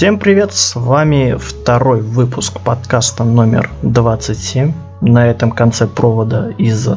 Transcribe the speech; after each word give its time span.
Всем 0.00 0.18
привет, 0.18 0.54
с 0.54 0.76
вами 0.76 1.36
второй 1.38 2.00
выпуск 2.00 2.58
подкаста 2.64 3.22
номер 3.22 3.68
27. 3.82 4.72
На 5.02 5.28
этом 5.28 5.50
конце 5.50 5.86
провода 5.86 6.54
из 6.56 6.88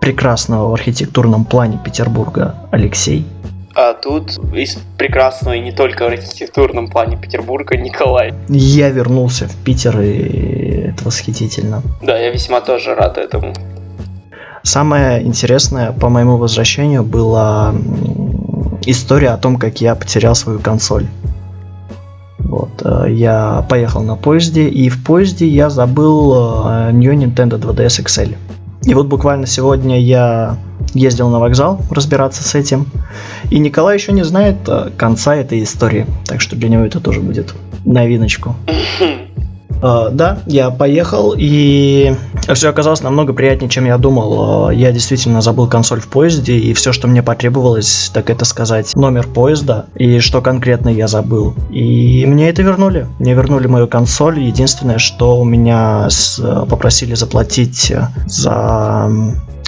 прекрасного 0.00 0.70
в 0.70 0.72
архитектурном 0.72 1.44
плане 1.44 1.78
Петербурга 1.84 2.54
Алексей. 2.70 3.26
А 3.74 3.92
тут 3.92 4.38
из 4.54 4.78
прекрасного 4.96 5.56
и 5.56 5.60
не 5.60 5.72
только 5.72 6.04
в 6.04 6.06
архитектурном 6.06 6.88
плане 6.88 7.18
Петербурга 7.18 7.76
Николай. 7.76 8.32
Я 8.48 8.88
вернулся 8.88 9.46
в 9.46 9.54
Питер, 9.56 10.00
и 10.00 10.88
это 10.88 11.04
восхитительно. 11.04 11.82
Да, 12.00 12.16
я 12.16 12.30
весьма 12.30 12.62
тоже 12.62 12.94
рад 12.94 13.18
этому. 13.18 13.52
Самое 14.62 15.22
интересное 15.22 15.92
по 15.92 16.08
моему 16.08 16.38
возвращению 16.38 17.02
была 17.02 17.74
история 18.86 19.32
о 19.32 19.36
том, 19.36 19.58
как 19.58 19.82
я 19.82 19.94
потерял 19.94 20.34
свою 20.34 20.60
консоль. 20.60 21.06
Вот, 22.48 22.70
э, 22.82 23.12
я 23.12 23.64
поехал 23.68 24.02
на 24.02 24.16
поезде, 24.16 24.68
и 24.68 24.88
в 24.88 25.04
поезде 25.04 25.46
я 25.46 25.68
забыл 25.68 26.32
э, 26.66 26.92
New 26.92 27.12
Nintendo 27.12 27.60
2DS 27.60 28.02
XL. 28.04 28.36
И 28.84 28.94
вот 28.94 29.06
буквально 29.06 29.46
сегодня 29.46 30.00
я 30.00 30.56
ездил 30.94 31.28
на 31.28 31.40
вокзал 31.40 31.80
разбираться 31.90 32.42
с 32.42 32.54
этим, 32.54 32.86
и 33.50 33.58
Николай 33.58 33.96
еще 33.96 34.12
не 34.12 34.24
знает 34.24 34.56
э, 34.66 34.90
конца 34.96 35.36
этой 35.36 35.62
истории, 35.62 36.06
так 36.24 36.40
что 36.40 36.56
для 36.56 36.70
него 36.70 36.84
это 36.84 37.00
тоже 37.00 37.20
будет 37.20 37.54
новиночку. 37.84 38.56
Uh, 39.80 40.10
да, 40.10 40.38
я 40.46 40.70
поехал, 40.70 41.34
и 41.36 42.14
все 42.52 42.70
оказалось 42.70 43.02
намного 43.02 43.32
приятнее, 43.32 43.70
чем 43.70 43.84
я 43.84 43.96
думал. 43.96 44.70
Uh, 44.70 44.74
я 44.74 44.90
действительно 44.90 45.40
забыл 45.40 45.68
консоль 45.68 46.00
в 46.00 46.08
поезде, 46.08 46.54
и 46.54 46.74
все, 46.74 46.92
что 46.92 47.06
мне 47.06 47.22
потребовалось, 47.22 48.10
так 48.12 48.30
это 48.30 48.44
сказать 48.44 48.96
номер 48.96 49.26
поезда, 49.26 49.86
и 49.94 50.18
что 50.18 50.42
конкретно 50.42 50.88
я 50.88 51.06
забыл. 51.06 51.54
И 51.70 52.26
мне 52.26 52.48
это 52.48 52.62
вернули. 52.62 53.06
Мне 53.18 53.34
вернули 53.34 53.68
мою 53.68 53.86
консоль. 53.86 54.40
Единственное, 54.40 54.98
что 54.98 55.38
у 55.38 55.44
меня 55.44 56.10
с, 56.10 56.40
попросили 56.68 57.14
заплатить 57.14 57.92
за 58.26 59.10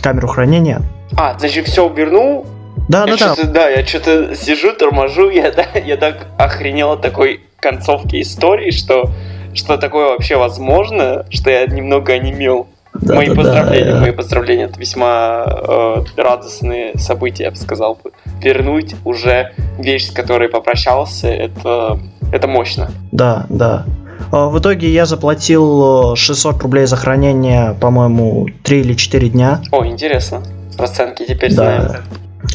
камеру 0.01 0.29
хранения. 0.29 0.83
А, 1.17 1.35
ты 1.35 1.49
же 1.49 1.63
все 1.63 1.89
вернул? 1.89 2.47
Да, 2.89 3.05
я 3.07 3.17
да, 3.17 3.35
да. 3.37 3.45
Да, 3.45 3.69
я 3.69 3.87
что-то 3.87 4.35
сижу, 4.35 4.73
торможу, 4.73 5.31
я, 5.31 5.53
да, 5.57 5.67
я 5.79 5.97
так 5.97 6.27
охренел 6.39 6.93
от 6.93 7.03
такой 7.03 7.41
концовки 7.61 8.21
истории, 8.21 8.71
что 8.71 9.11
что 9.55 9.77
такое 9.77 10.09
вообще 10.09 10.37
возможно, 10.37 11.27
что 11.31 11.51
я 11.51 11.67
немного 11.67 12.13
онемел. 12.13 12.69
Да, 12.93 13.15
мои 13.15 13.29
да, 13.29 13.35
поздравления, 13.37 13.93
да, 13.93 14.01
мои 14.01 14.11
поздравления. 14.11 14.65
Это 14.65 14.81
весьма 14.81 15.45
э, 15.47 16.05
радостные 16.17 16.99
события, 16.99 17.45
я 17.45 17.51
бы 17.53 17.57
сказал. 17.57 18.01
Вернуть 18.43 18.97
уже 19.05 19.53
вещь, 19.79 20.09
с 20.09 20.11
которой 20.11 20.49
попрощался, 20.49 21.29
это, 21.29 22.01
это 22.33 22.49
мощно. 22.49 22.91
Да, 23.13 23.47
да. 23.49 23.87
А, 24.33 24.49
в 24.49 24.59
итоге 24.59 24.89
я 24.91 25.07
заплатил 25.07 26.17
600 26.17 26.63
рублей 26.63 26.87
за 26.87 26.97
хранение, 26.97 27.77
по-моему, 27.81 28.49
3 28.65 28.81
или 28.81 28.95
4 28.95 29.29
дня. 29.29 29.61
О, 29.71 29.85
интересно. 29.87 30.43
Расценки 30.77 31.25
теперь 31.25 31.55
да. 31.55 31.81
знаем. 31.81 32.03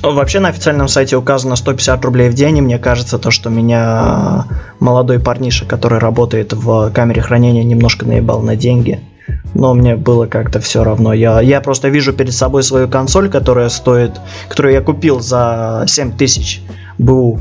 Вообще 0.02 0.40
на 0.40 0.50
официальном 0.50 0.88
сайте 0.88 1.16
указано 1.16 1.56
150 1.56 2.04
рублей 2.06 2.30
в 2.30 2.34
день, 2.34 2.58
и 2.58 2.62
мне 2.62 2.80
кажется, 2.80 3.20
то, 3.20 3.32
что 3.32 3.50
меня 3.50 4.46
молодой 4.80 5.20
парниша, 5.20 5.66
который 5.66 6.00
работает 6.00 6.54
в 6.54 6.92
камере 6.92 7.22
хранения, 7.22 7.64
немножко 7.64 8.06
наебал 8.06 8.42
на 8.42 8.56
деньги. 8.56 9.00
Но 9.54 9.74
мне 9.74 9.96
было 9.96 10.26
как-то 10.26 10.60
все 10.60 10.84
равно. 10.84 11.14
Я, 11.14 11.40
я 11.40 11.62
просто 11.62 11.90
вижу 11.90 12.14
перед 12.14 12.34
собой 12.34 12.64
свою 12.64 12.88
консоль, 12.88 13.30
которая 13.30 13.70
стоит, 13.70 14.12
которую 14.50 14.74
я 14.74 14.82
купил 14.82 15.20
за 15.22 15.86
7 15.88 16.18
тысяч 16.18 16.62
БУ. 16.98 17.40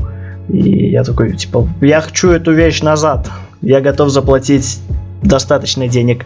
И 0.49 0.91
я 0.91 1.03
такой, 1.03 1.35
типа, 1.35 1.67
я 1.81 2.01
хочу 2.01 2.29
эту 2.29 2.53
вещь 2.53 2.81
назад. 2.81 3.29
Я 3.61 3.81
готов 3.81 4.09
заплатить 4.09 4.79
достаточно 5.21 5.87
денег. 5.87 6.25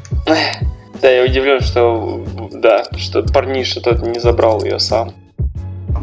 Да, 1.01 1.09
я 1.09 1.23
удивлен, 1.23 1.61
что 1.61 2.25
да, 2.51 2.83
что 2.97 3.23
парниша 3.23 3.79
тот 3.81 4.01
не 4.05 4.19
забрал 4.19 4.63
ее 4.63 4.79
сам. 4.79 5.13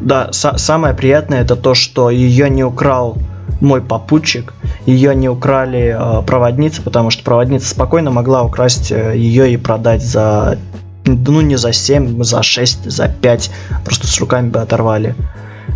Да, 0.00 0.30
самое 0.32 0.94
приятное 0.94 1.42
это 1.42 1.56
то, 1.56 1.74
что 1.74 2.10
ее 2.10 2.50
не 2.50 2.64
украл 2.64 3.16
мой 3.60 3.80
попутчик, 3.80 4.52
ее 4.84 5.14
не 5.14 5.28
украли 5.28 5.96
э, 5.98 6.22
проводницы, 6.22 6.82
потому 6.82 7.10
что 7.10 7.24
проводница 7.24 7.68
спокойно 7.68 8.10
могла 8.10 8.42
украсть 8.42 8.92
э, 8.92 9.16
ее 9.16 9.52
и 9.52 9.56
продать 9.56 10.02
за, 10.02 10.58
ну 11.04 11.40
не 11.40 11.56
за 11.56 11.72
7, 11.72 12.22
за 12.22 12.42
6, 12.42 12.90
за 12.90 13.08
5, 13.08 13.50
просто 13.84 14.06
с 14.06 14.20
руками 14.20 14.50
бы 14.50 14.60
оторвали. 14.60 15.14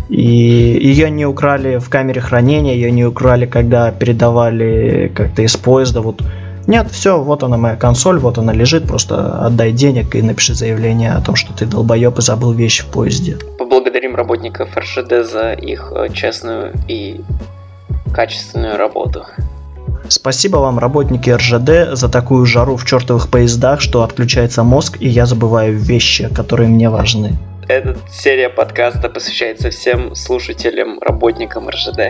И 0.09 0.21
ее 0.21 1.09
не 1.09 1.25
украли 1.25 1.77
в 1.77 1.89
камере 1.89 2.21
хранения, 2.21 2.75
ее 2.75 2.91
не 2.91 3.05
украли, 3.05 3.45
когда 3.45 3.91
передавали 3.91 5.11
как-то 5.15 5.41
из 5.41 5.55
поезда. 5.55 6.01
Вот 6.01 6.21
нет, 6.67 6.91
все, 6.91 7.21
вот 7.21 7.43
она 7.43 7.57
моя 7.57 7.75
консоль, 7.75 8.19
вот 8.19 8.37
она 8.37 8.53
лежит, 8.53 8.87
просто 8.87 9.45
отдай 9.45 9.71
денег 9.71 10.15
и 10.15 10.21
напиши 10.21 10.53
заявление 10.53 11.13
о 11.13 11.21
том, 11.21 11.35
что 11.35 11.53
ты 11.53 11.65
долбоеб 11.65 12.17
и 12.19 12.21
забыл 12.21 12.51
вещи 12.51 12.83
в 12.83 12.87
поезде. 12.87 13.37
Поблагодарим 13.81 14.15
работников 14.15 14.77
РЖД 14.77 15.25
за 15.27 15.53
их 15.53 15.91
э, 15.95 16.09
честную 16.13 16.71
и 16.87 17.19
качественную 18.13 18.77
работу. 18.77 19.25
Спасибо 20.07 20.57
вам, 20.57 20.77
работники 20.77 21.31
РЖД, 21.31 21.97
за 21.97 22.07
такую 22.07 22.45
жару 22.45 22.75
в 22.75 22.85
чертовых 22.85 23.31
поездах, 23.31 23.81
что 23.81 24.03
отключается 24.03 24.61
мозг, 24.61 24.97
и 24.99 25.07
я 25.07 25.25
забываю 25.25 25.75
вещи, 25.75 26.31
которые 26.31 26.69
мне 26.69 26.91
важны. 26.91 27.39
Эта 27.67 27.97
серия 28.07 28.49
подкаста 28.49 29.09
посвящается 29.09 29.71
всем 29.71 30.13
слушателям, 30.13 30.99
работникам 31.01 31.67
РЖД. 31.67 32.01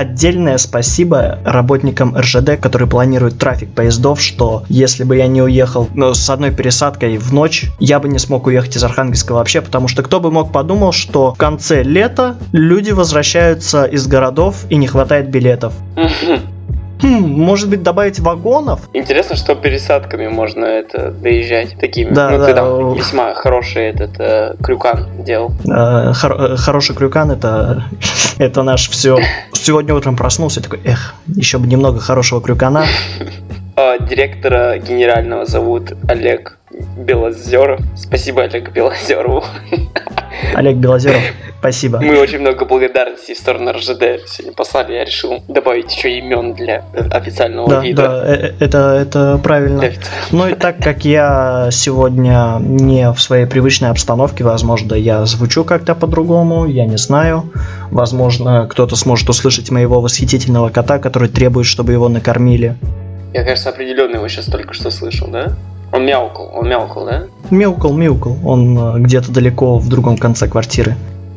Отдельное 0.00 0.56
спасибо 0.56 1.40
работникам 1.44 2.16
РЖД, 2.16 2.58
которые 2.58 2.88
планируют 2.88 3.36
трафик 3.36 3.74
поездов, 3.74 4.18
что 4.22 4.64
если 4.70 5.04
бы 5.04 5.18
я 5.18 5.26
не 5.26 5.42
уехал 5.42 5.90
ну, 5.92 6.14
с 6.14 6.30
одной 6.30 6.52
пересадкой 6.52 7.18
в 7.18 7.34
ночь, 7.34 7.66
я 7.78 8.00
бы 8.00 8.08
не 8.08 8.18
смог 8.18 8.46
уехать 8.46 8.74
из 8.78 8.82
Архангельска 8.82 9.32
вообще, 9.32 9.60
потому 9.60 9.88
что 9.88 10.02
кто 10.02 10.18
бы 10.18 10.30
мог 10.30 10.52
подумал, 10.52 10.92
что 10.92 11.34
в 11.34 11.36
конце 11.36 11.82
лета 11.82 12.38
люди 12.52 12.92
возвращаются 12.92 13.84
из 13.84 14.06
городов 14.06 14.64
и 14.70 14.76
не 14.76 14.86
хватает 14.86 15.28
билетов. 15.28 15.74
Хм, 17.02 17.22
может 17.22 17.68
быть, 17.70 17.82
добавить 17.82 18.20
вагонов? 18.20 18.80
Интересно, 18.92 19.36
что 19.36 19.54
пересадками 19.54 20.28
можно 20.28 20.64
это 20.64 21.10
доезжать 21.10 21.78
такими. 21.78 22.12
Да, 22.12 22.30
ну, 22.30 22.38
да. 22.38 22.46
ты 22.46 22.54
там 22.54 22.94
весьма 22.94 23.34
хороший 23.34 23.86
этот 23.86 24.18
э, 24.18 24.54
крюкан 24.62 25.06
делал. 25.24 25.52
Э, 25.66 26.12
хор- 26.12 26.56
хороший 26.56 26.94
крюкан 26.94 27.30
это, 27.30 27.84
это 28.38 28.62
наш 28.62 28.88
все. 28.90 29.18
Сегодня 29.52 29.94
утром 29.94 30.16
проснулся 30.16 30.62
такой, 30.62 30.80
эх, 30.84 31.14
еще 31.26 31.58
бы 31.58 31.66
немного 31.66 32.00
хорошего 32.00 32.40
крюкана. 32.40 32.84
А, 33.76 33.98
директора 33.98 34.76
генерального 34.76 35.46
зовут 35.46 35.92
Олег 36.06 36.58
Белозеров. 36.98 37.80
Спасибо 37.96 38.42
Олег 38.42 38.72
Белозерову. 38.72 39.42
Олег 40.54 40.76
Белозеров. 40.76 41.20
Спасибо. 41.60 42.00
Мы 42.00 42.18
очень 42.18 42.38
много 42.38 42.64
благодарностей 42.64 43.34
в 43.34 43.38
сторону 43.38 43.72
РЖД 43.72 44.26
сегодня 44.26 44.52
послали. 44.56 44.94
Я 44.94 45.04
решил 45.04 45.42
добавить 45.46 45.94
еще 45.94 46.18
имен 46.18 46.54
для 46.54 46.84
официального 47.10 47.68
да, 47.68 47.80
вида. 47.80 48.02
Да, 48.02 48.24
э, 48.26 48.34
э, 48.34 48.52
это, 48.60 48.78
это 48.78 49.40
правильно. 49.42 49.84
Ну 50.30 50.48
и 50.48 50.54
так 50.54 50.78
как 50.78 51.04
я 51.04 51.68
сегодня 51.70 52.56
не 52.60 53.12
в 53.12 53.20
своей 53.20 53.44
привычной 53.44 53.90
обстановке, 53.90 54.42
возможно, 54.42 54.94
я 54.94 55.26
звучу 55.26 55.64
как-то 55.64 55.94
по-другому, 55.94 56.66
я 56.66 56.86
не 56.86 56.96
знаю. 56.96 57.52
Возможно, 57.90 58.66
кто-то 58.70 58.96
сможет 58.96 59.28
услышать 59.28 59.70
моего 59.70 60.00
восхитительного 60.00 60.70
кота, 60.70 60.98
который 60.98 61.28
требует, 61.28 61.66
чтобы 61.66 61.92
его 61.92 62.08
накормили. 62.08 62.76
Я, 63.34 63.44
кажется, 63.44 63.68
определенно 63.68 64.16
его 64.16 64.28
сейчас 64.28 64.46
только 64.46 64.72
что 64.72 64.90
слышал, 64.90 65.28
да? 65.28 65.52
Он 65.92 66.06
мяукал, 66.06 66.50
он 66.54 66.68
мяукал, 66.68 67.04
да? 67.06 67.22
Мяукал, 67.50 67.92
мяукал. 67.94 68.36
Он 68.44 68.78
э, 68.78 69.00
где-то 69.00 69.32
далеко 69.32 69.78
в 69.78 69.88
другом 69.88 70.16
конце 70.16 70.46
квартиры. 70.46 70.94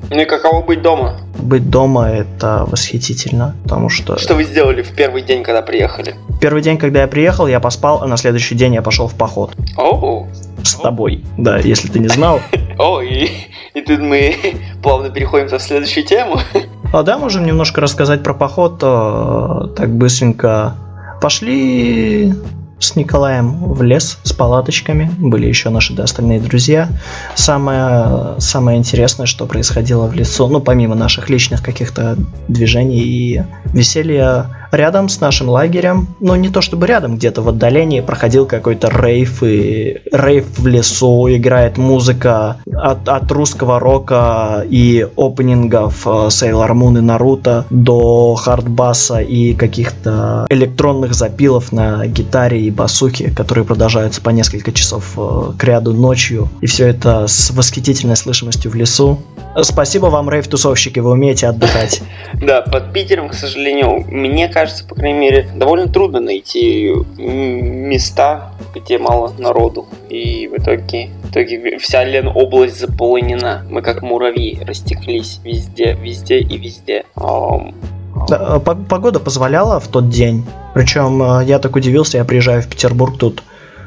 Ну 0.09 0.21
и 0.21 0.25
каково 0.25 0.63
быть 0.63 0.81
дома? 0.81 1.15
Быть 1.39 1.69
дома 1.69 2.09
это 2.09 2.65
восхитительно, 2.67 3.55
потому 3.63 3.89
что... 3.89 4.19
Что 4.19 4.35
вы 4.35 4.43
сделали 4.43 4.83
в 4.83 4.91
первый 4.93 5.23
день, 5.23 5.43
когда 5.43 5.61
приехали? 5.61 6.15
Первый 6.39 6.61
день, 6.61 6.77
когда 6.77 7.01
я 7.01 7.07
приехал, 7.07 7.47
я 7.47 7.59
поспал, 7.59 8.03
а 8.03 8.07
на 8.07 8.17
следующий 8.17 8.53
день 8.53 8.75
я 8.75 8.81
пошел 8.83 9.07
в 9.07 9.15
поход. 9.15 9.55
Оу. 9.75 10.27
С 10.63 10.75
тобой, 10.75 11.23
да, 11.37 11.57
если 11.57 11.87
ты 11.87 11.99
не 11.99 12.09
знал. 12.09 12.39
О, 12.77 13.01
и, 13.01 13.29
и 13.73 13.81
тут 13.81 13.99
мы 13.99 14.35
плавно 14.83 15.09
переходим 15.09 15.47
в 15.47 15.61
следующую 15.61 16.05
тему. 16.05 16.37
А 16.93 17.01
да, 17.01 17.17
можем 17.17 17.45
немножко 17.45 17.81
рассказать 17.81 18.21
про 18.21 18.33
поход, 18.33 18.79
э, 18.83 19.67
так 19.75 19.89
быстренько. 19.89 20.75
Пошли 21.21 22.33
с 22.83 22.95
Николаем 22.95 23.73
в 23.73 23.81
лес 23.81 24.17
с 24.23 24.33
палаточками. 24.33 25.09
Были 25.17 25.47
еще 25.47 25.69
наши 25.69 25.93
да, 25.93 26.03
остальные 26.03 26.39
друзья. 26.39 26.89
Самое, 27.35 28.39
самое 28.39 28.77
интересное, 28.77 29.25
что 29.25 29.45
происходило 29.45 30.07
в 30.07 30.13
лесу, 30.13 30.47
ну, 30.47 30.59
помимо 30.59 30.95
наших 30.95 31.29
личных 31.29 31.63
каких-то 31.63 32.17
движений 32.47 32.99
и 32.99 33.43
веселья, 33.73 34.62
рядом 34.73 35.09
с 35.09 35.21
нашим 35.21 35.49
лагерем, 35.49 36.07
ну 36.19 36.35
не 36.35 36.49
то 36.49 36.61
чтобы 36.61 36.87
рядом, 36.87 37.15
где-то 37.15 37.41
в 37.41 37.49
отдалении 37.49 38.01
проходил 38.01 38.45
какой-то 38.45 38.89
рейв, 38.89 39.43
и 39.43 40.01
рейв 40.11 40.45
в 40.57 40.67
лесу, 40.67 41.27
играет 41.29 41.77
музыка 41.77 42.57
от, 42.71 43.07
от 43.07 43.31
русского 43.31 43.79
рока 43.79 44.65
и 44.69 45.07
опенингов 45.15 46.05
э, 46.05 46.09
Sailor 46.09 46.71
Moon 46.71 46.97
и 46.97 47.01
Наруто 47.01 47.65
до 47.69 48.35
хардбаса 48.35 49.19
и 49.19 49.53
каких-то 49.53 50.47
электронных 50.49 51.13
запилов 51.13 51.71
на 51.71 52.05
гитаре 52.07 52.61
и 52.61 52.71
басухе, 52.71 53.31
которые 53.31 53.65
продолжаются 53.65 54.21
по 54.21 54.29
несколько 54.29 54.71
часов 54.71 55.13
э, 55.17 55.51
к 55.57 55.63
ряду 55.63 55.93
ночью. 55.93 56.49
И 56.61 56.65
все 56.65 56.87
это 56.87 57.27
с 57.27 57.51
восхитительной 57.51 58.15
слышимостью 58.15 58.71
в 58.71 58.75
лесу. 58.75 59.19
Спасибо 59.61 60.07
вам, 60.07 60.29
рейв-тусовщики, 60.29 60.99
вы 60.99 61.11
умеете 61.11 61.47
отдыхать. 61.47 62.01
Да, 62.33 62.61
под 62.61 62.91
Питером, 62.91 63.29
к 63.29 63.33
сожалению, 63.33 64.03
мне 64.07 64.49
кажется, 64.49 64.85
по 64.85 64.95
крайней 64.95 65.19
мере, 65.19 65.47
довольно 65.55 65.87
трудно 65.87 66.19
найти 66.19 66.91
места, 67.17 68.51
где 68.75 68.97
мало 68.97 69.31
народу. 69.37 69.87
И 70.09 70.47
в 70.47 70.59
итоге, 70.59 71.09
в 71.23 71.31
итоге 71.31 71.77
вся 71.77 72.03
Лен 72.03 72.27
область 72.27 72.79
заполонена. 72.79 73.65
Мы 73.69 73.81
как 73.81 74.01
муравьи 74.01 74.59
растеклись 74.65 75.39
везде, 75.43 75.93
везде 75.93 76.39
и 76.39 76.57
везде. 76.57 77.05
Погода 78.27 79.19
позволяла 79.19 79.79
в 79.79 79.87
тот 79.87 80.09
день. 80.09 80.45
Причем 80.73 81.21
э, 81.21 81.45
я 81.45 81.59
так 81.59 81.75
удивился, 81.75 82.17
я 82.17 82.25
приезжаю 82.25 82.61
в 82.61 82.67
Петербург 82.67 83.17
тут 83.17 83.43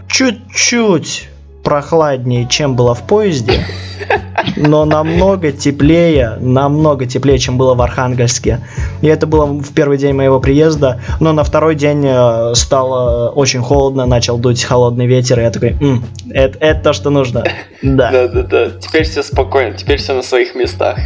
чуть-чуть 0.09 1.29
прохладнее, 1.67 2.47
чем 2.49 2.77
было 2.77 2.95
в 2.95 3.03
поезде, 3.03 3.55
но 4.55 4.85
намного 4.85 5.51
теплее, 5.51 6.39
намного 6.39 7.07
теплее, 7.07 7.41
чем 7.41 7.59
было 7.59 7.75
в 7.75 7.83
Архангельске. 7.83 8.61
И 9.03 9.09
это 9.09 9.27
было 9.27 9.47
в 9.47 9.75
первый 9.75 9.99
день 9.99 10.15
моего 10.15 10.39
приезда, 10.39 11.01
но 11.19 11.33
на 11.33 11.43
второй 11.43 11.75
день 11.75 12.05
э, 12.07 12.55
стало 12.55 13.31
очень 13.31 13.63
холодно, 13.63 14.07
начал 14.07 14.39
дуть 14.39 14.63
холодный 14.63 15.07
ветер, 15.09 15.41
и 15.41 15.43
я 15.43 15.51
такой, 15.51 15.71
М, 15.81 16.05
это, 16.31 16.57
это 16.61 16.81
то, 16.85 16.93
что 16.93 17.11
нужно. 17.11 17.43
Да. 17.83 18.11
Да-да-да, 18.13 18.71
теперь 18.81 19.03
все 19.03 19.25
спокойно, 19.25 19.77
теперь 19.77 19.99
все 19.99 20.15
на 20.15 20.23
своих 20.23 20.55
местах. 20.55 20.99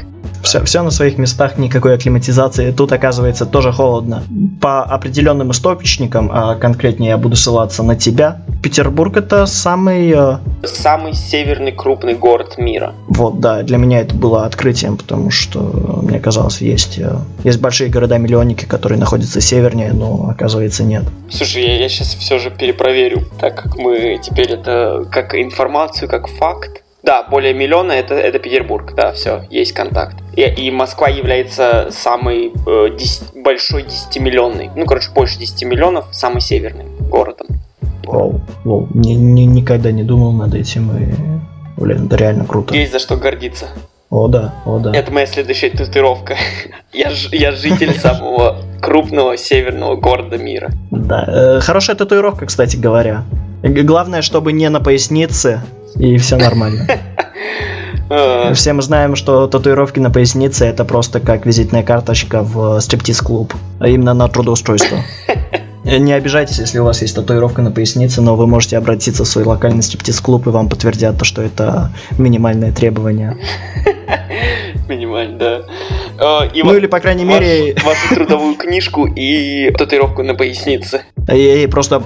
Все, 0.42 0.64
все 0.64 0.82
на 0.82 0.90
своих 0.90 1.18
местах, 1.18 1.58
никакой 1.58 1.94
акклиматизации. 1.94 2.72
Тут, 2.72 2.92
оказывается, 2.92 3.46
тоже 3.46 3.72
холодно. 3.72 4.22
По 4.60 4.82
определенным 4.82 5.50
источникам, 5.50 6.30
а 6.32 6.54
конкретнее 6.56 7.10
я 7.10 7.18
буду 7.18 7.36
ссылаться 7.36 7.82
на 7.82 7.96
тебя, 7.96 8.42
Петербург 8.62 9.16
это 9.16 9.46
самый... 9.46 10.12
Э, 10.14 10.38
самый 10.64 11.14
северный 11.14 11.72
крупный 11.72 12.14
город 12.14 12.58
мира. 12.58 12.94
Вот, 13.08 13.40
да, 13.40 13.62
для 13.62 13.78
меня 13.78 14.00
это 14.00 14.14
было 14.14 14.44
открытием, 14.44 14.96
потому 14.96 15.30
что, 15.30 15.60
мне 16.02 16.20
казалось, 16.20 16.60
есть, 16.60 16.98
э, 16.98 17.16
есть 17.42 17.60
большие 17.60 17.88
города-миллионники, 17.90 18.66
которые 18.66 18.98
находятся 18.98 19.40
севернее, 19.40 19.92
но, 19.92 20.28
оказывается, 20.30 20.84
нет. 20.84 21.04
Слушай, 21.30 21.64
я, 21.64 21.78
я 21.78 21.88
сейчас 21.88 22.14
все 22.14 22.38
же 22.38 22.50
перепроверю, 22.50 23.24
так 23.40 23.62
как 23.62 23.76
мы 23.78 24.20
теперь 24.22 24.52
это 24.52 25.06
как 25.10 25.34
информацию, 25.34 26.08
как 26.08 26.28
факт 26.28 26.82
да, 27.10 27.24
более 27.24 27.52
миллиона 27.52 27.90
это, 27.90 28.14
это 28.14 28.38
Петербург, 28.38 28.94
да, 28.94 29.12
все, 29.12 29.42
есть 29.50 29.72
контакт. 29.72 30.16
И, 30.36 30.42
и 30.42 30.70
Москва 30.70 31.08
является 31.08 31.88
самый 31.90 32.52
э, 32.68 32.96
10, 32.96 33.42
большой 33.42 33.82
10-миллионный, 33.82 34.70
ну, 34.76 34.86
короче, 34.86 35.10
больше 35.10 35.36
10 35.40 35.64
миллионов, 35.64 36.04
самый 36.12 36.40
северный 36.40 36.84
городом. 37.10 37.48
Вау, 38.04 38.40
вау, 38.64 38.86
не, 38.94 39.16
не, 39.16 39.44
никогда 39.44 39.90
не 39.90 40.04
думал 40.04 40.30
над 40.30 40.54
этим, 40.54 40.96
и, 40.96 41.80
блин, 41.80 42.06
это 42.06 42.14
реально 42.14 42.44
круто. 42.44 42.76
Есть 42.76 42.92
за 42.92 43.00
что 43.00 43.16
гордиться. 43.16 43.66
О, 44.08 44.28
да, 44.28 44.54
о, 44.64 44.78
да. 44.78 44.92
Это 44.94 45.10
моя 45.10 45.26
следующая 45.26 45.70
татуировка. 45.70 46.36
я, 46.92 47.10
я 47.32 47.50
житель 47.50 47.92
самого 47.98 48.58
крупного 48.80 49.36
северного 49.36 49.96
города 49.96 50.38
мира. 50.38 50.70
Да, 50.92 51.24
э, 51.26 51.60
хорошая 51.60 51.96
татуировка, 51.96 52.46
кстати 52.46 52.76
говоря. 52.76 53.24
Главное, 53.64 54.22
чтобы 54.22 54.52
не 54.52 54.68
на 54.70 54.78
пояснице, 54.78 55.60
и 55.96 56.16
все 56.18 56.36
нормально. 56.36 56.86
Все 58.54 58.72
мы 58.72 58.82
знаем, 58.82 59.14
что 59.14 59.46
татуировки 59.46 60.00
на 60.00 60.10
пояснице 60.10 60.64
это 60.64 60.84
просто 60.84 61.20
как 61.20 61.46
визитная 61.46 61.84
карточка 61.84 62.42
в 62.42 62.80
стриптиз-клуб, 62.80 63.54
а 63.78 63.86
именно 63.86 64.14
на 64.14 64.26
трудоустройство. 64.26 64.98
Не 65.84 66.12
обижайтесь, 66.12 66.58
если 66.58 66.78
у 66.78 66.84
вас 66.84 67.00
есть 67.02 67.14
татуировка 67.14 67.62
на 67.62 67.70
пояснице, 67.70 68.20
но 68.20 68.36
вы 68.36 68.46
можете 68.46 68.76
обратиться 68.76 69.24
в 69.24 69.28
свой 69.28 69.44
локальный 69.44 69.82
стриптиз-клуб, 69.82 70.46
и 70.46 70.50
вам 70.50 70.68
подтвердят 70.68 71.18
то, 71.18 71.24
что 71.24 71.40
это 71.40 71.90
минимальное 72.18 72.72
требование. 72.72 73.38
Минимально, 74.88 75.38
да. 75.38 75.62
А, 76.18 76.46
и 76.46 76.62
ну 76.62 76.74
или, 76.74 76.86
по 76.86 77.00
крайней 77.00 77.24
мере... 77.24 77.74
Вашу 77.84 78.14
трудовую 78.14 78.56
книжку 78.56 79.06
и 79.06 79.70
татуировку 79.70 80.22
на 80.22 80.34
пояснице. 80.34 81.02
И 81.32 81.68
просто 81.70 82.00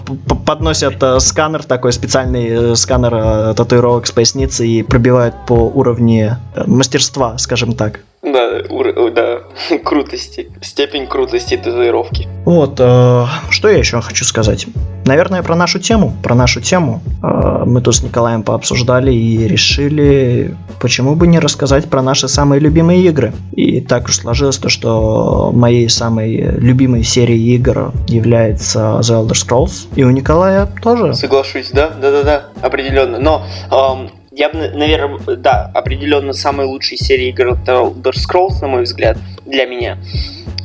подносят 0.47 1.03
э, 1.03 1.19
сканер, 1.19 1.65
такой 1.65 1.93
специальный 1.93 2.73
э, 2.73 2.77
сканер 2.77 3.15
э, 3.15 3.55
татуировок 3.55 4.07
с 4.07 4.13
поясницы 4.13 4.67
и 4.67 4.83
пробивают 4.83 5.35
по 5.47 5.55
уровню 5.55 6.37
мастерства, 6.67 7.39
скажем 7.39 7.75
так. 7.75 8.01
Да, 8.25 8.63
ур- 8.71 9.11
да, 9.15 9.41
крутости, 9.85 10.51
степень 10.63 11.07
крутости 11.07 11.57
татуировки. 11.57 12.27
Вот, 12.45 12.77
э, 12.79 13.27
что 13.51 13.69
я 13.69 13.79
еще 13.79 14.01
хочу 14.01 14.25
сказать? 14.25 14.67
Наверное, 15.05 15.43
про 15.43 15.55
нашу 15.55 15.79
тему. 15.79 16.15
Про 16.23 16.35
нашу 16.35 16.63
тему 16.63 17.03
э, 17.23 17.65
мы 17.67 17.83
тут 17.83 17.97
с 17.97 18.03
Николаем 18.03 18.43
пообсуждали 18.43 19.13
и 19.13 19.47
решили, 19.47 20.57
почему 20.81 21.15
бы 21.15 21.27
не 21.27 21.39
рассказать 21.39 21.91
про 21.91 22.03
наши 22.03 22.29
самые 22.29 22.61
любимые 22.61 23.03
игры. 23.03 23.33
И 23.53 23.81
так 23.83 24.07
уж 24.07 24.17
сложилось 24.17 24.57
то, 24.57 24.71
что 24.71 25.51
моей 25.53 25.89
самой 25.91 26.37
любимой 26.37 27.03
серией 27.03 27.57
игр 27.57 27.93
является 28.09 29.01
The 29.01 29.27
Elder 29.27 29.33
Scrolls. 29.33 29.89
И 29.97 30.05
у 30.05 30.11
Николая 30.11 30.67
тоже. 30.83 31.15
Соглашусь, 31.15 31.71
да, 31.73 31.91
да, 31.91 32.11
да, 32.11 32.23
да, 32.23 32.45
определенно. 32.63 33.19
Но 33.19 33.47
эм, 33.71 34.11
я 34.37 34.49
бы, 34.49 34.71
наверное, 34.75 35.37
да, 35.37 35.71
определенно 35.75 36.33
самой 36.33 36.67
лучшей 36.67 36.99
серии 36.99 37.29
игр 37.29 37.57
Elder 37.67 38.13
Scrolls, 38.13 38.61
на 38.61 38.69
мой 38.69 38.83
взгляд, 38.83 39.17
для 39.47 39.67
меня. 39.67 39.99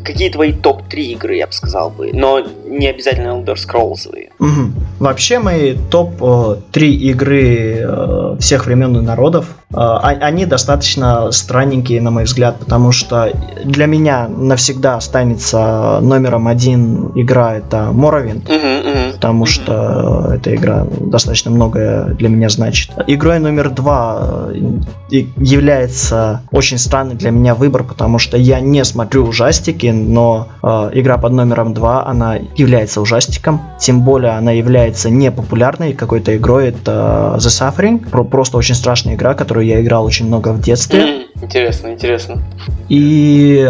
Какие 0.03 0.29
твои 0.29 0.53
топ-3 0.53 0.99
игры, 1.01 1.35
я 1.35 1.47
бы 1.47 1.53
сказал 1.53 1.89
бы, 1.89 2.11
но 2.13 2.41
не 2.65 2.87
обязательно 2.87 3.29
Elder 3.29 3.55
Scrolls. 3.55 4.07
Угу. 4.39 4.71
Вообще 4.99 5.39
мои 5.39 5.75
топ-3 5.75 6.81
игры 6.81 7.77
э, 7.81 8.35
всех 8.39 8.65
времен 8.65 8.97
и 8.97 9.01
народов, 9.01 9.45
э, 9.45 9.75
а, 9.75 10.09
они 10.21 10.45
достаточно 10.45 11.31
странненькие, 11.31 12.01
на 12.01 12.11
мой 12.11 12.23
взгляд, 12.23 12.59
потому 12.59 12.91
что 12.91 13.31
для 13.63 13.85
меня 13.85 14.27
навсегда 14.27 14.95
останется 14.95 15.99
номером 16.01 16.47
один 16.47 17.11
игра 17.15 17.55
это 17.55 17.89
Morrowind, 17.93 18.45
угу, 18.45 18.89
угу, 18.89 19.13
потому 19.13 19.45
что 19.45 20.33
эта 20.35 20.55
игра 20.55 20.85
достаточно 20.99 21.51
многое 21.51 22.05
для 22.15 22.29
меня 22.29 22.49
значит. 22.49 22.91
Игрой 23.07 23.39
номер 23.39 23.69
два 23.69 24.49
э, 24.51 25.23
является 25.37 26.41
очень 26.51 26.77
странный 26.77 27.15
для 27.15 27.31
меня 27.31 27.55
выбор, 27.55 27.83
потому 27.83 28.19
что 28.19 28.37
я 28.37 28.59
не 28.59 28.83
смотрю 28.83 29.25
ужастики, 29.25 29.78
но 29.87 30.49
э, 30.61 30.91
игра 30.93 31.17
под 31.17 31.33
номером 31.33 31.73
2, 31.73 32.07
она 32.07 32.37
является 32.55 33.01
ужастиком, 33.01 33.61
тем 33.79 34.01
более 34.01 34.31
она 34.31 34.51
является 34.51 35.09
не 35.09 35.31
популярной 35.31 35.93
какой-то 35.93 36.35
игрой, 36.37 36.69
это 36.69 37.35
The 37.37 37.75
Suffering, 37.75 38.09
про 38.09 38.23
просто 38.23 38.57
очень 38.57 38.75
страшная 38.75 39.15
игра, 39.15 39.33
которую 39.33 39.65
я 39.65 39.81
играл 39.81 40.05
очень 40.05 40.27
много 40.27 40.49
в 40.49 40.61
детстве. 40.61 41.27
Интересно, 41.41 41.93
интересно. 41.93 42.43
И 42.89 43.69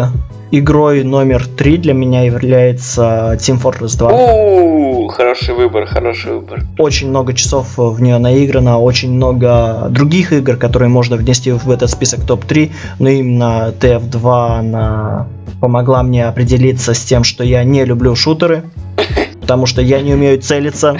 игрой 0.50 1.04
номер 1.04 1.46
три 1.46 1.76
для 1.76 1.94
меня 1.94 2.22
является 2.22 3.36
Team 3.38 3.60
Fortress 3.62 3.96
2. 3.98 4.12
У, 4.12 5.08
хороший 5.08 5.54
выбор, 5.54 5.86
хороший 5.86 6.32
выбор. 6.32 6.62
Очень 6.78 7.08
много 7.08 7.34
часов 7.34 7.76
в 7.76 8.00
нее 8.00 8.18
наиграно, 8.18 8.78
очень 8.78 9.12
много 9.12 9.86
других 9.90 10.32
игр, 10.32 10.56
которые 10.56 10.88
можно 10.88 11.16
внести 11.16 11.52
в 11.52 11.70
этот 11.70 11.90
список 11.90 12.24
топ-3, 12.26 12.70
но 12.98 13.08
именно 13.08 13.72
TF2 13.80 14.58
она 14.58 15.26
помогла 15.60 16.02
мне 16.02 16.26
определиться 16.26 16.94
с 16.94 17.04
тем, 17.04 17.22
что 17.22 17.44
я 17.44 17.62
не 17.64 17.84
люблю 17.84 18.16
шутеры, 18.16 18.64
потому 19.40 19.66
что 19.66 19.82
я 19.82 20.00
не 20.00 20.14
умею 20.14 20.40
целиться, 20.40 20.96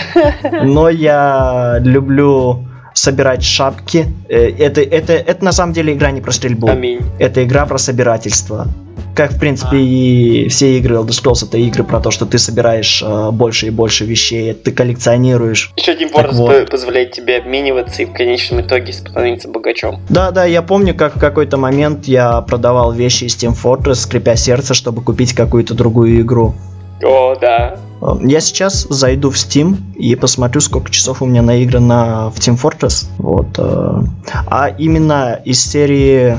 но 0.62 0.88
я 0.88 1.78
люблю 1.80 2.66
собирать 3.00 3.42
шапки. 3.42 4.07
Э, 4.28 4.50
это, 4.59 4.83
это, 4.83 5.14
это 5.14 5.45
на 5.45 5.52
самом 5.52 5.73
деле 5.73 5.95
игра 5.95 6.11
не 6.11 6.21
про 6.21 6.33
стрельбу. 6.33 6.69
Аминь. 6.69 7.00
Это 7.19 7.42
игра 7.42 7.64
про 7.66 7.78
собирательство. 7.78 8.69
Как, 9.14 9.33
в 9.33 9.40
принципе, 9.40 9.76
а. 9.76 9.80
и 9.80 10.49
все 10.49 10.78
игры 10.78 10.97
Elder 10.97 11.09
Scrolls 11.09 11.47
это 11.47 11.59
игры 11.59 11.83
про 11.83 12.00
то, 12.00 12.11
что 12.11 12.26
ты 12.26 12.38
собираешь 12.38 13.02
э, 13.04 13.30
больше 13.33 13.66
и 13.66 13.71
больше 13.71 14.04
вещей, 14.04 14.52
ты 14.54 14.71
коллекционируешь. 14.71 15.73
Еще 15.76 15.95
Fortress 15.95 16.35
вот. 16.35 16.71
позволяет 16.71 17.12
тебе 17.12 17.38
обмениваться 17.38 18.02
и 18.02 18.04
в 18.04 18.12
конечном 18.12 18.61
итоге 18.61 18.92
становиться 18.92 19.49
богачом. 19.49 20.00
Да, 20.09 20.30
да, 20.30 20.45
я 20.45 20.62
помню, 20.62 20.95
как 20.95 21.16
в 21.16 21.21
какой-то 21.21 21.57
момент 21.57 22.07
я 22.07 22.40
продавал 22.42 22.92
вещи 22.92 23.25
из 23.25 23.37
Team 23.37 23.57
Fortress, 23.61 23.97
скрипя 23.97 24.37
сердце, 24.37 24.75
чтобы 24.75 25.02
купить 25.02 25.33
какую-то 25.35 25.75
другую 25.75 26.21
игру. 26.21 26.54
О, 27.02 27.35
да. 27.35 27.78
Э, 28.00 28.16
я 28.23 28.40
сейчас 28.40 28.87
зайду 28.88 29.30
в 29.30 29.35
Steam 29.35 29.76
и 29.97 30.14
посмотрю, 30.14 30.61
сколько 30.61 30.90
часов 30.90 31.23
у 31.23 31.26
меня 31.26 31.42
наиграно 31.42 32.30
в 32.35 32.38
Team 32.38 32.61
Fortress. 32.61 33.07
Вот. 33.19 33.49
Э, 33.59 34.02
а 34.47 34.69
именно 34.69 35.40
из 35.45 35.62
серии 35.64 36.38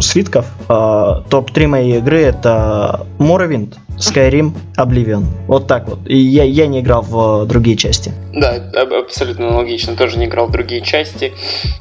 свитков 0.00 0.46
топ-3 0.68 1.66
моей 1.66 1.98
игры 1.98 2.20
это 2.20 3.06
Morrowind, 3.18 3.74
Skyrim, 3.98 4.52
Oblivion. 4.76 5.24
Вот 5.46 5.66
так 5.66 5.88
вот. 5.88 6.00
И 6.06 6.16
я, 6.16 6.44
я 6.44 6.66
не 6.66 6.80
играл 6.80 7.02
в 7.02 7.46
другие 7.46 7.76
части. 7.76 8.12
Да, 8.32 8.54
абсолютно 9.00 9.56
логично. 9.56 9.96
Тоже 9.96 10.18
не 10.18 10.26
играл 10.26 10.46
в 10.46 10.50
другие 10.50 10.82
части. 10.82 11.32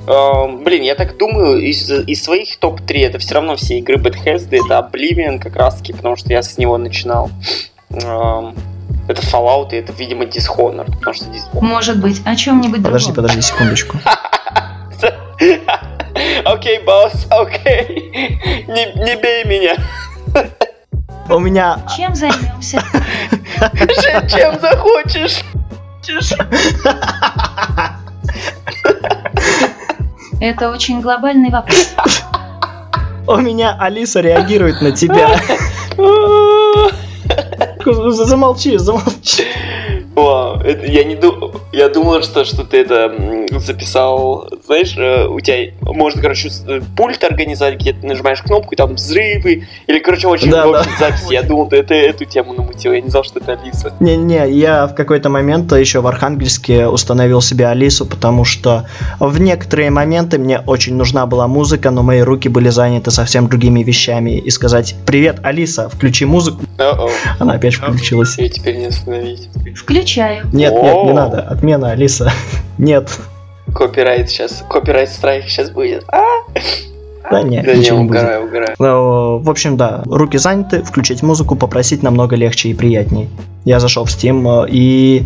Э, 0.07 0.63
блин, 0.63 0.83
я 0.83 0.95
так 0.95 1.17
думаю, 1.17 1.59
из, 1.59 1.89
из 1.89 2.23
своих 2.23 2.57
топ-3 2.57 3.05
это 3.05 3.19
все 3.19 3.35
равно 3.35 3.55
все 3.55 3.79
игры 3.79 3.97
Bethesda, 3.97 4.57
это 4.65 4.89
Oblivion 4.91 5.39
как 5.39 5.55
раз 5.55 5.75
таки, 5.75 5.93
потому 5.93 6.15
что 6.15 6.29
я 6.29 6.41
с 6.41 6.57
него 6.57 6.77
начинал. 6.77 7.29
Э, 7.89 8.51
это 9.07 9.21
Fallout 9.21 9.71
и 9.71 9.77
это, 9.77 9.93
видимо, 9.93 10.25
Dishonored. 10.25 10.91
Потому 10.97 11.13
что 11.13 11.25
Dishonored. 11.25 11.61
Может 11.61 11.99
быть, 11.99 12.21
о 12.25 12.35
чем-нибудь 12.35 12.83
Подожди, 12.83 13.11
другом. 13.11 13.23
подожди 13.29 13.41
секундочку. 13.41 13.97
Окей, 16.45 16.79
босс, 16.79 17.27
окей. 17.29 18.65
Не 18.67 19.15
бей 19.21 19.43
меня. 19.45 19.75
У 21.29 21.39
меня... 21.39 21.79
Чем 21.95 22.15
займемся? 22.15 22.81
Чем 24.29 24.59
захочешь? 24.59 25.43
Это 30.39 30.69
очень 30.69 31.01
глобальный 31.01 31.49
вопрос. 31.49 31.95
У 33.27 33.37
меня 33.37 33.75
Алиса 33.79 34.21
реагирует 34.21 34.81
на 34.81 34.91
тебя. 34.91 35.39
Замолчи, 37.93 38.77
замолчи. 38.77 39.43
Вау, 40.15 40.59
это, 40.61 40.85
я 40.85 41.03
не 41.03 41.15
думал, 41.15 41.53
я 41.75 41.89
думал, 41.89 42.21
что, 42.23 42.45
что 42.45 42.63
ты 42.63 42.77
это 42.77 43.13
записал, 43.59 44.47
знаешь, 44.65 44.95
э, 44.97 45.27
у 45.27 45.39
тебя 45.41 45.73
можно, 45.81 46.21
короче, 46.21 46.49
э, 46.67 46.79
пульт 46.95 47.23
организовать, 47.23 47.75
где 47.75 47.91
ты 47.91 48.07
нажимаешь 48.07 48.41
кнопку, 48.41 48.73
и 48.73 48.77
там 48.77 48.95
взрывы, 48.95 49.67
или, 49.87 49.99
короче, 49.99 50.27
очень 50.27 50.51
да, 50.51 50.65
да. 50.65 50.85
запись. 50.97 51.25
Я 51.29 51.43
думал, 51.43 51.67
ты 51.67 51.77
это, 51.77 51.93
эту 51.93 52.23
тему 52.23 52.53
намутил, 52.53 52.93
я 52.93 53.01
не 53.01 53.09
знал, 53.09 53.23
что 53.25 53.39
это 53.39 53.53
Алиса. 53.53 53.93
Не-не, 53.99 54.49
я 54.51 54.87
в 54.87 54.95
какой-то 54.95 55.29
момент 55.29 55.71
еще 55.73 55.99
в 55.99 56.07
Архангельске 56.07 56.87
установил 56.87 57.41
себе 57.41 57.67
Алису, 57.67 58.05
потому 58.05 58.45
что 58.45 58.85
в 59.19 59.39
некоторые 59.39 59.89
моменты 59.89 60.37
мне 60.37 60.59
очень 60.59 60.95
нужна 60.95 61.25
была 61.25 61.47
музыка, 61.47 61.91
но 61.91 62.03
мои 62.03 62.21
руки 62.21 62.47
были 62.47 62.69
заняты 62.69 63.11
совсем 63.11 63.49
другими 63.49 63.83
вещами, 63.83 64.37
и 64.37 64.49
сказать 64.49 64.95
«Привет, 65.05 65.39
Алиса, 65.43 65.89
включи 65.89 66.23
музыку», 66.23 66.63
Uh-oh. 66.77 67.11
она 67.39 67.53
опять 67.53 67.75
включилась. 67.75 68.37
И 68.37 68.49
теперь 68.49 68.77
не 68.77 68.85
остановить. 68.85 69.49
Включаю. 69.75 70.45
Нет, 70.53 70.73
нет, 70.73 71.03
не 71.03 71.13
надо. 71.13 71.57
Отмена, 71.65 71.93
Алиса. 71.93 72.31
Нет. 72.77 73.09
Копирайт 73.73 74.29
сейчас. 74.29 74.63
Копирайт 74.69 75.09
страйк 75.09 75.45
сейчас 75.45 75.71
будет. 75.71 76.03
А? 76.09 76.21
Да 77.31 77.41
нет, 77.41 77.65
да 77.65 77.73
не, 77.73 77.91
угораю, 77.91 78.45
угораю. 78.45 78.75
Ну, 78.77 79.39
в 79.39 79.49
общем, 79.49 79.75
да, 79.75 80.03
руки 80.05 80.37
заняты, 80.37 80.83
включить 80.83 81.23
музыку, 81.23 81.55
попросить 81.55 82.03
намного 82.03 82.35
легче 82.35 82.69
и 82.69 82.75
приятней. 82.75 83.29
Я 83.63 83.79
зашел 83.79 84.05
в 84.05 84.09
Steam 84.09 84.67
э, 84.67 84.69
и 84.69 85.23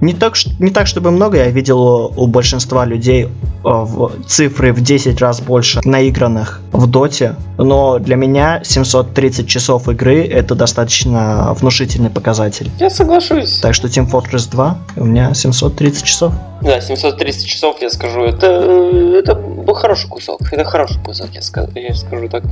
не 0.00 0.12
так, 0.12 0.34
не 0.58 0.70
так, 0.70 0.86
чтобы 0.86 1.10
много, 1.10 1.38
я 1.38 1.48
видел 1.50 2.12
у 2.16 2.26
большинства 2.26 2.84
людей 2.84 3.24
э, 3.24 3.28
в 3.62 4.12
цифры 4.26 4.72
в 4.72 4.80
10 4.80 5.20
раз 5.20 5.40
больше 5.40 5.80
наигранных 5.84 6.60
в 6.72 6.86
доте, 6.86 7.36
но 7.58 7.98
для 7.98 8.16
меня 8.16 8.60
730 8.62 9.48
часов 9.48 9.88
игры 9.88 10.26
это 10.26 10.54
достаточно 10.54 11.54
внушительный 11.54 12.10
показатель. 12.10 12.70
Я 12.78 12.90
соглашусь. 12.90 13.58
Так 13.60 13.74
что 13.74 13.88
Team 13.88 14.10
Fortress 14.10 14.50
2 14.50 14.78
у 14.96 15.04
меня 15.04 15.34
730 15.34 16.04
часов. 16.04 16.32
Да, 16.62 16.80
730 16.80 17.46
часов, 17.46 17.80
я 17.80 17.90
скажу, 17.90 18.22
это, 18.22 18.46
это 18.46 19.38
хороший 19.74 20.08
кусок. 20.08 20.40
Это 20.52 20.64
хороший 20.64 21.02
кусок, 21.02 21.28
я 21.32 21.42
скажу, 21.42 21.70
я 21.74 21.94
скажу 21.94 22.28
так. 22.28 22.44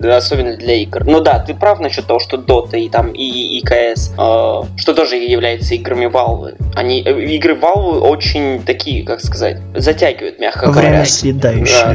Особенно 0.00 0.56
для 0.56 0.74
игр. 0.74 1.04
Ну 1.04 1.20
да, 1.20 1.38
ты 1.38 1.54
прав 1.54 1.80
насчет 1.80 2.06
того, 2.06 2.18
что 2.18 2.36
Dota 2.36 2.78
и 2.78 2.88
там 2.88 3.12
и, 3.12 3.58
и 3.58 3.60
КС, 3.62 4.12
э, 4.16 4.62
что 4.76 4.94
тоже 4.94 5.16
является 5.16 5.74
играми 5.74 6.06
Valve. 6.06 6.56
Они, 6.74 7.02
э, 7.02 7.20
игры 7.24 7.54
Valve 7.54 8.00
очень 8.00 8.62
такие, 8.62 9.04
как 9.04 9.20
сказать, 9.20 9.58
затягивают, 9.74 10.38
мягко 10.38 10.66
говоря. 10.72 10.90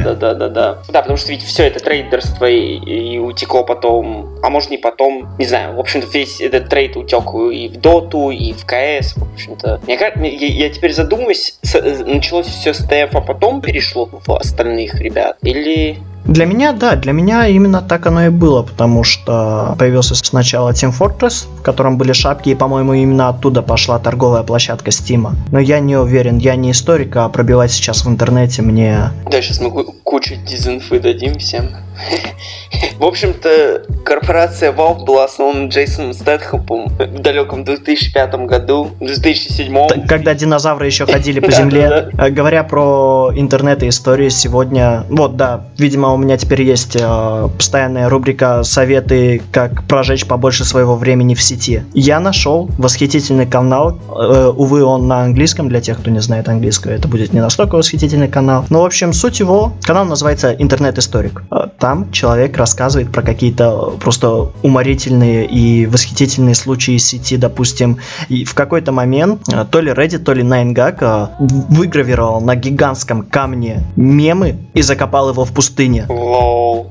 да, 0.00 0.14
да, 0.14 0.34
да, 0.34 0.48
да. 0.48 0.78
Да, 0.88 1.02
потому 1.02 1.16
что 1.16 1.30
ведь 1.30 1.42
все 1.42 1.64
это 1.64 1.80
трейдерство 1.80 2.48
и, 2.48 2.76
и 2.76 3.18
утекло 3.18 3.64
потом, 3.64 4.38
а 4.42 4.50
может 4.50 4.70
не 4.70 4.78
потом, 4.78 5.28
не 5.38 5.46
знаю, 5.46 5.76
в 5.76 5.80
общем-то 5.80 6.06
весь 6.08 6.40
этот 6.40 6.68
трейд 6.68 6.96
утек 6.96 7.34
и 7.52 7.68
в 7.68 7.80
Доту, 7.80 8.30
и 8.30 8.52
в 8.52 8.64
КС, 8.64 9.16
в 9.16 9.32
общем-то. 9.32 9.80
Мне 9.86 9.96
кажется, 9.96 10.22
я, 10.22 10.46
я 10.46 10.70
теперь 10.70 10.92
задумываюсь, 10.92 11.56
с, 11.62 11.74
началось 12.04 12.46
все 12.46 12.74
с 12.74 12.78
ТФ, 12.78 13.14
а 13.14 13.20
потом 13.20 13.60
перешло 13.60 14.08
в 14.10 14.30
остальных 14.36 15.00
ребят? 15.00 15.36
Или 15.42 15.98
для 16.24 16.46
меня, 16.46 16.72
да, 16.72 16.96
для 16.96 17.12
меня 17.12 17.46
именно 17.46 17.82
так 17.82 18.06
оно 18.06 18.26
и 18.26 18.28
было, 18.28 18.62
потому 18.62 19.04
что 19.04 19.74
появился 19.78 20.14
сначала 20.14 20.70
Team 20.70 20.92
Fortress, 20.96 21.46
в 21.58 21.62
котором 21.62 21.98
были 21.98 22.12
шапки, 22.12 22.50
и, 22.50 22.54
по-моему, 22.54 22.94
именно 22.94 23.28
оттуда 23.28 23.62
пошла 23.62 23.98
торговая 23.98 24.42
площадка 24.42 24.90
Steam. 24.90 25.32
Но 25.50 25.58
я 25.58 25.80
не 25.80 25.96
уверен, 25.96 26.38
я 26.38 26.56
не 26.56 26.70
историк, 26.70 27.16
а 27.16 27.28
пробивать 27.28 27.72
сейчас 27.72 28.04
в 28.04 28.08
интернете 28.08 28.62
мне... 28.62 29.10
Да, 29.30 29.42
сейчас 29.42 29.60
мы 29.60 29.70
кучу 30.12 30.36
дизинфы 30.36 31.00
дадим 31.00 31.38
всем. 31.38 31.70
В 32.98 33.04
общем-то, 33.04 33.82
корпорация 34.04 34.72
Valve 34.72 35.04
была 35.04 35.24
основана 35.24 35.68
Джейсоном 35.68 36.12
Стэтхопом 36.14 36.88
в 36.88 37.18
далеком 37.20 37.64
2005 37.64 38.34
году, 38.46 38.90
2007. 39.00 40.06
Когда 40.06 40.34
динозавры 40.34 40.86
еще 40.86 41.06
ходили 41.06 41.40
по 41.40 41.50
земле. 41.52 42.10
Э, 42.18 42.30
говоря 42.30 42.64
про 42.64 43.32
интернет 43.34 43.82
и 43.82 43.88
истории 43.88 44.28
сегодня, 44.28 45.04
вот 45.08 45.36
да, 45.36 45.66
видимо 45.78 46.11
у 46.14 46.16
меня 46.16 46.36
теперь 46.36 46.62
есть 46.62 46.96
э, 46.96 47.48
постоянная 47.56 48.08
рубрика 48.08 48.62
«Советы, 48.62 49.42
как 49.50 49.84
прожечь 49.84 50.26
побольше 50.26 50.64
своего 50.64 50.96
времени 50.96 51.34
в 51.34 51.42
сети». 51.42 51.84
Я 51.94 52.20
нашел 52.20 52.70
восхитительный 52.78 53.46
канал, 53.46 53.98
э, 54.08 54.52
увы, 54.54 54.84
он 54.84 55.06
на 55.06 55.22
английском, 55.22 55.68
для 55.68 55.80
тех, 55.80 55.98
кто 55.98 56.10
не 56.10 56.20
знает 56.20 56.48
английского, 56.48 56.92
это 56.92 57.08
будет 57.08 57.32
не 57.32 57.40
настолько 57.40 57.76
восхитительный 57.76 58.28
канал. 58.28 58.64
Но, 58.70 58.82
в 58.82 58.86
общем, 58.86 59.12
суть 59.12 59.40
его, 59.40 59.72
канал 59.82 60.04
называется 60.04 60.52
«Интернет-историк». 60.52 61.42
Там 61.78 62.10
человек 62.12 62.56
рассказывает 62.56 63.10
про 63.10 63.22
какие-то 63.22 63.94
просто 64.00 64.50
уморительные 64.62 65.46
и 65.46 65.86
восхитительные 65.86 66.54
случаи 66.54 66.96
сети, 66.96 67.36
допустим. 67.36 67.98
И 68.28 68.44
в 68.44 68.54
какой-то 68.54 68.92
момент 68.92 69.48
э, 69.52 69.64
то 69.70 69.80
ли 69.80 69.90
Reddit, 69.90 70.18
то 70.18 70.32
ли 70.32 70.42
9gag 70.42 70.98
э, 71.00 71.44
выгравировал 71.68 72.40
на 72.40 72.54
гигантском 72.56 73.22
камне 73.22 73.82
мемы 73.96 74.56
и 74.74 74.82
закопал 74.82 75.30
его 75.30 75.44
в 75.44 75.52
пустыне. 75.52 76.01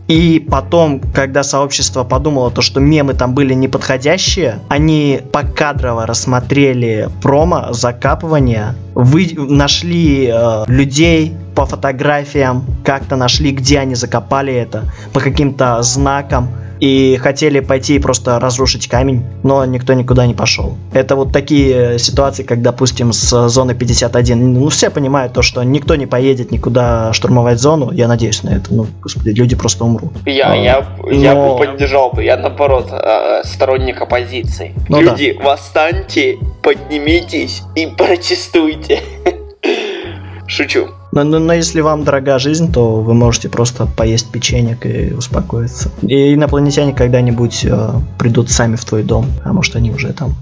И 0.07 0.45
потом, 0.49 0.99
когда 1.13 1.43
сообщество 1.43 2.03
подумало, 2.03 2.51
то, 2.51 2.61
что 2.61 2.79
мемы 2.79 3.13
там 3.13 3.33
были 3.33 3.53
неподходящие, 3.53 4.59
они 4.69 5.21
покадрово 5.31 6.05
рассмотрели 6.05 7.09
промо 7.21 7.67
закапывания, 7.71 8.75
вы 8.93 9.33
нашли 9.35 10.29
э, 10.31 10.63
людей, 10.67 11.33
по 11.55 11.65
фотографиям 11.65 12.65
как-то 12.85 13.15
нашли, 13.15 13.51
где 13.51 13.79
они 13.79 13.95
закопали 13.95 14.53
это, 14.53 14.85
по 15.13 15.19
каким-то 15.19 15.81
знакам 15.83 16.49
и 16.81 17.15
хотели 17.17 17.59
пойти 17.59 17.95
и 17.95 17.99
просто 17.99 18.39
разрушить 18.39 18.87
камень, 18.87 19.23
но 19.43 19.63
никто 19.65 19.93
никуда 19.93 20.25
не 20.25 20.33
пошел. 20.33 20.77
Это 20.93 21.15
вот 21.15 21.31
такие 21.31 21.99
ситуации, 21.99 22.43
как, 22.43 22.61
допустим, 22.63 23.13
с 23.13 23.49
зоны 23.49 23.75
51. 23.75 24.53
Ну, 24.53 24.67
все 24.69 24.89
понимают 24.89 25.33
то, 25.33 25.43
что 25.43 25.63
никто 25.63 25.95
не 25.95 26.07
поедет 26.07 26.51
никуда 26.51 27.13
штурмовать 27.13 27.59
зону, 27.59 27.91
я 27.91 28.07
надеюсь 28.07 28.41
на 28.43 28.49
это. 28.49 28.73
Ну, 28.73 28.87
господи, 29.01 29.29
люди 29.29 29.55
просто 29.55 29.85
умрут. 29.85 30.11
Я, 30.25 30.51
а, 30.51 30.55
я, 30.55 30.85
но... 31.03 31.11
я 31.11 31.35
бы 31.35 31.57
поддержал 31.57 32.11
бы, 32.11 32.23
я 32.23 32.35
наоборот 32.35 32.89
э, 32.91 33.43
сторонник 33.43 34.01
оппозиции. 34.01 34.73
Ну, 34.89 35.01
люди, 35.01 35.37
да. 35.37 35.45
восстаньте, 35.45 36.39
поднимитесь 36.63 37.61
и 37.75 37.85
протестуйте. 37.85 39.01
Шучу. 40.47 40.89
Но, 41.11 41.23
но, 41.23 41.39
но 41.39 41.53
если 41.53 41.81
вам 41.81 42.03
дорога 42.03 42.39
жизнь, 42.39 42.71
то 42.71 43.01
вы 43.01 43.13
можете 43.13 43.49
просто 43.49 43.85
поесть 43.85 44.31
печенек 44.31 44.85
и 44.85 45.13
успокоиться. 45.13 45.89
И 46.01 46.33
инопланетяне 46.33 46.93
когда-нибудь 46.93 47.65
э, 47.65 47.89
придут 48.17 48.49
сами 48.49 48.77
в 48.77 48.85
твой 48.85 49.03
дом, 49.03 49.25
а 49.43 49.51
может 49.51 49.75
они 49.75 49.91
уже 49.91 50.13
там. 50.13 50.33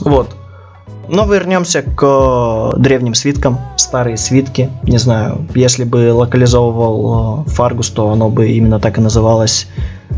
Вот. 0.00 0.30
Но 1.08 1.26
вернемся 1.26 1.82
к 1.82 2.74
древним 2.78 3.14
свиткам, 3.14 3.58
старые 3.76 4.16
свитки. 4.16 4.70
Не 4.84 4.96
знаю, 4.96 5.46
если 5.54 5.84
бы 5.84 6.14
локализовывал 6.14 7.44
Фаргус, 7.44 7.90
то 7.90 8.08
оно 8.08 8.30
бы 8.30 8.48
именно 8.48 8.80
так 8.80 8.96
и 8.96 9.02
называлось 9.02 9.66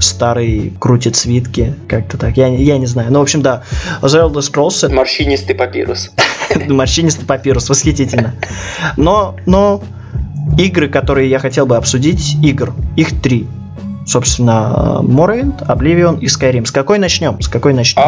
старый 0.01 0.73
крутит 0.79 1.17
свитки, 1.17 1.75
как-то 1.89 2.19
так. 2.19 2.37
Я, 2.37 2.49
я 2.49 2.79
не 2.79 2.87
знаю. 2.87 3.13
Ну, 3.13 3.19
в 3.21 3.23
общем, 3.23 3.43
да. 3.43 3.63
The 4.03 4.31
Elder 4.31 4.41
Scrolls... 4.41 4.93
Морщинистый 4.93 5.55
папирус. 5.55 6.11
Морщинистый 6.69 7.27
папирус, 7.27 7.69
восхитительно. 7.69 8.35
Но, 8.97 9.37
но 9.47 9.83
игры, 10.59 10.89
которые 10.89 11.31
я 11.31 11.39
хотел 11.39 11.67
бы 11.67 11.77
обсудить, 11.77 12.37
игр, 12.43 12.75
их 12.97 13.21
три. 13.21 13.47
собственно, 14.07 15.01
Morrowind, 15.03 15.67
Oblivion 15.67 16.21
и 16.21 16.27
Skyrim. 16.27 16.65
С 16.65 16.71
какой 16.71 16.99
начнем? 16.99 17.41
С 17.41 17.49
какой 17.49 17.75
начнем? 17.75 18.03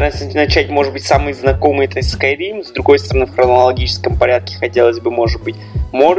Начать, 0.00 0.70
может 0.70 0.92
быть, 0.92 1.04
самый 1.04 1.34
знакомый 1.34 1.86
это 1.86 2.00
Skyrim. 2.00 2.64
С 2.64 2.70
другой 2.70 2.98
стороны, 2.98 3.26
в 3.26 3.34
хронологическом 3.34 4.16
порядке 4.18 4.56
хотелось 4.56 4.98
бы, 5.00 5.10
может 5.10 5.42
быть. 5.42 5.56
Но 5.92 6.14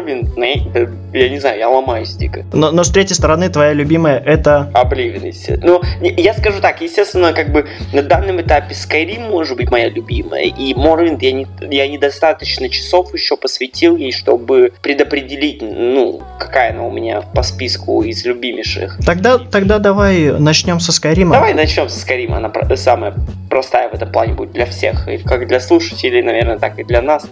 я, 1.13 1.29
не 1.29 1.39
знаю, 1.39 1.57
я 1.57 1.69
ломаюсь 1.69 2.13
дико. 2.15 2.45
Но, 2.51 2.71
но 2.71 2.83
с 2.83 2.91
третьей 2.91 3.15
стороны, 3.15 3.49
твоя 3.49 3.73
любимая 3.73 4.19
это... 4.19 4.69
Oblivion, 4.73 5.27
естественно. 5.27 5.79
Ну, 5.81 5.81
я 6.01 6.33
скажу 6.33 6.59
так, 6.61 6.81
естественно, 6.81 7.33
как 7.33 7.51
бы 7.51 7.67
на 7.93 8.03
данном 8.03 8.41
этапе 8.41 8.73
Skyrim 8.73 9.29
может 9.29 9.57
быть 9.57 9.71
моя 9.71 9.89
любимая. 9.89 10.43
И 10.43 10.73
Morrowind 10.73 11.19
я, 11.21 11.31
не, 11.31 11.47
я 11.69 11.87
недостаточно 11.87 12.67
часов 12.69 13.13
еще 13.13 13.37
посвятил 13.37 13.95
ей, 13.95 14.11
чтобы 14.11 14.73
предопределить, 14.81 15.61
ну, 15.61 16.21
какая 16.37 16.71
она 16.71 16.83
у 16.85 16.91
меня 16.91 17.21
по 17.21 17.41
списку 17.41 18.03
из 18.03 18.25
любимейших. 18.25 18.99
Тогда, 19.05 19.37
тогда 19.37 19.79
давай 19.79 20.37
начнем 20.37 20.79
со 20.81 20.91
Скайрима. 20.91 21.33
Давай 21.33 21.53
начнем 21.53 21.87
со 21.87 21.99
Скайрима, 21.99 22.37
она 22.37 22.51
самая 22.75 23.13
простая 23.49 23.70
в 23.71 23.93
этом 23.93 24.11
плане 24.11 24.33
будет 24.33 24.51
для 24.51 24.65
всех, 24.65 25.07
и 25.07 25.17
как 25.17 25.47
для 25.47 25.59
слушателей, 25.59 26.21
наверное, 26.21 26.59
так 26.59 26.79
и 26.79 26.83
для 26.83 27.01
нас. 27.01 27.27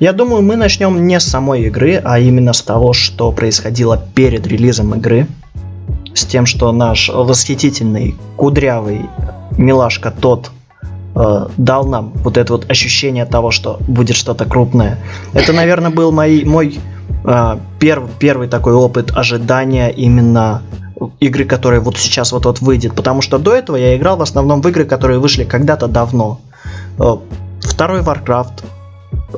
Я 0.00 0.12
думаю, 0.12 0.42
мы 0.42 0.54
начнем 0.54 1.06
не 1.06 1.18
с 1.18 1.24
самой 1.24 1.62
игры, 1.62 2.00
а 2.04 2.20
именно 2.20 2.52
с 2.52 2.62
того, 2.62 2.92
что 2.92 3.32
происходило 3.32 4.00
перед 4.14 4.46
релизом 4.46 4.94
игры. 4.94 5.26
С 6.14 6.24
тем, 6.24 6.46
что 6.46 6.70
наш 6.72 7.08
восхитительный, 7.08 8.14
кудрявый 8.36 9.06
милашка 9.56 10.12
тот 10.12 10.52
э, 11.16 11.46
дал 11.56 11.84
нам 11.86 12.12
вот 12.14 12.36
это 12.36 12.52
вот 12.52 12.70
ощущение 12.70 13.24
того, 13.24 13.50
что 13.50 13.78
будет 13.88 14.14
что-то 14.14 14.44
крупное. 14.44 14.98
Это, 15.34 15.52
наверное, 15.52 15.90
был 15.90 16.12
мой, 16.12 16.44
мой 16.44 16.78
э, 17.24 17.56
перв, 17.80 18.08
первый 18.20 18.46
такой 18.46 18.74
опыт 18.74 19.10
ожидания 19.16 19.88
именно 19.88 20.62
игры, 21.20 21.44
которая 21.44 21.80
вот 21.80 21.96
сейчас 21.96 22.32
вот-вот 22.32 22.60
выйдет. 22.60 22.94
Потому 22.94 23.22
что 23.22 23.38
до 23.38 23.54
этого 23.54 23.76
я 23.76 23.96
играл 23.96 24.16
в 24.16 24.22
основном 24.22 24.60
в 24.62 24.68
игры, 24.68 24.84
которые 24.84 25.18
вышли 25.18 25.44
когда-то 25.44 25.88
давно. 25.88 26.40
Э, 26.98 27.16
второй 27.60 28.00
Warcraft, 28.00 28.64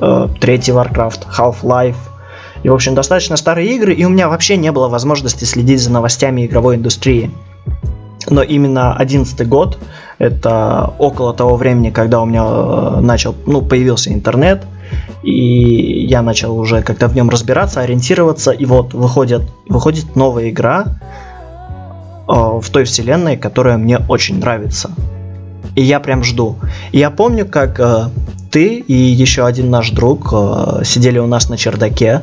э, 0.01 0.27
третий 0.39 0.71
Warcraft, 0.71 1.27
Half-Life. 1.37 1.95
И, 2.63 2.69
в 2.69 2.73
общем, 2.73 2.93
достаточно 2.93 3.37
старые 3.37 3.75
игры, 3.75 3.93
и 3.93 4.05
у 4.05 4.09
меня 4.09 4.29
вообще 4.29 4.55
не 4.55 4.71
было 4.71 4.87
возможности 4.87 5.45
следить 5.45 5.81
за 5.81 5.91
новостями 5.91 6.45
игровой 6.45 6.75
индустрии. 6.75 7.31
Но 8.29 8.43
именно 8.43 8.95
11 8.95 9.47
год, 9.47 9.79
это 10.19 10.93
около 10.99 11.33
того 11.33 11.55
времени, 11.55 11.89
когда 11.89 12.21
у 12.21 12.25
меня 12.25 12.43
э, 12.45 12.99
начал, 13.01 13.35
ну, 13.47 13.63
появился 13.63 14.13
интернет, 14.13 14.63
и 15.23 16.05
я 16.07 16.21
начал 16.21 16.57
уже 16.57 16.83
как-то 16.83 17.07
в 17.07 17.15
нем 17.15 17.29
разбираться, 17.29 17.81
ориентироваться, 17.81 18.51
и 18.51 18.65
вот 18.65 18.93
выходит, 18.93 19.41
выходит 19.67 20.15
новая 20.15 20.49
игра 20.49 20.99
в 22.33 22.69
той 22.69 22.83
вселенной, 22.85 23.37
которая 23.37 23.77
мне 23.77 23.99
очень 24.07 24.39
нравится. 24.39 24.91
И 25.75 25.83
я 25.83 25.99
прям 25.99 26.23
жду. 26.23 26.55
И 26.91 26.99
я 26.99 27.09
помню, 27.09 27.45
как 27.45 27.79
э, 27.79 28.05
ты 28.51 28.75
и 28.75 28.93
еще 28.93 29.45
один 29.45 29.69
наш 29.69 29.91
друг 29.91 30.29
э, 30.33 30.81
сидели 30.83 31.19
у 31.19 31.27
нас 31.27 31.49
на 31.49 31.57
чердаке, 31.57 32.21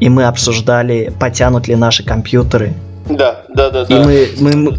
и 0.00 0.08
мы 0.08 0.24
обсуждали, 0.24 1.12
потянут 1.18 1.68
ли 1.68 1.76
наши 1.76 2.04
компьютеры. 2.04 2.74
Да, 3.08 3.42
да, 3.54 3.70
да. 3.70 3.82
И 3.82 3.94
да. 3.94 4.04
мы, 4.04 4.28
мы, 4.40 4.56
мы, 4.56 4.78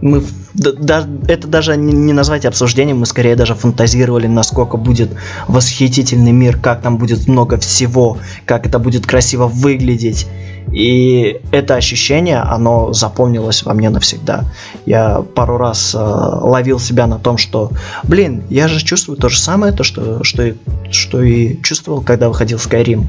мы 0.00 0.22
да, 0.54 1.06
это 1.28 1.48
даже 1.48 1.76
не 1.76 2.12
назвать 2.12 2.44
обсуждением, 2.44 2.98
мы 2.98 3.06
скорее 3.06 3.36
даже 3.36 3.54
фантазировали, 3.54 4.26
насколько 4.26 4.76
будет 4.76 5.10
восхитительный 5.48 6.32
мир, 6.32 6.58
как 6.58 6.82
там 6.82 6.98
будет 6.98 7.26
много 7.26 7.58
всего, 7.58 8.18
как 8.44 8.66
это 8.66 8.78
будет 8.78 9.06
красиво 9.06 9.46
выглядеть. 9.46 10.26
И 10.70 11.40
это 11.50 11.74
ощущение, 11.74 12.38
оно 12.38 12.92
запомнилось 12.92 13.64
во 13.64 13.74
мне 13.74 13.90
навсегда. 13.90 14.44
Я 14.86 15.22
пару 15.34 15.56
раз 15.56 15.94
э, 15.94 15.98
ловил 15.98 16.78
себя 16.78 17.06
на 17.06 17.18
том, 17.18 17.36
что, 17.36 17.72
блин, 18.04 18.44
я 18.48 18.68
же 18.68 18.82
чувствую 18.82 19.18
то 19.18 19.28
же 19.28 19.40
самое, 19.40 19.72
то, 19.72 19.82
что, 19.82 20.22
что, 20.22 20.42
и, 20.44 20.54
что 20.90 21.20
и 21.22 21.60
чувствовал, 21.62 22.00
когда 22.00 22.28
выходил 22.28 22.58
в 22.58 22.66
Skyrim. 22.66 23.06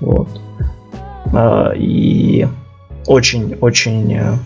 Вот. 0.00 0.28
Э, 1.32 1.76
и 1.76 2.48
очень-очень 3.06 4.40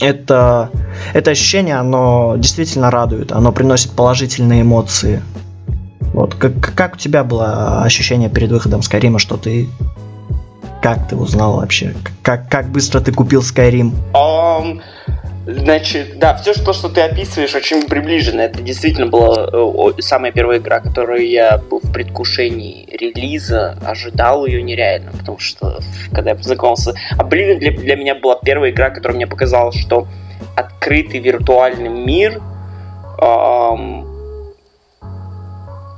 это, 0.00 0.70
это 1.12 1.30
ощущение, 1.30 1.76
оно 1.76 2.36
действительно 2.36 2.90
радует, 2.90 3.32
оно 3.32 3.52
приносит 3.52 3.92
положительные 3.92 4.62
эмоции. 4.62 5.22
Вот, 6.14 6.34
как, 6.34 6.74
как 6.74 6.94
у 6.94 6.98
тебя 6.98 7.24
было 7.24 7.82
ощущение 7.82 8.28
перед 8.28 8.50
выходом 8.50 8.82
Скайрима, 8.82 9.18
что 9.18 9.36
ты... 9.36 9.68
Как 10.80 11.08
ты 11.08 11.16
узнал 11.16 11.56
вообще? 11.56 11.94
Как, 12.22 12.48
как 12.48 12.70
быстро 12.70 13.00
ты 13.00 13.12
купил 13.12 13.40
Skyrim? 13.40 13.92
Um, 14.14 14.80
Значит, 15.50 16.18
да, 16.18 16.36
все, 16.36 16.52
что, 16.52 16.74
что 16.74 16.90
ты 16.90 17.00
описываешь, 17.00 17.54
очень 17.54 17.88
приближено. 17.88 18.42
Это 18.42 18.60
действительно 18.60 19.06
была 19.06 19.48
э, 19.50 19.92
самая 20.00 20.30
первая 20.30 20.58
игра, 20.58 20.80
которую 20.80 21.26
я 21.26 21.56
был 21.56 21.80
в 21.82 21.90
предвкушении 21.90 22.86
релиза, 22.92 23.78
ожидал 23.82 24.44
ее 24.44 24.62
нереально, 24.62 25.10
потому 25.12 25.38
что 25.38 25.80
когда 26.12 26.32
я 26.32 26.36
познакомился... 26.36 26.92
А 27.16 27.24
блин, 27.24 27.58
для, 27.58 27.72
для 27.72 27.96
меня 27.96 28.14
была 28.14 28.38
первая 28.44 28.72
игра, 28.72 28.90
которая 28.90 29.16
мне 29.16 29.26
показала, 29.26 29.72
что 29.72 30.06
открытый 30.54 31.20
виртуальный 31.20 31.88
мир 31.88 32.42
эм, 33.18 34.07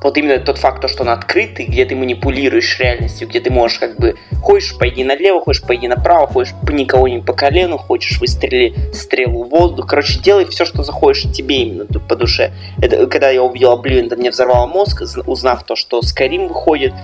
вот 0.03 0.17
именно 0.17 0.39
тот 0.39 0.59
факт, 0.59 0.89
что 0.89 1.03
он 1.03 1.11
открытый, 1.11 1.67
где 1.67 1.85
ты 1.85 1.95
манипулируешь 1.95 2.79
реальностью, 2.79 3.29
где 3.29 3.41
ты 3.41 3.51
можешь 3.51 3.79
как 3.79 3.99
бы 3.99 4.17
хочешь 4.41 4.77
пойди 4.79 5.05
налево, 5.05 5.41
хочешь 5.41 5.63
пойди 5.63 5.89
направо, 5.89 6.27
хочешь 6.27 6.55
никого 6.69 7.07
не 7.09 7.19
по 7.19 7.33
колену, 7.35 7.77
хочешь 7.77 8.19
выстрели 8.19 8.75
стрелу 8.93 9.45
в 9.45 9.49
воздух. 9.51 9.87
Короче, 9.87 10.19
делай 10.21 10.47
все, 10.47 10.65
что 10.65 10.83
захочешь 10.83 11.31
тебе 11.33 11.57
именно 11.57 11.85
по 11.85 12.17
душе. 12.17 12.53
Это, 12.81 13.07
когда 13.07 13.31
я 13.31 13.43
увидел 13.43 13.73
Oblivion, 13.73 14.07
это 14.07 14.17
мне 14.17 14.31
взорвало 14.31 14.67
мозг, 14.67 15.03
узнав 15.27 15.65
то, 15.65 15.77
что 15.77 16.01
Skyrim 16.01 16.49
выходит, 16.49 16.95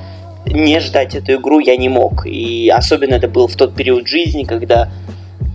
не 0.46 0.80
ждать 0.80 1.14
эту 1.14 1.34
игру 1.34 1.58
я 1.58 1.76
не 1.76 1.88
мог. 1.88 2.26
И 2.26 2.70
особенно 2.74 3.14
это 3.14 3.28
было 3.28 3.48
в 3.48 3.56
тот 3.56 3.74
период 3.74 4.06
жизни, 4.06 4.44
когда 4.44 4.90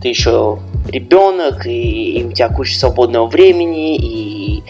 ты 0.01 0.09
еще 0.09 0.59
ребенок, 0.89 1.65
и, 1.65 2.19
и 2.19 2.23
у 2.23 2.31
тебя 2.31 2.49
куча 2.49 2.77
свободного 2.77 3.27
времени, 3.27 3.95
и 3.95 4.63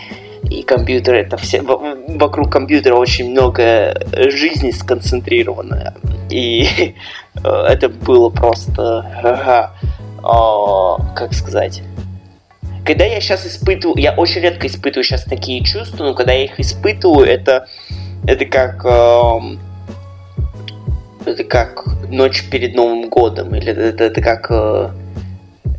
и 0.52 0.64
компьютер 0.64 1.16
это 1.16 1.38
все 1.38 1.62
вокруг 1.62 2.52
компьютера 2.52 2.96
очень 2.96 3.32
много 3.32 3.96
жизни 4.30 4.72
сконцентрировано. 4.72 5.96
И 6.30 6.94
э, 7.44 7.50
это 7.50 7.88
было 7.88 8.30
просто 8.30 9.06
как 11.16 11.34
сказать. 11.34 11.82
Когда 12.86 13.06
я 13.06 13.22
сейчас 13.22 13.46
испытываю 13.48 13.98
я 13.98 14.14
очень 14.14 14.42
редко 14.42 14.68
испытываю 14.68 15.04
сейчас 15.04 15.24
такие 15.24 15.64
чувства 15.64 16.04
но 16.04 16.14
когда 16.16 16.34
я 16.34 16.46
их 16.46 16.60
испытываю 16.60 17.28
это 17.28 17.68
это 18.28 18.46
как 18.46 18.84
эм, 18.84 19.60
это 21.26 21.44
как 21.44 21.86
ночь 22.10 22.50
перед 22.50 22.76
Новым 22.76 23.10
годом 23.10 23.56
или 23.56 23.72
это, 23.72 24.04
это 24.06 24.22
как 24.22 24.48
э, 24.50 24.90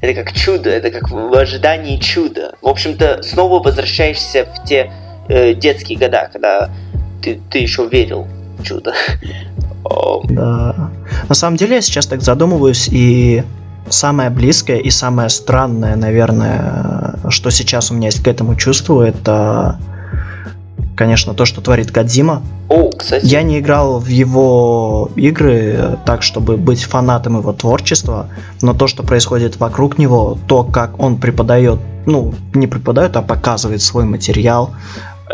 это 0.03 0.25
как 0.25 0.33
чудо, 0.35 0.69
это 0.69 0.91
как 0.91 1.11
в 1.11 1.33
ожидании 1.35 1.97
чуда. 1.97 2.55
В 2.61 2.67
общем-то, 2.67 3.23
снова 3.23 3.63
возвращаешься 3.63 4.45
в 4.45 4.65
те 4.67 4.93
э, 5.29 5.55
детские 5.55 5.97
года, 5.97 6.29
когда 6.31 6.71
ты, 7.23 7.41
ты 7.51 7.59
еще 7.59 7.87
верил 7.87 8.27
в 8.59 8.65
чудо. 8.65 8.93
Да. 10.29 10.91
На 11.29 11.35
самом 11.35 11.57
деле, 11.57 11.77
я 11.77 11.81
сейчас 11.81 12.07
так 12.07 12.21
задумываюсь, 12.21 12.89
и 12.91 13.45
самое 13.89 14.31
близкое 14.31 14.79
и 14.79 14.91
самое 14.91 15.29
странное, 15.29 15.97
наверное, 15.97 17.19
что 17.29 17.51
сейчас 17.51 17.91
у 17.91 17.95
меня 17.95 18.07
есть 18.07 18.23
к 18.23 18.29
этому 18.29 18.57
чувству, 18.57 19.01
это 19.01 19.79
конечно, 21.03 21.35
то, 21.35 21.47
что 21.47 21.61
творит 21.61 21.91
Кадзима. 21.91 22.43
О, 22.69 22.91
кстати. 22.91 23.27
Я 23.27 23.43
не 23.43 23.59
играл 23.59 23.99
в 23.99 24.07
его 24.07 25.11
игры 25.17 25.99
так, 26.07 26.23
чтобы 26.23 26.57
быть 26.57 26.85
фанатом 26.85 27.39
его 27.39 27.53
творчества, 27.53 28.29
но 28.63 28.73
то, 28.73 28.87
что 28.87 29.03
происходит 29.03 29.57
вокруг 29.57 29.99
него, 29.99 30.39
то, 30.47 30.63
как 30.63 31.01
он 31.01 31.17
преподает, 31.17 31.81
ну, 32.07 32.33
не 32.55 32.69
преподает, 32.69 33.17
а 33.17 33.23
показывает 33.23 33.83
свой 33.83 34.05
материал, 34.05 34.71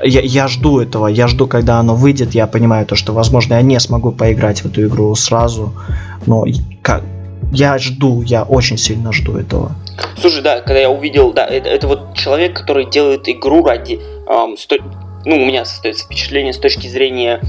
я, 0.02 0.22
я 0.22 0.48
жду 0.48 0.80
этого, 0.80 1.06
я 1.06 1.28
жду, 1.28 1.46
когда 1.46 1.78
оно 1.80 1.94
выйдет, 1.94 2.34
я 2.34 2.46
понимаю 2.46 2.86
то, 2.86 2.96
что, 2.96 3.12
возможно, 3.12 3.52
я 3.52 3.60
не 3.60 3.78
смогу 3.78 4.10
поиграть 4.10 4.62
в 4.62 4.66
эту 4.66 4.86
игру 4.86 5.14
сразу, 5.16 5.74
но 6.24 6.46
как, 6.80 7.02
я 7.52 7.76
жду, 7.76 8.22
я 8.22 8.42
очень 8.44 8.78
сильно 8.78 9.12
жду 9.12 9.36
этого. 9.36 9.72
Слушай, 10.18 10.42
да, 10.42 10.60
когда 10.60 10.80
я 10.80 10.88
увидел, 10.88 11.34
да, 11.34 11.44
это, 11.44 11.68
это 11.68 11.86
вот 11.88 12.14
человек, 12.14 12.58
который 12.58 12.88
делает 12.88 13.28
игру 13.28 13.62
ради 13.66 14.00
эм, 14.26 14.56
сто 14.56 14.76
ну, 15.28 15.42
у 15.42 15.44
меня 15.44 15.66
состоится 15.66 16.04
впечатление 16.04 16.54
с 16.54 16.58
точки 16.58 16.86
зрения 16.86 17.42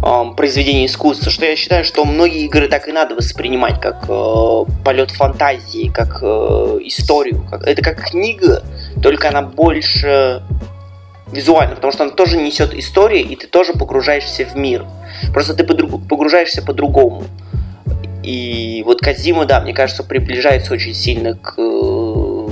э, 0.00 0.24
произведения 0.36 0.86
искусства, 0.86 1.28
что 1.28 1.44
я 1.44 1.56
считаю, 1.56 1.84
что 1.84 2.04
многие 2.04 2.44
игры 2.44 2.68
так 2.68 2.86
и 2.86 2.92
надо 2.92 3.16
воспринимать, 3.16 3.80
как 3.80 4.04
э, 4.08 4.64
полет 4.84 5.10
фантазии, 5.10 5.90
как 5.92 6.20
э, 6.22 6.78
историю. 6.84 7.44
Как, 7.50 7.66
это 7.66 7.82
как 7.82 8.10
книга, 8.10 8.62
только 9.02 9.28
она 9.28 9.42
больше 9.42 10.44
визуально, 11.32 11.74
потому 11.74 11.92
что 11.92 12.04
она 12.04 12.12
тоже 12.12 12.36
несет 12.36 12.72
историю, 12.72 13.26
и 13.26 13.34
ты 13.34 13.48
тоже 13.48 13.72
погружаешься 13.72 14.44
в 14.44 14.54
мир. 14.54 14.86
Просто 15.32 15.54
ты 15.54 15.64
погружаешься 15.64 16.62
по-другому. 16.62 17.24
И 18.22 18.84
вот 18.86 19.00
Кадзима, 19.00 19.46
да, 19.46 19.60
мне 19.60 19.74
кажется, 19.74 20.04
приближается 20.04 20.72
очень 20.72 20.94
сильно 20.94 21.34
к... 21.34 21.54
Э, 21.58 22.48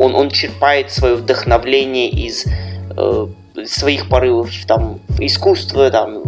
он, 0.00 0.16
он 0.16 0.30
черпает 0.30 0.90
свое 0.90 1.14
вдохновление 1.14 2.10
из 2.10 2.44
э, 2.96 3.26
своих 3.66 4.08
порывов 4.08 4.50
там 4.66 5.00
искусства, 5.18 5.90
там 5.90 6.22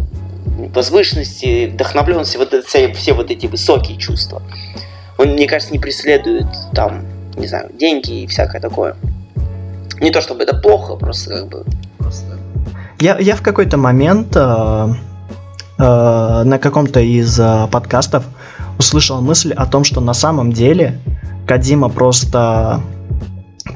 возвышенности, 0.75 1.67
вдохновленности, 1.67 2.37
вот 2.37 2.55
все, 2.67 2.93
все 2.93 3.13
вот 3.13 3.31
эти 3.31 3.47
высокие 3.47 3.99
чувства. 3.99 4.43
Он, 5.19 5.29
мне 5.29 5.47
кажется, 5.47 5.73
не 5.73 5.79
преследует 5.79 6.47
там, 6.75 7.05
не 7.37 7.47
знаю, 7.47 7.71
деньги 7.79 8.23
и 8.23 8.27
всякое 8.27 8.61
такое. 8.61 8.97
Не 10.01 10.11
то 10.11 10.21
чтобы 10.21 10.43
это 10.43 10.57
плохо, 10.57 10.95
просто 10.97 11.31
как 11.31 11.49
бы. 11.49 11.65
Я, 13.01 13.19
я 13.19 13.37
в 13.37 13.43
какой-то 13.43 13.77
момент 13.77 14.35
э, 14.37 14.41
э, 15.79 16.43
на 16.45 16.59
каком-то 16.59 17.01
из 17.01 17.39
э, 17.39 17.67
подкастов 17.71 18.25
услышал 18.79 19.21
мысль 19.21 19.53
о 19.53 19.67
том, 19.67 19.85
что 19.85 20.01
на 20.01 20.15
самом 20.15 20.53
деле 20.53 20.99
Кадима 21.47 21.89
просто 21.89 22.81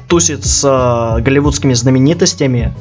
тусит 0.07 0.43
с 0.43 0.63
э, 0.63 1.21
голливудскими 1.21 1.73
знаменитостями, 1.73 2.73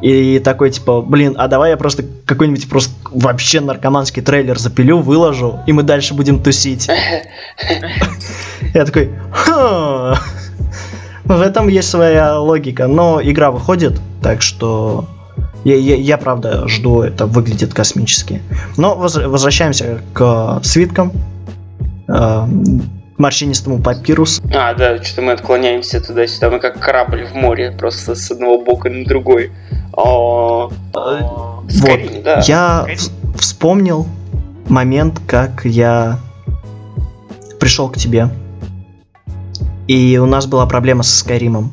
и 0.00 0.38
такой, 0.38 0.70
типа, 0.70 1.02
блин, 1.02 1.34
а 1.38 1.48
давай 1.48 1.70
я 1.70 1.76
просто 1.76 2.04
какой-нибудь 2.26 2.68
просто 2.68 2.92
вообще 3.10 3.60
наркоманский 3.60 4.22
трейлер 4.22 4.58
запилю, 4.58 4.98
выложу, 4.98 5.60
и 5.66 5.72
мы 5.72 5.82
дальше 5.82 6.14
будем 6.14 6.42
тусить. 6.42 6.88
Я 8.74 8.84
такой, 8.84 9.10
в 11.24 11.40
этом 11.40 11.68
есть 11.68 11.90
своя 11.90 12.38
логика, 12.38 12.86
но 12.86 13.20
игра 13.22 13.50
выходит, 13.50 14.00
так 14.22 14.42
что 14.42 15.08
я, 15.64 15.76
я, 15.76 15.96
я 15.96 16.18
правда 16.18 16.66
жду, 16.68 17.02
это 17.02 17.26
выглядит 17.26 17.74
космически. 17.74 18.42
Но 18.76 18.94
возвращаемся 18.94 20.00
к 20.12 20.60
свиткам. 20.62 21.12
Морщинистому 23.20 23.82
папирус. 23.82 24.40
А, 24.54 24.72
да, 24.74 25.02
что-то 25.02 25.22
мы 25.22 25.32
отклоняемся 25.32 26.00
туда-сюда. 26.00 26.50
Мы 26.50 26.58
как 26.58 26.78
корабль 26.78 27.26
в 27.26 27.34
море, 27.34 27.70
просто 27.70 28.14
с 28.14 28.30
одного 28.30 28.62
бока 28.62 28.88
на 28.88 29.04
другой. 29.04 29.52
О, 29.92 30.70
вот, 30.94 32.22
да. 32.24 32.42
Я 32.46 32.86
вспомнил 33.36 34.06
момент, 34.68 35.20
как 35.26 35.64
я 35.64 36.18
пришел 37.60 37.90
к 37.90 37.98
тебе. 37.98 38.28
И 39.86 40.16
у 40.18 40.26
нас 40.26 40.46
была 40.46 40.66
проблема 40.66 41.02
со 41.02 41.18
Скайримом. 41.18 41.72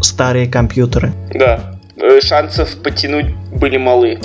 Старые 0.00 0.46
компьютеры. 0.46 1.12
Да. 1.34 1.74
Э, 1.96 2.20
шансов 2.22 2.76
потянуть 2.82 3.34
были 3.52 3.76
малы. 3.76 4.20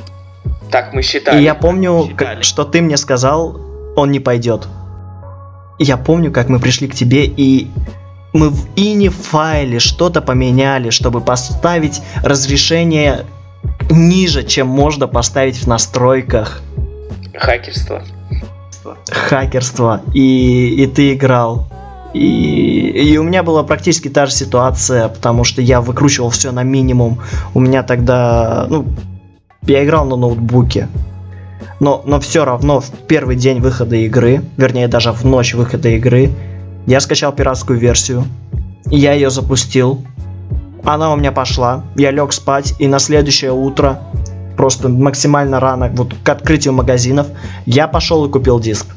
Так 0.72 0.94
мы 0.94 1.02
считали. 1.02 1.42
И 1.42 1.44
я 1.44 1.56
помню, 1.56 2.10
как, 2.16 2.44
что 2.44 2.64
ты 2.64 2.82
мне 2.82 2.96
сказал, 2.96 3.60
он 3.96 4.12
не 4.12 4.20
пойдет. 4.20 4.68
Я 5.80 5.98
помню, 5.98 6.32
как 6.32 6.50
мы 6.50 6.60
пришли 6.60 6.88
к 6.88 6.96
тебе 6.96 7.26
и 7.26 7.68
мы 8.34 8.50
в 8.50 8.68
ini 8.76 9.10
файле 9.10 9.80
что-то 9.80 10.22
поменяли, 10.22 10.90
чтобы 10.90 11.22
поставить 11.22 12.02
разрешение 12.24 13.26
ниже, 13.90 14.44
чем 14.44 14.68
можно 14.68 15.08
поставить 15.08 15.58
в 15.58 15.68
настройках. 15.68 16.62
Хакерство. 17.36 18.04
Хакерство. 19.08 20.02
И, 20.14 20.84
и 20.84 20.88
ты 20.88 21.14
играл. 21.14 21.68
И, 22.14 23.12
и 23.14 23.18
у 23.18 23.24
меня 23.24 23.44
была 23.44 23.64
практически 23.64 24.08
та 24.08 24.26
же 24.26 24.34
ситуация, 24.34 25.08
потому 25.08 25.44
что 25.44 25.62
я 25.62 25.82
выкручивал 25.82 26.30
все 26.30 26.52
на 26.52 26.64
минимум. 26.64 27.22
У 27.54 27.60
меня 27.60 27.84
тогда, 27.84 28.68
ну, 28.70 28.86
я 29.64 29.84
играл 29.84 30.06
на 30.06 30.16
ноутбуке. 30.16 30.90
Но, 31.80 32.02
но 32.06 32.20
все 32.20 32.46
равно 32.46 32.80
в 32.80 32.90
первый 33.08 33.36
день 33.36 33.60
выхода 33.60 33.96
игры, 33.96 34.42
вернее 34.58 34.88
даже 34.88 35.12
в 35.12 35.24
ночь 35.26 35.54
выхода 35.54 35.90
игры, 35.90 36.30
я 36.86 37.00
скачал 37.00 37.34
пиратскую 37.34 37.80
версию, 37.80 38.26
я 38.86 39.14
ее 39.14 39.30
запустил, 39.30 40.04
она 40.84 41.14
у 41.14 41.16
меня 41.16 41.32
пошла, 41.32 41.84
я 41.96 42.12
лег 42.12 42.34
спать, 42.34 42.74
и 42.80 42.88
на 42.88 43.00
следующее 43.00 43.54
утро, 43.54 44.00
просто 44.58 44.90
максимально 44.90 45.60
рано, 45.60 45.90
вот 45.94 46.14
к 46.24 46.30
открытию 46.30 46.74
магазинов, 46.74 47.28
я 47.66 47.88
пошел 47.88 48.26
и 48.26 48.30
купил 48.30 48.60
диск. 48.60 48.88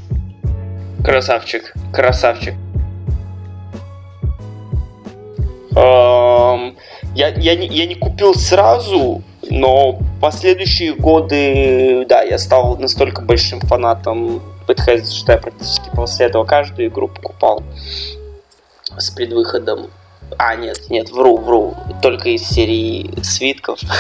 Красавчик, 1.05 1.75
красавчик. 1.93 2.55
Эм, 5.77 6.77
я, 7.15 7.29
я, 7.29 7.55
не, 7.55 7.69
я 7.69 7.87
не 7.87 7.95
купил 7.95 8.35
сразу, 8.35 9.23
но 9.51 9.99
последующие 10.21 10.95
годы, 10.95 12.07
да, 12.09 12.23
я 12.23 12.39
стал 12.39 12.77
настолько 12.77 13.23
большим 13.23 13.61
фанатом 13.61 14.43
Bethesda, 14.67 15.11
что 15.11 15.33
я 15.33 15.39
практически 15.39 15.91
после 15.95 16.27
этого 16.27 16.45
каждую 16.45 16.89
игру 16.89 17.09
покупал 17.09 17.63
с 18.97 19.11
предвыходом. 19.11 19.91
А, 20.39 20.57
нет, 20.57 20.91
нет, 20.91 21.11
вру, 21.11 21.37
вру. 21.37 21.75
Только 22.03 22.31
из 22.31 22.43
серии 22.43 23.11
свитков. 23.23 23.81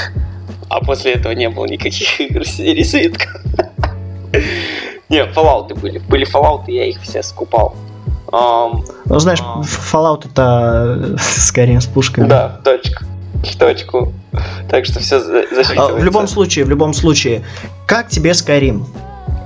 А 0.69 0.85
после 0.85 1.13
этого 1.13 1.33
не 1.33 1.49
было 1.49 1.65
никаких 1.67 2.21
игр 2.21 2.41
из 2.41 2.57
серии 2.57 2.83
свитков. 2.83 3.41
Не, 5.09 5.25
Fallout 5.25 5.73
были. 5.79 5.99
Были 5.99 6.27
и 6.67 6.75
я 6.75 6.87
их 6.87 7.01
все 7.03 7.23
скупал. 7.23 7.77
Um, 8.33 8.85
ну, 9.05 9.19
знаешь, 9.21 9.39
um, 9.41 9.63
Fallout 9.63 10.29
это 10.29 11.17
скорее 11.21 11.81
с 11.81 11.87
пушками. 11.87 12.27
Да, 12.27 12.61
в 12.61 12.65
точку. 13.59 14.13
Так 14.69 14.85
что 14.87 15.01
все 15.01 15.21
засчитывается. 15.21 15.83
А, 15.83 15.89
в 15.95 16.05
любом 16.05 16.27
случае, 16.27 16.65
в 16.65 16.71
любом 16.71 16.93
случае, 16.93 17.43
как 17.87 18.09
тебе 18.09 18.31
Skyrim? 18.31 18.85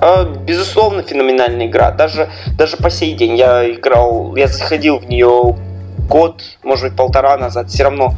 А, 0.01 0.25
безусловно, 0.25 1.03
феноменальная 1.03 1.67
игра. 1.67 1.91
Даже, 1.91 2.29
даже 2.57 2.77
по 2.77 2.89
сей 2.89 3.13
день 3.13 3.37
я 3.37 3.69
играл, 3.69 4.35
я 4.35 4.47
заходил 4.47 4.97
в 4.97 5.07
нее 5.07 5.55
год, 6.09 6.41
может 6.63 6.89
быть, 6.89 6.97
полтора 6.97 7.37
назад. 7.37 7.69
Все 7.69 7.83
равно, 7.83 8.15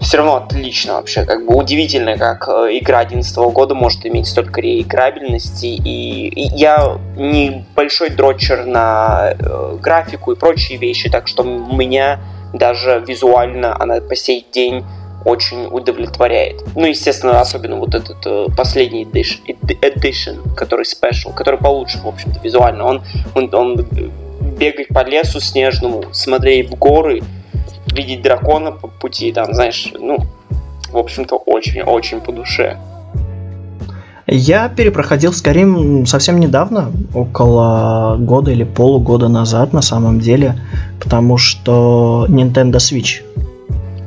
все 0.00 0.16
равно 0.16 0.36
отлично 0.36 0.94
вообще. 0.94 1.24
Как 1.24 1.46
бы 1.46 1.54
удивительно, 1.54 2.16
как 2.16 2.48
э, 2.48 2.78
игра 2.78 3.00
2011 3.00 3.36
года 3.52 3.74
может 3.74 4.06
иметь 4.06 4.26
столько 4.26 4.62
реиграбельности. 4.62 5.66
И, 5.66 6.28
и 6.28 6.56
я 6.56 6.98
не 7.14 7.66
большой 7.76 8.08
дрочер 8.08 8.64
на 8.64 9.34
э, 9.38 9.76
графику 9.82 10.32
и 10.32 10.36
прочие 10.36 10.78
вещи, 10.78 11.10
так 11.10 11.28
что 11.28 11.42
меня 11.42 12.20
даже 12.52 13.02
визуально 13.06 13.80
она 13.80 14.00
по 14.00 14.16
сей 14.16 14.46
день 14.52 14.84
очень 15.24 15.66
удовлетворяет. 15.66 16.62
Ну, 16.74 16.86
естественно, 16.86 17.40
особенно 17.40 17.76
вот 17.76 17.94
этот 17.94 18.16
э, 18.24 18.46
последний 18.56 19.04
edition, 19.04 19.40
edition, 19.82 20.54
который 20.54 20.84
special, 20.84 21.34
который 21.34 21.58
получше, 21.58 21.98
в 22.02 22.08
общем-то, 22.08 22.40
визуально. 22.42 22.84
Он, 22.84 23.02
он, 23.34 23.54
он 23.54 23.76
бегать 24.40 24.88
по 24.88 25.04
лесу 25.04 25.40
снежному, 25.40 26.04
смотреть 26.12 26.70
в 26.70 26.76
горы, 26.76 27.22
видеть 27.92 28.22
дракона 28.22 28.72
по 28.72 28.88
пути, 28.88 29.32
там, 29.32 29.52
знаешь, 29.52 29.92
ну, 29.98 30.18
в 30.90 30.96
общем-то, 30.96 31.36
очень-очень 31.36 32.20
по 32.20 32.32
душе. 32.32 32.78
Я 34.32 34.68
перепроходил 34.68 35.32
Skyrim 35.32 36.06
совсем 36.06 36.38
недавно, 36.38 36.92
около 37.14 38.16
года 38.16 38.52
или 38.52 38.62
полугода 38.62 39.26
назад 39.26 39.72
на 39.72 39.82
самом 39.82 40.20
деле, 40.20 40.54
потому 41.00 41.36
что 41.36 42.26
Nintendo 42.28 42.76
Switch 42.76 43.22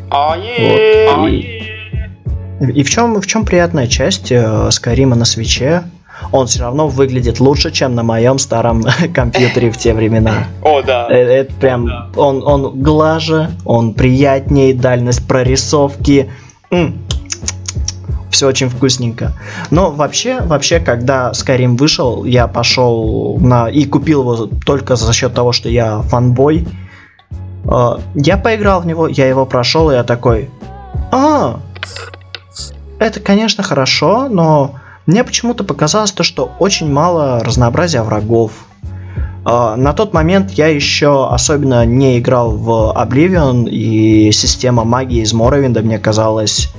а 0.09 0.37
вот. 0.37 1.29
И, 1.29 2.71
и 2.73 2.83
в 2.83 2.89
чем 2.89 3.19
в 3.19 3.25
чем 3.25 3.43
приятная 3.43 3.87
часть 3.87 4.31
э, 4.31 4.69
Скайрима 4.71 5.15
на 5.15 5.25
свече? 5.25 5.83
Он 6.31 6.47
все 6.47 6.61
равно 6.61 6.87
выглядит 6.87 7.39
лучше, 7.39 7.71
чем 7.71 7.95
на 7.95 8.03
моем 8.03 8.37
старом 8.37 8.83
компьютере 9.13 9.71
в 9.71 9.77
те 9.77 9.93
времена. 9.93 10.45
О, 10.61 10.81
да. 10.83 11.07
Это, 11.07 11.31
это 11.31 11.53
прям, 11.55 12.11
он, 12.15 12.43
он 12.47 12.81
глаже, 12.81 13.49
он 13.65 13.93
приятнее, 13.93 14.73
дальность 14.73 15.27
прорисовки. 15.27 16.29
Все 18.33 18.47
очень 18.47 18.67
вкусненько. 18.67 19.33
Но 19.69 19.91
вообще, 19.91 20.41
вообще, 20.41 20.79
когда 20.79 21.31
Skyrim 21.31 21.77
вышел, 21.77 22.23
я 22.23 22.47
пошел 22.47 23.37
на 23.39 23.69
и 23.69 23.85
купил 23.85 24.21
его 24.21 24.49
только 24.65 24.95
за 24.95 25.13
счет 25.13 25.35
того, 25.35 25.51
что 25.51 25.69
я 25.69 26.01
фанбой. 26.01 26.67
А, 27.65 27.99
я 28.15 28.37
поиграл 28.37 28.81
в 28.81 28.87
него, 28.87 29.07
я 29.07 29.27
его 29.27 29.45
прошел, 29.45 29.91
и 29.91 29.93
я 29.93 30.03
такой, 30.03 30.49
а, 31.11 31.59
это, 32.97 33.19
конечно, 33.19 33.63
хорошо, 33.63 34.27
но 34.29 34.79
мне 35.05 35.23
почему-то 35.23 35.63
показалось 35.63 36.11
то, 36.11 36.23
что 36.23 36.51
очень 36.57 36.91
мало 36.91 37.39
разнообразия 37.43 38.01
врагов. 38.01 38.51
Uh, 39.45 39.75
на 39.75 39.91
тот 39.91 40.13
момент 40.13 40.51
я 40.51 40.67
еще 40.67 41.27
особенно 41.29 41.85
не 41.85 42.17
играл 42.17 42.55
в 42.55 42.95
Oblivion, 42.97 43.69
и 43.69 44.31
система 44.31 44.85
магии 44.85 45.21
из 45.21 45.33
Моровинда 45.33 45.81
мне 45.81 45.99
казалась 45.99 46.73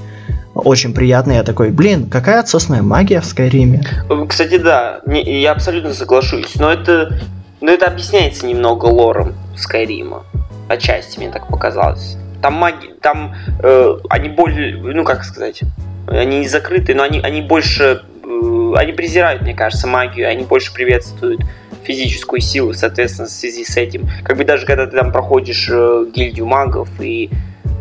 очень 0.55 0.95
приятной. 0.95 1.37
Я 1.37 1.43
такой, 1.43 1.71
блин, 1.71 2.09
какая 2.09 2.40
отсосная 2.40 2.83
магия 2.83 3.21
в 3.21 3.25
Скайриме. 3.25 3.83
Кстати, 4.29 4.59
да, 4.59 5.01
не, 5.07 5.40
я 5.40 5.53
абсолютно 5.53 5.93
соглашусь, 5.95 6.55
но 6.57 6.73
это, 6.73 7.19
но 7.61 7.71
это 7.71 7.87
объясняется 7.87 8.47
немного 8.47 8.87
лором 8.87 9.35
Скайрима. 9.57 10.25
Отчасти 10.69 11.19
мне 11.19 11.31
так 11.31 11.49
показалось. 11.49 12.17
Там 12.40 12.55
маги, 12.55 12.88
там 13.01 13.35
э, 13.62 13.97
они 14.09 14.29
более, 14.29 14.77
ну 14.77 15.05
как 15.05 15.25
сказать, 15.25 15.62
они 16.07 16.40
не 16.40 16.49
закрыты, 16.49 16.95
но 16.95 17.03
они, 17.03 17.21
они 17.21 17.40
больше, 17.43 18.03
э, 18.23 18.73
они 18.77 18.93
презирают, 18.93 19.43
мне 19.43 19.55
кажется, 19.55 19.87
магию, 19.87 20.29
они 20.29 20.45
больше 20.45 20.73
приветствуют 20.73 21.40
физическую 21.85 22.40
силу, 22.40 22.73
соответственно, 22.73 23.29
в 23.29 23.31
связи 23.31 23.64
с 23.64 23.77
этим. 23.77 24.09
Как 24.25 24.37
бы 24.37 24.45
даже 24.45 24.67
когда 24.67 24.87
ты 24.87 24.97
там 24.97 25.12
проходишь 25.12 25.69
э, 25.71 26.07
гильдию 26.14 26.47
магов 26.47 26.88
и, 27.01 27.31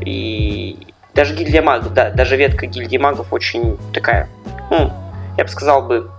и 0.02 0.93
даже 1.16 1.36
гильдия 1.36 1.62
магов, 1.62 1.94
да, 1.94 2.10
даже 2.10 2.38
ветка 2.38 2.66
гильдии 2.66 2.98
магов 2.98 3.28
очень 3.32 3.78
такая, 3.94 4.28
ну, 4.70 4.92
я 5.38 5.44
бы 5.44 5.50
сказал 5.50 5.84
бы, 5.84 6.10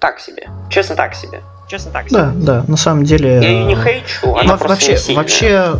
так 0.00 0.20
себе. 0.20 0.48
Честно, 0.70 0.96
так 0.96 1.14
себе. 1.14 1.40
Честно, 1.68 1.90
так 1.92 2.08
себе. 2.08 2.18
Да, 2.20 2.32
да, 2.34 2.64
на 2.68 2.76
самом 2.76 3.04
деле... 3.04 3.40
Я 3.42 3.48
ее 3.48 3.64
не 3.64 3.74
хейчу, 3.76 4.34
она 4.34 4.56
просто 4.56 4.68
вообще, 4.68 4.92
не 4.92 4.98
сильная. 4.98 5.22
вообще. 5.22 5.72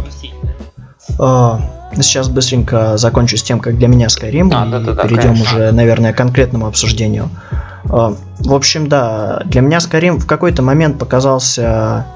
А, 1.19 1.61
Сейчас 1.97 2.29
быстренько 2.29 2.97
закончу 2.97 3.37
с 3.37 3.43
тем, 3.43 3.61
как 3.61 3.79
для 3.79 3.87
меня 3.87 4.07
Skyrim, 4.09 4.51
А, 4.53 4.67
и 4.67 4.71
да-да-да, 4.71 5.03
перейдем 5.05 5.35
конечно. 5.35 5.45
уже, 5.45 5.73
наверное, 5.73 6.13
к 6.13 6.17
конкретному 6.17 6.67
обсуждению. 6.67 7.29
А, 7.89 8.15
В 8.41 8.53
общем, 8.55 8.89
да, 8.89 9.43
для 9.45 9.61
меня 9.61 9.79
Skyrim 9.79 10.19
в 10.19 10.27
какой-то 10.27 10.63
момент 10.63 10.99
показался 10.99 12.07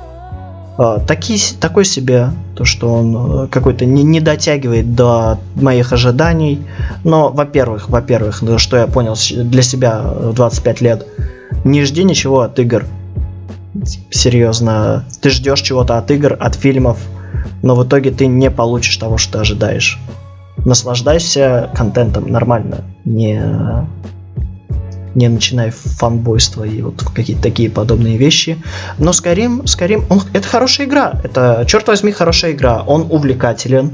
таки, 1.07 1.39
такой 1.61 1.85
себе, 1.85 2.31
то, 2.55 2.65
что 2.65 2.95
он 2.95 3.17
э, 3.17 3.47
какой-то 3.49 3.85
не, 3.85 4.05
не 4.05 4.21
дотягивает 4.21 4.95
до 4.95 5.41
моих 5.57 5.93
ожиданий. 5.93 6.65
Но, 7.03 7.31
во-первых, 7.31 7.89
во-первых, 7.89 8.43
ну, 8.43 8.59
что 8.59 8.77
я 8.77 8.87
понял 8.87 9.17
для 9.45 9.63
себя 9.63 10.01
в 10.03 10.35
25 10.35 10.81
лет, 10.81 11.07
не 11.65 11.85
жди 11.85 12.05
ничего 12.05 12.43
от 12.43 12.61
игр. 12.61 12.85
Серьезно, 14.11 15.05
ты 15.21 15.31
ждешь 15.31 15.63
чего-то 15.63 15.99
от 15.99 16.13
игр, 16.13 16.37
от 16.39 16.55
фильмов, 16.55 16.99
но 17.63 17.75
в 17.75 17.85
итоге 17.85 18.13
ты 18.13 18.27
не 18.27 18.49
получишь 18.49 18.97
того, 18.99 19.19
что 19.19 19.33
ты 19.33 19.39
ожидаешь. 19.41 19.99
Наслаждайся 20.59 21.71
контентом 21.75 22.31
нормально, 22.31 22.85
не, 23.05 23.43
не 25.19 25.29
начинай 25.29 25.71
фанбойство 25.71 26.65
и 26.65 26.81
вот 26.81 27.03
какие-то 27.15 27.43
такие 27.43 27.69
подобные 27.71 28.17
вещи. 28.17 28.63
Но 28.99 29.11
Skyrim, 29.11 29.65
Skyrim, 29.65 30.05
он, 30.09 30.23
это 30.33 30.47
хорошая 30.47 30.87
игра, 30.87 31.21
это, 31.23 31.65
черт 31.67 31.89
возьми, 31.89 32.13
хорошая 32.13 32.53
игра, 32.53 32.83
он 32.87 33.07
увлекателен, 33.11 33.91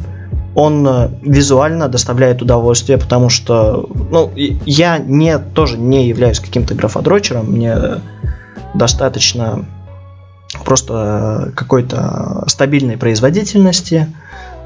он 0.54 0.86
э, 0.86 1.08
визуально 1.22 1.88
доставляет 1.88 2.42
удовольствие, 2.42 2.98
потому 2.98 3.28
что, 3.30 3.88
ну, 4.10 4.30
я 4.36 4.98
не, 4.98 5.38
тоже 5.38 5.78
не 5.78 6.06
являюсь 6.06 6.40
каким-то 6.40 6.74
графодрочером, 6.74 7.50
мне 7.50 7.76
достаточно 8.74 9.64
просто 10.64 11.52
какой-то 11.56 12.44
стабильной 12.46 12.96
производительности, 12.96 14.08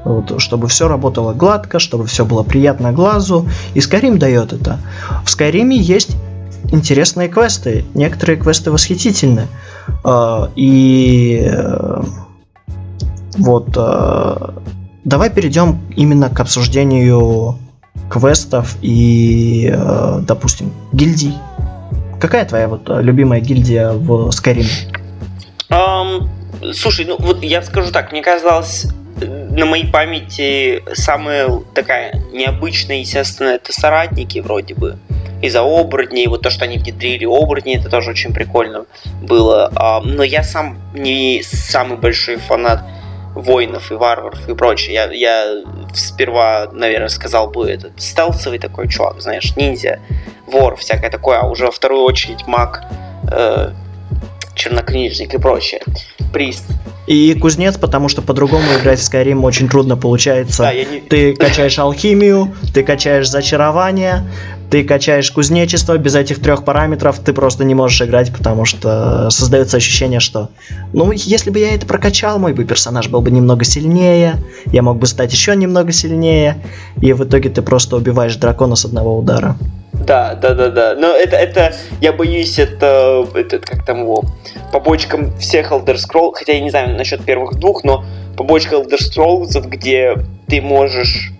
вот, 0.03 0.39
чтобы 0.41 0.67
все 0.67 0.87
работало 0.87 1.33
гладко, 1.33 1.79
чтобы 1.79 2.05
все 2.05 2.25
было 2.25 2.43
приятно 2.43 2.91
глазу. 2.91 3.47
И 3.73 3.79
Skyrim 3.79 4.17
дает 4.17 4.53
это. 4.53 4.79
В 5.25 5.27
Skyrim 5.27 5.73
есть 5.73 6.15
интересные 6.71 7.27
квесты. 7.27 7.85
Некоторые 7.93 8.37
квесты 8.37 8.71
восхитительны. 8.71 9.47
Э, 10.03 10.47
И 10.55 11.41
э, 11.43 12.01
вот 13.37 13.69
э, 13.75 14.49
давай 15.03 15.29
перейдем 15.29 15.79
именно 15.95 16.29
к 16.29 16.39
обсуждению 16.39 17.57
квестов 18.09 18.77
и, 18.81 19.71
э, 19.73 20.19
допустим, 20.21 20.73
гильдий. 20.91 21.35
Какая 22.19 22.45
твоя 22.45 22.67
вот 22.67 22.89
любимая 22.89 23.39
гильдия 23.39 23.91
в 23.91 24.29
Skyrim? 24.29 24.67
Ам, 25.69 26.29
слушай, 26.73 27.05
ну 27.05 27.17
вот 27.19 27.43
я 27.43 27.61
скажу 27.61 27.91
так, 27.91 28.11
мне 28.11 28.21
казалось, 28.21 28.87
на 29.25 29.65
моей 29.65 29.87
памяти 29.87 30.83
самая 30.93 31.49
такая 31.73 32.13
необычная, 32.31 32.97
естественно, 32.97 33.49
это 33.49 33.73
соратники 33.73 34.39
вроде 34.39 34.75
бы. 34.75 34.97
Из-за 35.41 35.61
оборотней, 35.61 36.27
вот 36.27 36.41
то, 36.41 36.49
что 36.49 36.65
они 36.65 36.77
внедрили 36.77 37.25
оборотни, 37.25 37.77
это 37.77 37.89
тоже 37.89 38.11
очень 38.11 38.33
прикольно 38.33 38.85
было. 39.21 39.71
Ам, 39.73 40.15
но 40.15 40.23
я 40.23 40.43
сам 40.43 40.77
не 40.93 41.41
самый 41.43 41.97
большой 41.97 42.37
фанат 42.37 42.83
воинов 43.33 43.91
и 43.91 43.95
варваров 43.95 44.47
и 44.49 44.53
прочее. 44.53 44.93
Я, 44.93 45.11
я 45.11 45.63
сперва, 45.93 46.69
наверное, 46.71 47.09
сказал 47.09 47.49
бы 47.49 47.69
этот 47.69 48.01
стелсовый 48.01 48.59
такой 48.59 48.89
чувак, 48.89 49.21
знаешь, 49.21 49.55
ниндзя, 49.55 49.99
вор, 50.45 50.75
всякое 50.75 51.09
такое, 51.09 51.39
а 51.39 51.47
уже 51.47 51.65
во 51.65 51.71
вторую 51.71 52.03
очередь 52.03 52.45
маг, 52.47 52.83
э, 53.31 53.71
чернокнижник 54.59 55.33
и 55.33 55.37
прочее. 55.37 55.81
Прист. 56.31 56.65
И 57.07 57.33
кузнец, 57.33 57.77
потому 57.77 58.07
что 58.07 58.21
по-другому 58.21 58.65
играть 58.79 58.99
в 58.99 59.01
Skyrim 59.01 59.43
очень 59.43 59.67
трудно 59.67 59.97
получается. 59.97 60.63
Да, 60.63 60.71
я 60.71 60.85
не... 60.85 60.99
Ты 60.99 61.35
качаешь 61.35 61.79
алхимию, 61.79 62.53
ты 62.71 62.83
качаешь 62.83 63.27
зачарование, 63.27 64.29
ты 64.69 64.83
качаешь 64.83 65.31
кузнечество. 65.31 65.97
Без 65.97 66.15
этих 66.15 66.41
трех 66.41 66.63
параметров 66.63 67.19
ты 67.19 67.33
просто 67.33 67.63
не 67.63 67.75
можешь 67.75 68.01
играть, 68.01 68.31
потому 68.31 68.65
что 68.65 69.29
создается 69.29 69.77
ощущение, 69.77 70.19
что 70.19 70.49
ну, 70.93 71.11
если 71.11 71.49
бы 71.49 71.59
я 71.59 71.73
это 71.73 71.85
прокачал, 71.85 72.39
мой 72.39 72.53
бы 72.53 72.63
персонаж 72.63 73.09
был 73.09 73.21
бы 73.21 73.31
немного 73.31 73.65
сильнее, 73.65 74.35
я 74.67 74.81
мог 74.81 74.97
бы 74.97 75.07
стать 75.07 75.33
еще 75.33 75.55
немного 75.55 75.91
сильнее, 75.91 76.57
и 77.01 77.13
в 77.13 77.23
итоге 77.23 77.49
ты 77.49 77.61
просто 77.61 77.95
убиваешь 77.95 78.35
дракона 78.35 78.75
с 78.75 78.85
одного 78.85 79.17
удара. 79.17 79.55
Да, 79.93 80.35
да, 80.35 80.53
да, 80.53 80.69
да. 80.69 80.95
Но 80.97 81.07
это, 81.07 81.35
это, 81.35 81.73
я 81.99 82.13
боюсь, 82.13 82.57
это, 82.59 83.27
это 83.33 83.59
как 83.59 83.85
там 83.85 84.01
его, 84.01 84.23
побочкам 84.71 85.37
всех 85.37 85.71
Elder 85.71 85.95
Scrolls, 85.95 86.33
хотя 86.35 86.53
я 86.53 86.61
не 86.61 86.69
знаю 86.69 86.95
насчет 86.95 87.23
первых 87.23 87.55
двух, 87.55 87.83
но 87.83 88.05
побочка 88.37 88.75
Elder 88.75 88.97
Scrolls, 88.97 89.67
где 89.67 90.15
ты 90.47 90.61
можешь 90.61 91.31
э, 91.31 91.38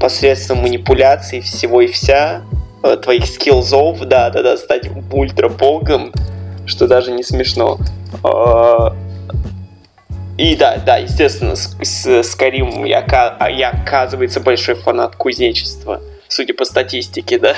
посредством 0.00 0.58
манипуляций 0.58 1.40
всего 1.40 1.80
и 1.80 1.86
вся, 1.86 2.42
э, 2.82 2.96
твоих 2.96 3.26
скиллзов, 3.26 4.00
да, 4.00 4.30
да, 4.30 4.42
да, 4.42 4.56
стать 4.56 4.88
ультра-богом, 5.10 6.12
что 6.66 6.86
даже 6.86 7.10
не 7.12 7.22
смешно. 7.22 7.78
Э, 8.22 8.90
и 10.36 10.56
да, 10.56 10.76
да, 10.84 10.96
естественно, 10.96 11.54
с, 11.56 11.76
с 11.82 12.06
Skyrim 12.06 12.86
я, 12.86 13.00
ока- 13.00 13.36
а 13.38 13.50
я, 13.50 13.70
оказывается, 13.70 14.40
большой 14.40 14.74
фанат 14.74 15.16
кузнечества, 15.16 16.00
судя 16.28 16.54
по 16.54 16.64
статистике, 16.64 17.38
да. 17.38 17.54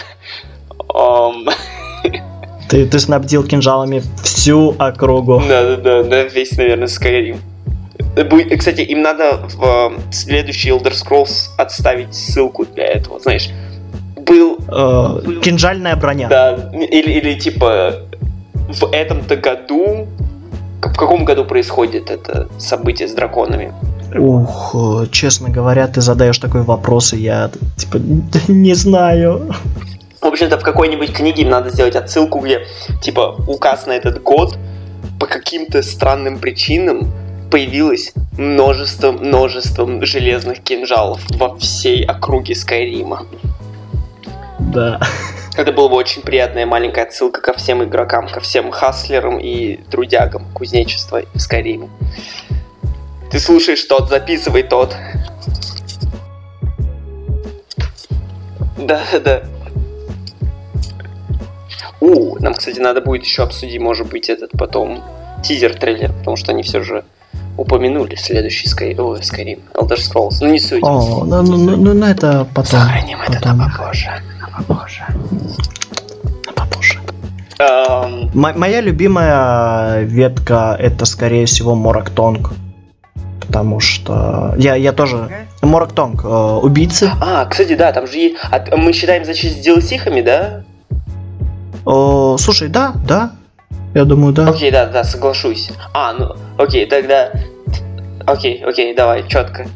Ам, 0.94 1.46
Ты, 2.68 2.84
ты 2.86 2.98
снабдил 2.98 3.44
кинжалами 3.44 4.02
всю 4.22 4.74
округу. 4.78 5.42
Да, 5.48 5.62
да, 5.62 5.76
да, 5.76 6.02
да, 6.02 6.22
весь, 6.24 6.56
наверное, 6.56 6.88
Skyrim. 6.88 7.38
Кстати, 8.58 8.80
им 8.80 9.02
надо 9.02 9.46
в 9.48 9.62
э, 9.62 10.12
следующий 10.12 10.70
Elder 10.70 10.92
Scrolls 10.92 11.50
отставить 11.58 12.14
ссылку 12.14 12.64
для 12.64 12.86
этого, 12.86 13.20
знаешь. 13.20 13.50
Был, 14.16 14.58
Э, 14.68 15.20
кинжальная 15.42 15.96
броня. 15.96 16.28
да, 16.28 16.70
или, 16.72 17.12
или 17.12 17.34
типа 17.38 18.02
в 18.68 18.84
этом-то 18.92 19.36
году, 19.36 20.06
в 20.80 20.96
каком 20.96 21.24
году 21.24 21.44
происходит 21.44 22.10
это 22.10 22.48
событие 22.58 23.06
с 23.06 23.12
драконами? 23.12 23.72
Ух, 24.18 24.74
э, 24.74 25.06
честно 25.12 25.50
говоря, 25.50 25.86
ты 25.86 26.00
задаешь 26.00 26.38
такой 26.38 26.62
вопрос, 26.62 27.12
и 27.12 27.18
я 27.18 27.50
типа 27.76 27.98
не 28.48 28.74
знаю. 28.74 29.52
В 30.20 30.26
общем-то, 30.26 30.58
в 30.58 30.62
какой-нибудь 30.62 31.12
книге 31.12 31.42
им 31.42 31.50
надо 31.50 31.70
сделать 31.70 31.94
отсылку, 31.94 32.40
где, 32.40 32.66
типа, 33.02 33.36
указ 33.46 33.86
на 33.86 33.92
этот 33.92 34.22
год 34.22 34.56
по 35.20 35.26
каким-то 35.26 35.82
странным 35.82 36.38
причинам 36.38 37.12
появилось 37.50 38.12
множество, 38.38 39.12
множество 39.12 40.04
железных 40.04 40.60
кинжалов 40.60 41.20
во 41.30 41.56
всей 41.56 42.04
округе 42.04 42.54
Скайрима. 42.54 43.26
Да. 44.58 45.00
Это 45.56 45.72
была 45.72 45.88
бы 45.88 45.96
очень 45.96 46.22
приятная 46.22 46.66
маленькая 46.66 47.04
отсылка 47.04 47.40
ко 47.40 47.54
всем 47.54 47.82
игрокам, 47.82 48.28
ко 48.28 48.40
всем 48.40 48.70
хаслерам 48.70 49.38
и 49.38 49.76
трудягам 49.90 50.44
кузнечества 50.52 51.22
в 51.34 51.38
Скайриме. 51.40 51.88
Ты 53.30 53.40
слушаешь 53.40 53.82
тот, 53.84 54.10
записывай 54.10 54.62
тот. 54.62 54.94
Да, 58.76 59.02
да. 59.24 59.42
У, 62.00 62.38
нам, 62.38 62.54
кстати, 62.54 62.78
надо 62.78 63.00
будет 63.00 63.24
еще 63.24 63.42
обсудить, 63.42 63.80
может 63.80 64.08
быть, 64.08 64.28
этот 64.28 64.50
потом 64.52 65.02
тизер-трейлер, 65.42 66.12
потому 66.12 66.36
что 66.36 66.52
они 66.52 66.62
все 66.62 66.82
же 66.82 67.04
упомянули 67.56 68.14
следующий 68.16 68.68
Sky... 68.68 68.94
Ой, 69.00 69.20
Skyrim, 69.20 69.60
Elder 69.74 69.96
Scrolls. 69.96 70.36
Ну, 70.40 70.48
не 70.48 70.58
суть. 70.60 70.82
О, 70.82 71.24
ну, 71.24 71.42
ну, 71.42 71.56
ну, 71.56 71.76
ну, 71.76 71.94
ну, 71.94 72.06
это 72.06 72.46
потом. 72.54 72.80
Сохраним 72.80 73.18
это 73.22 73.34
потом. 73.40 73.58
на 73.58 73.68
попозже. 73.70 74.10
На 74.40 74.48
попозже. 74.58 75.02
Попозже. 76.54 76.98
Эм, 77.58 78.30
М- 78.34 78.58
моя 78.58 78.80
любимая 78.80 80.02
ветка 80.02 80.76
это, 80.78 81.04
скорее 81.04 81.46
всего, 81.46 81.74
Морактонг. 81.74 82.52
Потому 83.40 83.80
что 83.80 84.54
я, 84.58 84.74
я 84.74 84.92
тоже... 84.92 85.46
Морактонг, 85.62 86.24
э, 86.24 86.28
убийцы. 86.28 87.10
А, 87.20 87.44
кстати, 87.46 87.74
да, 87.76 87.92
там 87.92 88.06
же 88.06 88.32
а 88.50 88.76
мы 88.76 88.92
считаем 88.92 89.24
за 89.24 89.34
честь 89.34 89.62
с 89.62 89.66
DLC-хами, 89.66 90.20
да? 90.20 90.64
О, 91.84 92.36
слушай, 92.38 92.68
да, 92.68 92.94
да. 93.06 93.32
Я 93.96 94.04
думаю, 94.04 94.34
да. 94.34 94.46
Окей, 94.50 94.70
да, 94.70 94.84
да, 94.84 95.04
соглашусь. 95.04 95.70
А, 95.94 96.12
ну, 96.12 96.36
окей, 96.58 96.84
тогда... 96.84 97.30
Окей, 98.26 98.62
окей, 98.62 98.94
давай, 98.94 99.26
четко. 99.26 99.66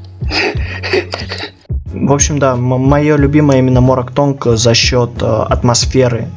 В 1.87 2.13
общем, 2.13 2.39
да, 2.39 2.55
мое 2.55 3.17
любимое 3.17 3.61
именно 3.61 3.81
Морактонг 3.81 4.45
за 4.45 4.75
счет 4.75 5.11
э, 5.23 5.25
атмосферы. 5.25 6.29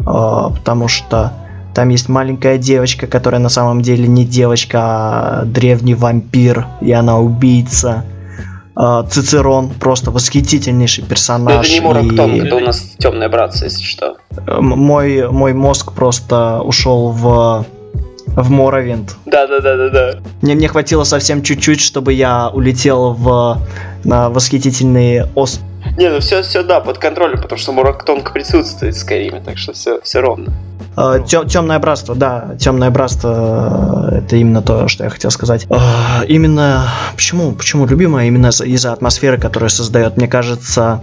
Э, 0.00 0.50
потому 0.52 0.88
что 0.88 1.32
Там 1.74 1.90
есть 1.90 2.08
маленькая 2.08 2.58
девочка, 2.58 3.06
которая 3.06 3.40
на 3.40 3.48
самом 3.48 3.82
деле 3.82 4.08
не 4.08 4.24
девочка, 4.24 4.80
а 4.82 5.42
древний 5.44 5.94
вампир, 5.94 6.66
и 6.80 6.90
она 6.90 7.20
убийца. 7.20 8.04
А, 8.74 9.02
Цицерон 9.04 9.70
просто 9.70 10.10
восхитительнейший 10.10 11.04
персонаж. 11.04 11.54
Но 11.54 11.62
это 11.62 11.72
не 11.72 11.80
Мурак 11.80 12.04
и... 12.04 12.38
Это 12.46 12.56
у 12.56 12.60
нас 12.60 12.80
темное 12.98 13.28
братство, 13.28 13.64
если 13.64 13.84
что. 13.84 14.16
Мой, 14.46 15.28
мой 15.30 15.52
мозг 15.52 15.92
просто 15.92 16.60
ушел 16.62 17.10
в 17.10 17.66
в 18.34 18.50
Моровинд. 18.50 19.16
Да, 19.26 19.46
да, 19.46 19.60
да, 19.60 19.76
да, 19.76 19.88
да. 19.90 20.18
Мне, 20.40 20.54
мне 20.54 20.68
хватило 20.68 21.04
совсем 21.04 21.42
чуть-чуть, 21.42 21.80
чтобы 21.80 22.14
я 22.14 22.48
улетел 22.48 23.12
в 23.12 23.58
на 24.04 24.30
восхитительные 24.30 25.28
ос. 25.34 25.60
Не, 25.98 26.08
ну 26.08 26.20
все, 26.20 26.42
все, 26.42 26.62
да, 26.62 26.80
под 26.80 26.98
контролем, 26.98 27.42
потому 27.42 27.58
что 27.58 27.72
Мурактонг 27.72 28.32
присутствует 28.32 28.94
в 28.94 28.98
Скайриме, 28.98 29.42
так 29.44 29.58
что 29.58 29.72
все, 29.72 30.00
все 30.00 30.20
ровно. 30.20 30.52
Uh, 30.94 31.24
темное 31.48 31.78
братство, 31.78 32.14
да, 32.14 32.54
темное 32.58 32.90
братство, 32.90 34.10
э, 34.12 34.18
это 34.18 34.36
именно 34.36 34.60
то, 34.60 34.88
что 34.88 35.04
я 35.04 35.10
хотел 35.10 35.30
сказать. 35.30 35.64
Uh, 35.64 36.26
именно 36.28 36.86
почему, 37.16 37.52
почему 37.52 37.86
любимое 37.86 38.26
именно 38.26 38.48
из-за 38.48 38.92
атмосферы, 38.92 39.38
которую 39.38 39.70
создает, 39.70 40.18
мне 40.18 40.28
кажется, 40.28 41.00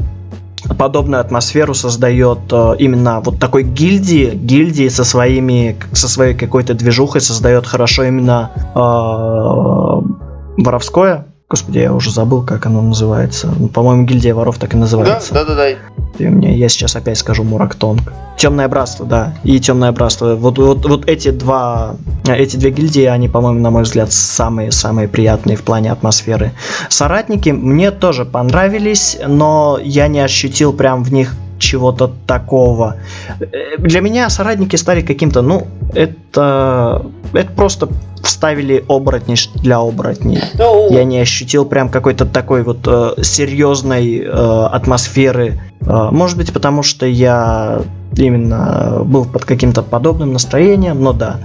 подобную 0.77 1.21
атмосферу 1.21 1.73
создает 1.73 2.39
э, 2.51 2.75
именно 2.79 3.21
вот 3.21 3.39
такой 3.39 3.63
гильдии, 3.63 4.31
гильдии 4.35 4.89
со 4.89 5.03
своими, 5.03 5.77
со 5.93 6.07
своей 6.07 6.35
какой-то 6.35 6.73
движухой 6.73 7.21
создает 7.21 7.65
хорошо 7.65 8.03
именно 8.03 8.51
э, 8.75 10.61
воровское. 10.61 11.25
Господи, 11.49 11.79
я 11.79 11.93
уже 11.93 12.11
забыл, 12.11 12.43
как 12.43 12.67
оно 12.67 12.79
называется. 12.83 13.51
Ну, 13.57 13.69
по-моему, 13.69 14.03
гильдия 14.03 14.35
воров 14.35 14.59
так 14.59 14.75
и 14.75 14.77
называется. 14.77 15.33
Да, 15.33 15.45
да, 15.45 15.55
да, 15.55 15.63
да. 15.63 16.23
И 16.23 16.27
мне, 16.27 16.55
я 16.55 16.69
сейчас 16.69 16.95
опять 16.95 17.17
скажу 17.17 17.43
Мурактонг. 17.43 18.13
Темное 18.37 18.67
братство, 18.67 19.03
да. 19.03 19.33
И 19.43 19.59
темное 19.59 19.91
братство. 19.91 20.35
Вот, 20.35 20.59
вот, 20.59 20.85
вот 20.85 21.09
эти 21.09 21.31
два, 21.31 21.95
эти 22.27 22.55
две 22.55 22.69
гильдии, 22.69 23.05
они, 23.05 23.29
по-моему, 23.29 23.61
на 23.61 23.71
мой 23.71 23.81
взгляд, 23.81 24.11
самые-самые 24.11 25.07
приятные 25.07 25.57
в 25.57 25.63
плане 25.63 25.91
атмосферы. 25.91 26.51
Соратники 26.87 27.49
мне 27.49 27.89
тоже 27.89 28.25
понравились, 28.25 29.17
но 29.25 29.79
я 29.81 30.07
не 30.07 30.19
ощутил 30.19 30.71
прям 30.71 31.03
в 31.03 31.11
них 31.11 31.33
чего-то 31.59 32.11
такого. 32.25 32.95
Э, 33.39 33.77
для 33.77 34.01
меня 34.01 34.29
соратники 34.29 34.75
стали 34.75 35.01
каким-то, 35.01 35.41
ну, 35.41 35.67
это, 35.93 37.05
это 37.33 37.51
просто 37.51 37.89
вставили 38.23 38.83
оборотни 38.87 39.35
для 39.55 39.79
оборотней. 39.79 40.41
Ну, 40.57 40.91
Я 40.91 41.03
не 41.03 41.19
ощутил 41.19 41.65
прям 41.65 41.89
какой-то 41.89 42.25
такой 42.25 42.63
вот 42.63 42.79
э, 42.85 43.21
серьезной 43.21 44.19
э, 44.19 44.67
атмосферы. 44.71 45.59
Э, 45.81 46.09
может 46.11 46.37
быть, 46.37 46.51
потому 46.53 46.83
что 46.83 47.05
я 47.05 47.81
именно 48.15 49.01
был 49.05 49.25
под 49.25 49.45
каким-то 49.45 49.83
подобным 49.83 50.33
настроением, 50.33 51.01
но 51.01 51.13
да. 51.13 51.37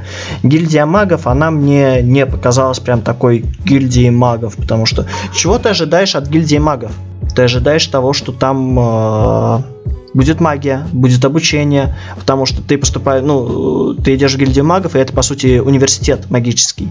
Гильдия 0.43 0.87
магов, 0.87 1.27
она 1.27 1.51
мне 1.51 2.03
не 2.03 2.27
показалась 2.27 2.81
прям 2.81 3.03
такой 3.03 3.45
гильдией 3.65 4.11
магов, 4.11 4.57
потому 4.57 4.87
что 4.87 5.07
чего 5.35 5.59
ты 5.59 5.71
ожидаешь 5.71 6.17
от 6.17 6.29
гильдии 6.29 6.59
магов? 6.59 6.93
Ты 7.35 7.43
ожидаешь 7.43 7.87
того, 7.87 8.13
что 8.13 8.33
там 8.33 8.79
э, 8.79 9.63
будет 10.15 10.41
магия, 10.41 10.87
будет 10.93 11.25
обучение, 11.25 11.95
потому 12.17 12.47
что 12.47 12.63
ты 12.63 12.79
поступаешь, 12.79 13.23
ну, 13.25 13.95
ты 13.95 14.15
идешь 14.15 14.35
в 14.35 14.39
гильдию 14.39 14.65
магов, 14.65 14.97
и 14.97 14.99
это, 14.99 15.13
по 15.13 15.23
сути, 15.23 15.59
университет 15.59 16.31
магический. 16.31 16.89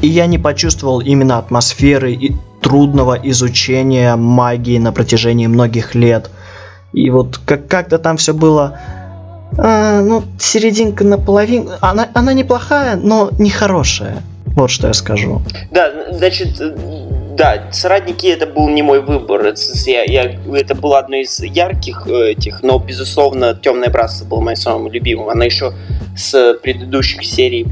И 0.00 0.06
я 0.06 0.26
не 0.26 0.38
почувствовал 0.38 1.00
именно 1.00 1.38
атмосферы 1.38 2.12
и 2.12 2.36
трудного 2.60 3.14
изучения 3.14 4.14
магии 4.16 4.78
на 4.78 4.92
протяжении 4.92 5.46
многих 5.46 5.94
лет. 5.94 6.30
И 6.92 7.10
вот 7.10 7.38
как- 7.44 7.66
как-то 7.66 7.98
там 7.98 8.16
все 8.16 8.32
было... 8.32 8.78
А, 9.56 10.02
ну, 10.02 10.22
серединка 10.38 11.04
наполовину... 11.04 11.70
Она, 11.80 12.08
она 12.14 12.32
неплохая, 12.32 12.96
но 12.96 13.30
не 13.38 13.50
хорошая. 13.50 14.22
Вот 14.46 14.70
что 14.70 14.88
я 14.88 14.92
скажу. 14.92 15.42
Да, 15.70 15.90
значит, 16.12 16.60
да, 17.38 17.68
соратники 17.70 18.26
это 18.26 18.46
был 18.46 18.68
не 18.68 18.82
мой 18.82 19.00
выбор. 19.00 19.46
Это, 19.46 19.60
я, 19.86 20.02
я, 20.02 20.36
это 20.54 20.74
было 20.74 20.98
одно 20.98 21.16
из 21.16 21.40
ярких 21.40 22.08
э, 22.08 22.32
этих, 22.32 22.64
но, 22.64 22.78
безусловно, 22.80 23.54
Темное 23.54 23.90
братство 23.90 24.24
было 24.24 24.40
моим 24.40 24.56
самым 24.56 24.90
любимым. 24.90 25.28
Она 25.28 25.44
еще 25.44 25.72
с 26.16 26.54
предыдущих 26.54 27.24
серий 27.24 27.66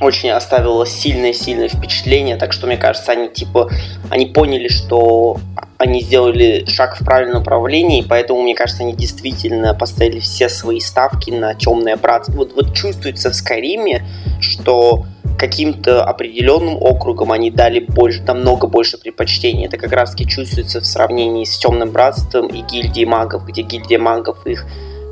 очень 0.00 0.30
оставила 0.30 0.84
сильное-сильное 0.84 1.68
впечатление, 1.68 2.36
так 2.36 2.52
что, 2.52 2.66
мне 2.66 2.76
кажется, 2.76 3.12
они 3.12 3.28
типа, 3.28 3.70
они 4.10 4.26
поняли, 4.26 4.66
что 4.66 5.36
они 5.78 6.00
сделали 6.00 6.64
шаг 6.66 7.00
в 7.00 7.04
правильном 7.04 7.38
направлении, 7.38 8.04
поэтому, 8.06 8.42
мне 8.42 8.56
кажется, 8.56 8.82
они 8.82 8.94
действительно 8.94 9.74
поставили 9.74 10.18
все 10.18 10.48
свои 10.48 10.80
ставки 10.80 11.30
на 11.30 11.54
темное 11.54 11.96
братство. 11.96 12.32
Вот, 12.32 12.52
вот 12.56 12.74
чувствуется 12.74 13.30
в 13.30 13.34
Скайриме, 13.34 14.04
что 14.40 15.06
каким-то 15.38 16.04
определенным 16.04 16.76
округам 16.80 17.32
они 17.32 17.50
дали 17.50 17.80
больше, 17.80 18.22
намного 18.22 18.66
больше 18.66 18.98
предпочтений. 18.98 19.66
Это 19.66 19.76
как 19.76 19.92
раз 19.92 20.12
таки 20.12 20.26
чувствуется 20.26 20.80
в 20.80 20.86
сравнении 20.86 21.44
с 21.44 21.58
Темным 21.58 21.90
Братством 21.90 22.48
и 22.48 22.62
Гильдией 22.62 23.06
Магов, 23.06 23.44
где 23.46 23.62
Гильдия 23.62 23.98
Магов, 23.98 24.46
их 24.46 24.66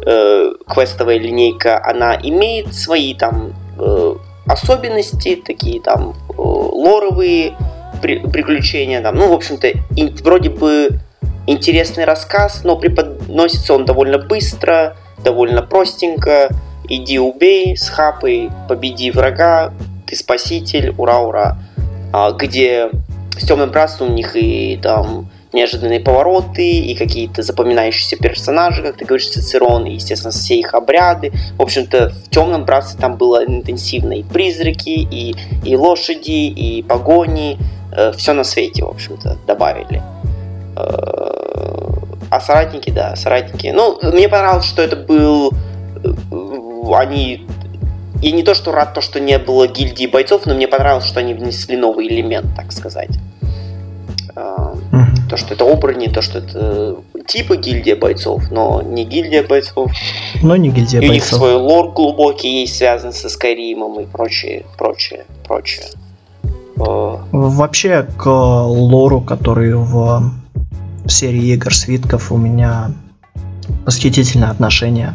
э, 0.07 0.53
квестовая 0.69 1.19
линейка, 1.19 1.85
она 1.85 2.17
имеет 2.17 2.75
свои 2.75 3.15
там 3.15 3.53
э, 3.79 4.15
особенности, 4.47 5.37
такие 5.37 5.81
там 5.81 6.15
э, 6.29 6.33
лоровые 6.37 7.57
при, 8.01 8.19
приключения, 8.19 9.03
там, 9.03 9.17
ну, 9.17 9.29
в 9.29 9.33
общем-то, 9.33 9.69
и, 9.69 10.09
вроде 10.23 10.51
бы 10.51 11.01
интересный 11.47 12.05
рассказ, 12.05 12.63
но 12.65 12.77
преподносится 12.77 13.75
он 13.75 13.85
довольно 13.85 14.19
быстро, 14.19 14.97
довольно 15.23 15.63
простенько. 15.63 16.49
Иди 16.89 17.21
убей, 17.21 17.77
схапай, 17.77 18.51
победи 18.69 19.13
врага, 19.13 19.73
ты 20.11 20.17
спаситель, 20.17 20.93
ура-ура. 20.99 21.59
А, 22.13 22.33
где 22.33 22.91
с 23.39 23.47
темным 23.47 23.71
братством 23.71 24.11
у 24.11 24.13
них 24.13 24.35
и 24.35 24.79
там 24.83 25.31
неожиданные 25.53 26.01
повороты, 26.01 26.69
и 26.69 26.95
какие-то 26.95 27.43
запоминающиеся 27.43 28.17
персонажи, 28.17 28.83
как 28.83 28.97
ты 28.97 29.05
говоришь, 29.05 29.31
Цицерон, 29.31 29.87
и, 29.87 29.95
естественно, 29.95 30.33
все 30.33 30.57
их 30.57 30.75
обряды. 30.75 31.33
В 31.57 31.63
общем-то, 31.63 32.11
в 32.11 32.31
темном 32.31 32.65
братстве 32.65 33.01
там 33.01 33.17
было 33.17 33.45
интенсивно 33.45 34.13
и 34.13 34.23
призраки, 34.23 34.91
и, 34.91 35.35
и 35.65 35.77
лошади, 35.77 36.31
и 36.31 36.83
погони, 36.83 37.59
э, 37.93 38.13
все 38.13 38.33
на 38.33 38.45
свете, 38.45 38.85
в 38.85 38.89
общем-то, 38.89 39.39
добавили. 39.47 40.03
Э, 40.77 41.41
а 42.31 42.41
соратники, 42.41 42.91
да, 42.91 43.17
соратники. 43.17 43.73
Ну, 43.75 43.99
мне 44.03 44.29
понравилось, 44.29 44.67
что 44.67 44.83
это 44.83 44.97
был... 44.97 45.53
Э, 46.05 46.95
они 46.95 47.47
я 48.23 48.33
не 48.33 48.43
то, 48.43 48.55
что 48.55 48.73
рад 48.73 48.95
то, 48.95 49.01
что 49.01 49.21
не 49.21 49.39
было 49.39 49.67
гильдии 49.67 50.07
бойцов, 50.07 50.47
но 50.47 50.55
мне 50.55 50.69
понравилось, 50.69 51.05
что 51.05 51.21
они 51.21 51.35
внесли 51.35 51.77
новый 51.77 52.09
элемент, 52.09 52.55
так 52.57 52.73
сказать. 52.73 53.11
Mm-hmm. 54.35 55.29
То, 55.29 55.37
что 55.37 55.55
это 55.55 55.65
оборотни, 55.65 56.07
то, 56.07 56.23
что 56.23 56.39
это 56.39 56.97
типа 57.27 57.57
гильдия 57.57 57.97
бойцов, 57.97 58.51
но 58.51 58.83
не 58.83 59.05
гильдия 59.05 59.47
бойцов. 59.47 59.93
Но 60.43 60.57
не 60.57 60.71
гильдия 60.71 61.01
и 61.01 61.09
бойцов. 61.09 61.11
у 61.11 61.15
них 61.15 61.25
свой 61.25 61.55
лор 61.55 61.93
глубокий 61.93 62.61
есть, 62.61 62.77
связан 62.77 63.13
со 63.13 63.29
Скайримом 63.29 64.01
и 64.01 64.07
прочее, 64.07 64.65
прочее, 64.79 65.25
прочее. 65.47 65.87
Э, 66.77 67.17
Вообще 67.33 68.07
к 68.17 68.27
лору, 68.27 69.21
который 69.21 69.75
в 69.75 70.33
серии 71.07 71.53
игр 71.55 71.75
свитков 71.75 72.33
у 72.33 72.37
меня 72.37 72.93
восхитительное 73.85 74.51
отношение 74.51 75.15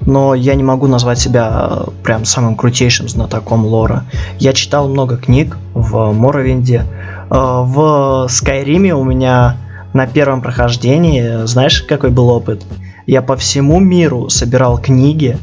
но 0.00 0.34
я 0.34 0.54
не 0.54 0.62
могу 0.62 0.86
назвать 0.86 1.18
себя 1.18 1.68
э, 1.70 1.90
прям 2.02 2.24
самым 2.24 2.56
крутейшим 2.56 3.08
знатоком 3.08 3.64
лора. 3.64 4.04
Я 4.38 4.52
читал 4.52 4.88
много 4.88 5.16
книг 5.16 5.56
в 5.74 6.12
Моровинде. 6.12 6.84
Э, 7.30 7.62
в 7.64 8.26
Скайриме 8.28 8.94
у 8.94 9.04
меня 9.04 9.56
на 9.92 10.06
первом 10.06 10.42
прохождении, 10.42 11.46
знаешь, 11.46 11.82
какой 11.82 12.10
был 12.10 12.28
опыт? 12.28 12.62
Я 13.06 13.22
по 13.22 13.36
всему 13.36 13.80
миру 13.80 14.28
собирал 14.28 14.78
книги, 14.78 15.38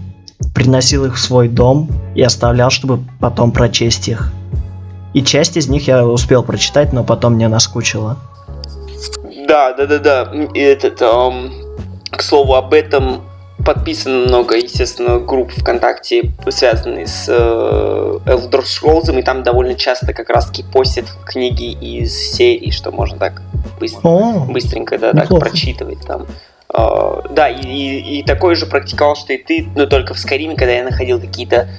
приносил 0.53 1.05
их 1.05 1.15
в 1.15 1.19
свой 1.19 1.47
дом 1.47 1.89
и 2.13 2.21
оставлял, 2.21 2.69
чтобы 2.69 2.99
потом 3.19 3.51
прочесть 3.51 4.07
их. 4.07 4.31
И 5.13 5.23
часть 5.23 5.57
из 5.57 5.67
них 5.69 5.87
я 5.87 6.05
успел 6.05 6.43
прочитать, 6.43 6.93
но 6.93 7.03
потом 7.03 7.33
мне 7.33 7.47
наскучило. 7.47 8.17
Да, 9.47 9.73
да, 9.73 9.85
да, 9.85 9.99
да. 9.99 10.31
Этот, 10.53 11.01
эм, 11.01 11.53
к 12.09 12.21
слову 12.21 12.55
об 12.55 12.73
этом, 12.73 13.21
подписано 13.65 14.27
много, 14.27 14.55
естественно, 14.55 15.19
групп 15.19 15.51
ВКонтакте, 15.51 16.31
связанные 16.49 17.07
с 17.07 17.25
э, 17.27 18.19
Scrolls, 18.25 19.17
и 19.17 19.23
там 19.23 19.43
довольно 19.43 19.75
часто 19.75 20.13
как 20.13 20.29
раз-таки 20.29 20.63
постят 20.63 21.05
книги 21.25 21.71
из 21.71 22.13
серии, 22.13 22.71
что 22.71 22.91
можно 22.91 23.17
так 23.17 23.41
быстро, 23.79 24.07
О, 24.07 24.45
быстренько 24.45 24.97
да, 24.97 25.11
так 25.11 25.29
прочитывать 25.29 26.05
там. 26.05 26.27
Uh, 26.67 27.31
да, 27.33 27.47
и, 27.47 27.61
и, 27.61 28.19
и 28.19 28.23
такое 28.23 28.55
же 28.55 28.65
практиковал, 28.65 29.15
что 29.15 29.31
и 29.33 29.37
ты, 29.37 29.67
но 29.75 29.85
только 29.85 30.13
в 30.13 30.19
Скариме, 30.19 30.55
когда 30.55 30.73
я 30.73 30.83
находил 30.83 31.21
какие-то 31.21 31.69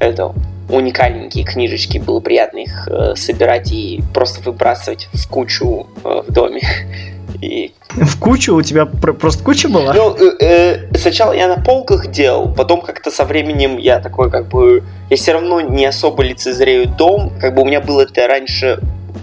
это, 0.00 0.34
уникальненькие 0.68 1.44
книжечки, 1.44 1.98
было 1.98 2.20
приятно 2.20 2.58
их 2.58 2.88
э, 2.88 3.14
собирать 3.16 3.70
и 3.70 4.02
просто 4.12 4.40
выбрасывать 4.42 5.08
в 5.12 5.28
кучу 5.28 5.86
э, 6.04 6.22
в 6.26 6.32
доме. 6.32 6.62
И... 7.40 7.72
В 7.90 8.18
кучу? 8.18 8.54
У 8.54 8.62
тебя 8.62 8.86
просто 8.86 9.42
куча 9.44 9.68
была? 9.68 9.92
Ну, 9.92 10.16
э, 10.16 10.36
э, 10.40 10.96
сначала 10.96 11.32
я 11.32 11.48
на 11.48 11.62
полках 11.62 12.10
делал, 12.10 12.52
потом 12.52 12.80
как-то 12.80 13.10
со 13.10 13.24
временем 13.24 13.78
я 13.78 14.00
такой 14.00 14.30
как 14.30 14.48
бы... 14.48 14.82
Я 15.10 15.16
все 15.16 15.32
равно 15.32 15.60
не 15.60 15.86
особо 15.86 16.22
лицезрею 16.22 16.88
дом. 16.88 17.32
Как 17.40 17.54
бы 17.54 17.62
у 17.62 17.64
меня 17.64 17.80
было 17.80 18.02
это 18.02 18.26
раньше 18.26 18.80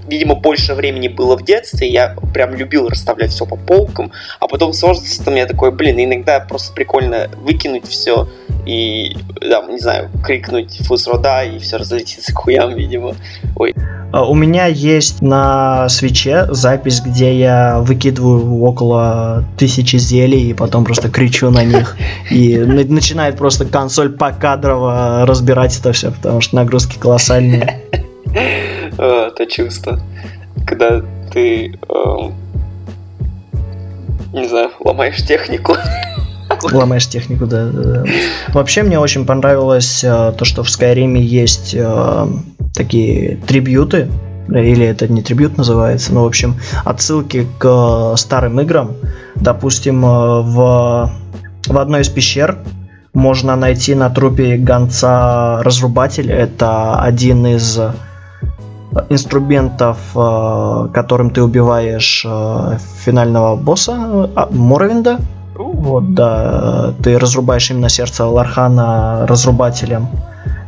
видимо, 0.07 0.35
больше 0.35 0.73
времени 0.73 1.07
было 1.07 1.37
в 1.37 1.43
детстве, 1.43 1.87
я 1.87 2.15
прям 2.33 2.53
любил 2.55 2.87
расставлять 2.87 3.31
все 3.31 3.45
по 3.45 3.55
полкам, 3.55 4.11
а 4.39 4.47
потом 4.47 4.73
с 4.73 4.81
возрастом 4.81 5.35
я 5.35 5.45
такой, 5.45 5.71
блин, 5.71 5.97
иногда 5.99 6.39
просто 6.39 6.73
прикольно 6.73 7.29
выкинуть 7.37 7.87
все 7.87 8.27
и, 8.65 9.15
да, 9.41 9.63
не 9.69 9.79
знаю, 9.79 10.09
крикнуть 10.23 10.77
фуз 10.85 11.07
рода 11.07 11.43
и 11.43 11.59
все 11.59 11.77
разлетится 11.77 12.33
к 12.33 12.37
хуям, 12.37 12.75
видимо. 12.75 13.15
Ой. 13.55 13.73
А, 14.13 14.25
у 14.25 14.35
меня 14.35 14.67
есть 14.67 15.21
на 15.21 15.89
свече 15.89 16.45
запись, 16.49 17.01
где 17.01 17.37
я 17.37 17.79
выкидываю 17.79 18.61
около 18.61 19.43
тысячи 19.57 19.97
зелий 19.97 20.51
и 20.51 20.53
потом 20.53 20.85
просто 20.85 21.09
кричу 21.09 21.49
на 21.49 21.63
них. 21.63 21.97
И 22.29 22.57
начинает 22.57 23.37
просто 23.37 23.65
консоль 23.65 24.11
покадрово 24.11 25.25
разбирать 25.25 25.77
это 25.77 25.91
все, 25.93 26.11
потому 26.11 26.41
что 26.41 26.55
нагрузки 26.55 26.97
колоссальные. 26.97 27.81
Это 28.97 29.45
чувство, 29.47 29.99
когда 30.67 31.01
ты, 31.31 31.79
эм, 31.89 32.33
не 34.33 34.47
знаю, 34.47 34.71
ломаешь 34.79 35.25
технику. 35.25 35.75
Ломаешь 36.71 37.07
технику, 37.07 37.45
да. 37.45 37.69
Вообще 38.49 38.83
мне 38.83 38.99
очень 38.99 39.25
понравилось 39.25 40.03
э, 40.03 40.33
то, 40.37 40.45
что 40.45 40.63
в 40.63 40.69
Скайриме 40.69 41.21
есть 41.21 41.73
э, 41.73 42.27
такие 42.73 43.37
трибьюты, 43.47 44.09
или 44.47 44.85
это 44.85 45.07
не 45.07 45.21
трибют 45.21 45.57
называется, 45.57 46.13
но 46.13 46.23
в 46.23 46.27
общем 46.27 46.59
отсылки 46.85 47.47
к 47.57 48.13
старым 48.17 48.61
играм. 48.61 48.95
Допустим, 49.35 50.05
э, 50.05 50.07
в, 50.07 51.11
в 51.67 51.77
одной 51.77 52.01
из 52.01 52.09
пещер 52.09 52.59
можно 53.13 53.55
найти 53.55 53.95
на 53.95 54.09
трупе 54.09 54.57
гонца 54.57 55.61
разрубатель. 55.63 56.31
Это 56.31 56.99
один 56.99 57.45
из 57.47 57.79
инструментов, 59.09 59.97
э, 60.15 60.87
которым 60.93 61.29
ты 61.31 61.41
убиваешь 61.41 62.25
э, 62.25 62.77
финального 63.03 63.55
босса 63.55 64.29
э, 64.35 64.45
Моровинда. 64.51 65.19
Вот, 65.55 66.13
да, 66.13 66.93
ты 67.03 67.19
разрубаешь 67.19 67.69
именно 67.69 67.89
сердце 67.89 68.25
Лархана 68.25 69.27
разрубателем. 69.27 70.07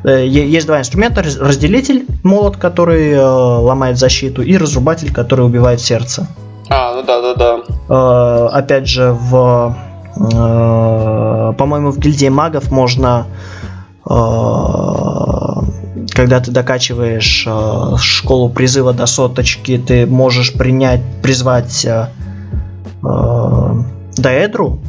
Есть 0.03 0.67
два 0.67 0.79
инструмента: 0.79 1.23
разделитель, 1.23 2.05
молот, 2.21 2.57
который 2.57 3.17
ломает 3.17 3.97
защиту, 3.97 4.43
и 4.43 4.55
разрубатель, 4.57 5.11
который 5.11 5.43
убивает 5.43 5.81
сердце. 5.81 6.27
А, 6.69 6.93
ну 6.93 7.01
да, 7.01 7.33
да, 7.33 7.63
да. 7.87 8.47
Опять 8.49 8.87
же, 8.87 9.17
в 9.19 9.75
по-моему, 10.15 11.89
в 11.91 11.97
гильдии 11.97 12.29
магов 12.29 12.71
можно 12.71 13.25
когда 16.11 16.39
ты 16.39 16.51
докачиваешь 16.51 17.45
э, 17.47 17.97
школу 17.97 18.49
призыва 18.49 18.93
до 18.93 19.05
соточки, 19.05 19.77
ты 19.77 20.05
можешь 20.05 20.53
принять, 20.53 21.01
призвать 21.21 21.85
э, 21.85 22.07
э, 23.03 23.71
Даэдру, 24.17 24.79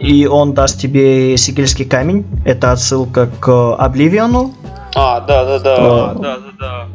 и 0.00 0.26
он 0.26 0.52
даст 0.52 0.80
тебе 0.80 1.36
сигельский 1.36 1.84
камень. 1.84 2.26
Это 2.44 2.72
отсылка 2.72 3.30
к 3.40 3.74
Обливиону. 3.76 4.52
А, 4.94 5.20
да, 5.20 5.44
да, 5.44 5.58
да. 5.60 5.76
А, 5.78 6.14
да, 6.14 6.36
да, 6.36 6.52
да. 6.58 6.86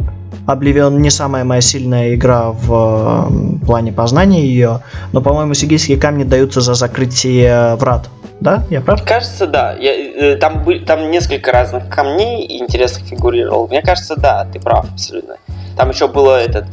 Обливион 0.45 1.01
не 1.01 1.09
самая 1.09 1.43
моя 1.43 1.61
сильная 1.61 2.15
игра 2.15 2.51
в 2.51 3.29
э, 3.29 3.65
плане 3.65 3.91
познания 3.91 4.45
ее, 4.45 4.81
но, 5.11 5.21
по-моему, 5.21 5.53
сигельские 5.53 5.97
камни 5.97 6.23
даются 6.23 6.61
за 6.61 6.73
закрытие 6.73 7.75
врат. 7.75 8.09
Да, 8.39 8.63
я 8.69 8.81
прав? 8.81 9.03
Кажется, 9.03 9.47
да. 9.47 9.75
Я, 9.79 9.93
э, 9.93 10.35
там, 10.35 10.63
были, 10.63 10.85
там 10.85 11.09
несколько 11.09 11.51
разных 11.51 11.89
камней 11.89 12.59
интересных 12.59 13.03
фигурировал. 13.03 13.67
Мне 13.67 13.81
кажется, 13.81 14.15
да, 14.15 14.45
ты 14.45 14.59
прав 14.59 14.85
абсолютно. 14.91 15.37
Там 15.75 15.89
еще 15.89 16.07
было 16.07 16.39
этот 16.39 16.65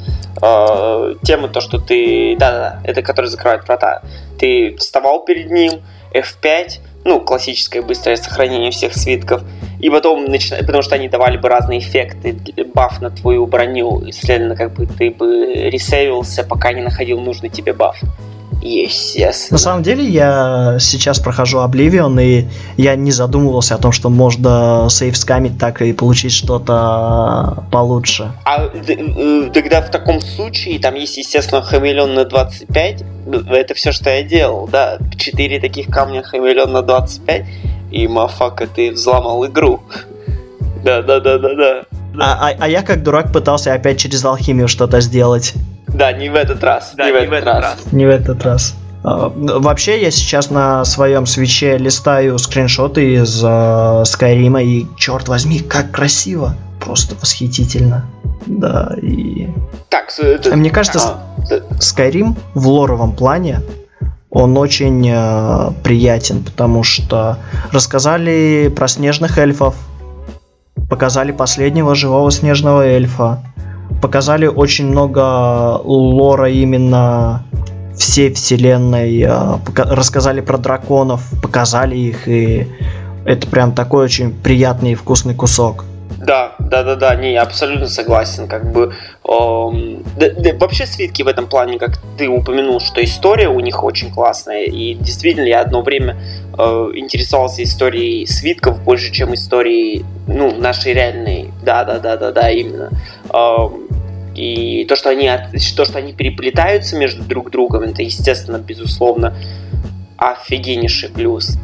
э, 0.42 1.14
тема 1.22 1.48
то, 1.48 1.60
что 1.60 1.78
ты, 1.78 2.36
да, 2.38 2.50
да, 2.50 2.58
да, 2.58 2.80
это 2.84 3.02
который 3.02 3.26
закрывает 3.26 3.64
врата. 3.64 4.02
Ты 4.38 4.76
вставал 4.76 5.24
перед 5.24 5.50
ним, 5.50 5.82
F5, 6.14 6.80
ну 7.04 7.20
классическое 7.20 7.82
быстрое 7.82 8.16
сохранение 8.16 8.70
всех 8.70 8.94
свитков, 8.94 9.42
и 9.80 9.90
потом 9.90 10.24
начинает, 10.26 10.64
потому 10.64 10.82
что 10.82 10.94
они 10.94 11.08
давали 11.08 11.36
бы 11.36 11.48
разные 11.48 11.80
эффекты, 11.80 12.36
баф 12.72 13.00
на 13.02 13.10
твою 13.10 13.46
броню, 13.46 14.00
и, 14.00 14.12
следовательно, 14.12 14.56
как 14.56 14.72
бы 14.74 14.86
ты 14.86 15.10
бы 15.10 15.54
ресейвился, 15.70 16.44
пока 16.44 16.72
не 16.72 16.82
находил 16.82 17.20
нужный 17.20 17.50
тебе 17.50 17.72
баф. 17.72 18.00
Естественно. 18.64 19.56
На 19.56 19.58
самом 19.58 19.82
деле 19.82 20.04
я 20.06 20.78
сейчас 20.80 21.20
прохожу 21.20 21.58
Oblivion, 21.58 22.22
и 22.22 22.48
я 22.78 22.96
не 22.96 23.10
задумывался 23.10 23.74
о 23.74 23.78
том, 23.78 23.92
что 23.92 24.08
можно 24.08 24.86
сейв 24.88 25.18
скамить 25.18 25.58
так 25.58 25.82
и 25.82 25.92
получить 25.92 26.32
что-то 26.32 27.64
получше. 27.70 28.32
А 28.46 28.68
тогда 29.52 29.82
в 29.82 29.90
таком 29.90 30.20
случае, 30.20 30.78
там 30.78 30.94
есть, 30.94 31.18
естественно, 31.18 31.60
хамелеон 31.60 32.14
на 32.14 32.24
25, 32.24 33.04
это 33.50 33.74
все, 33.74 33.92
что 33.92 34.08
я 34.08 34.22
делал, 34.22 34.66
да, 34.66 34.98
4 35.16 35.60
таких 35.60 35.88
камня 35.88 36.22
хамелеон 36.22 36.72
на 36.72 36.82
25, 36.82 37.44
и 37.90 38.08
мафака, 38.08 38.66
ты 38.66 38.92
взломал 38.92 39.44
игру. 39.46 39.80
Да-да-да-да-да. 40.82 41.84
А, 42.18 42.48
а, 42.48 42.54
а 42.58 42.68
я 42.68 42.82
как 42.82 43.02
дурак 43.02 43.32
пытался 43.32 43.74
опять 43.74 43.98
через 43.98 44.24
алхимию 44.24 44.68
что-то 44.68 45.00
сделать. 45.00 45.54
Да, 45.88 46.12
не 46.12 46.28
в 46.28 46.34
этот 46.34 46.62
раз. 46.62 46.92
Да, 46.96 47.06
не, 47.06 47.12
в, 47.12 47.32
этот 47.32 47.44
раз. 47.44 47.62
раз. 47.62 47.92
Не 47.92 48.06
в 48.06 48.10
этот 48.10 48.42
раз. 48.44 48.74
А, 49.04 49.32
вообще, 49.34 50.00
я 50.00 50.10
сейчас 50.10 50.50
на 50.50 50.84
своем 50.84 51.26
свече 51.26 51.76
листаю 51.76 52.38
скриншоты 52.38 53.14
из 53.14 53.42
э, 53.44 54.02
Скайрима, 54.06 54.62
и 54.62 54.86
черт 54.96 55.28
возьми, 55.28 55.60
как 55.60 55.90
красиво! 55.90 56.56
Просто 56.80 57.14
восхитительно. 57.20 58.04
Да, 58.46 58.94
и... 59.00 59.48
Так, 59.88 60.06
это... 60.18 60.56
Мне 60.56 60.70
кажется, 60.70 61.00
а, 61.00 61.76
Skyrim 61.78 62.36
в 62.54 62.68
лоровом 62.68 63.14
плане 63.14 63.60
он 64.34 64.58
очень 64.58 65.08
э, 65.08 65.70
приятен, 65.84 66.42
потому 66.42 66.82
что 66.82 67.38
рассказали 67.72 68.72
про 68.74 68.88
снежных 68.88 69.38
эльфов, 69.38 69.76
показали 70.90 71.30
последнего 71.30 71.94
живого 71.94 72.30
снежного 72.32 72.84
эльфа, 72.84 73.40
показали 74.00 74.46
очень 74.46 74.86
много 74.86 75.78
лора 75.84 76.50
именно 76.50 77.44
всей 77.96 78.32
вселенной, 78.32 79.22
а, 79.22 79.60
рассказали 79.76 80.40
про 80.40 80.58
драконов, 80.58 81.22
показали 81.42 81.96
их, 81.96 82.28
и 82.28 82.66
это 83.24 83.46
прям 83.46 83.72
такой 83.72 84.04
очень 84.04 84.32
приятный 84.32 84.92
и 84.92 84.94
вкусный 84.94 85.34
кусок. 85.34 85.84
Да, 86.18 86.54
да, 86.58 86.82
да, 86.82 86.96
да, 86.96 87.14
не, 87.16 87.32
я 87.32 87.42
абсолютно 87.42 87.86
согласен, 87.86 88.48
как 88.48 88.72
бы 88.72 88.94
эм, 89.28 90.02
да, 90.16 90.30
да, 90.30 90.54
вообще 90.54 90.86
свитки 90.86 91.22
в 91.22 91.28
этом 91.28 91.46
плане, 91.46 91.78
как 91.78 91.98
ты 92.16 92.28
упомянул, 92.28 92.80
что 92.80 93.04
история 93.04 93.48
у 93.48 93.60
них 93.60 93.82
очень 93.84 94.10
классная, 94.10 94.64
и 94.64 94.94
действительно 94.94 95.46
я 95.46 95.60
одно 95.60 95.82
время 95.82 96.16
э, 96.56 96.62
интересовался 96.94 97.62
историей 97.62 98.26
свитков 98.26 98.82
больше, 98.82 99.12
чем 99.12 99.34
историей, 99.34 100.04
ну, 100.26 100.54
нашей 100.56 100.94
реальной, 100.94 101.50
да, 101.62 101.84
да, 101.84 101.98
да, 101.98 102.16
да, 102.16 102.32
да, 102.32 102.50
именно. 102.50 102.90
И 104.34 104.84
то, 104.88 104.96
что 104.96 105.10
они, 105.10 105.30
то, 105.76 105.84
что 105.84 105.98
они 105.98 106.12
переплетаются 106.12 106.96
между 106.96 107.22
друг 107.22 107.50
другом, 107.50 107.82
это, 107.82 108.02
естественно, 108.02 108.58
безусловно, 108.58 109.34
офигеннейший 110.16 111.10
плюс. 111.10 111.56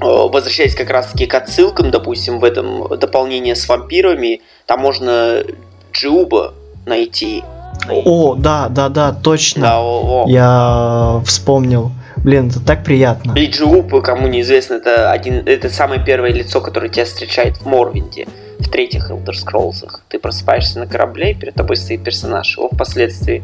Э, 0.00 0.28
возвращаясь 0.28 0.74
как 0.74 0.90
раз-таки 0.90 1.26
к 1.26 1.34
отсылкам, 1.34 1.90
допустим, 1.90 2.40
в 2.40 2.44
этом 2.44 2.88
дополнении 2.98 3.54
с 3.54 3.68
вампирами, 3.68 4.40
там 4.66 4.80
можно 4.80 5.42
Джиуба 5.92 6.54
найти. 6.86 7.44
О, 7.88 8.34
да, 8.34 8.68
да, 8.68 8.88
да, 8.88 9.12
точно. 9.12 9.62
Да, 9.62 9.80
о, 9.80 10.24
о. 10.24 10.28
Я 10.28 11.22
вспомнил. 11.24 11.92
Блин, 12.16 12.48
это 12.48 12.60
так 12.64 12.84
приятно. 12.84 13.32
И 13.36 13.46
Джиуб, 13.46 14.02
кому 14.02 14.28
неизвестно, 14.28 14.74
это 14.74 15.10
один, 15.10 15.42
это 15.46 15.70
самое 15.70 16.02
первое 16.04 16.32
лицо, 16.32 16.60
которое 16.60 16.88
тебя 16.88 17.04
встречает 17.04 17.56
в 17.56 17.66
Морвинде, 17.66 18.26
в 18.62 18.70
третьих 18.70 19.10
Elder 19.10 19.32
Scrolls. 19.32 19.84
Ты 20.08 20.18
просыпаешься 20.18 20.78
на 20.78 20.86
корабле, 20.86 21.32
и 21.32 21.34
перед 21.34 21.54
тобой 21.54 21.76
стоит 21.76 22.04
персонаж. 22.04 22.56
Его 22.56 22.68
впоследствии 22.68 23.42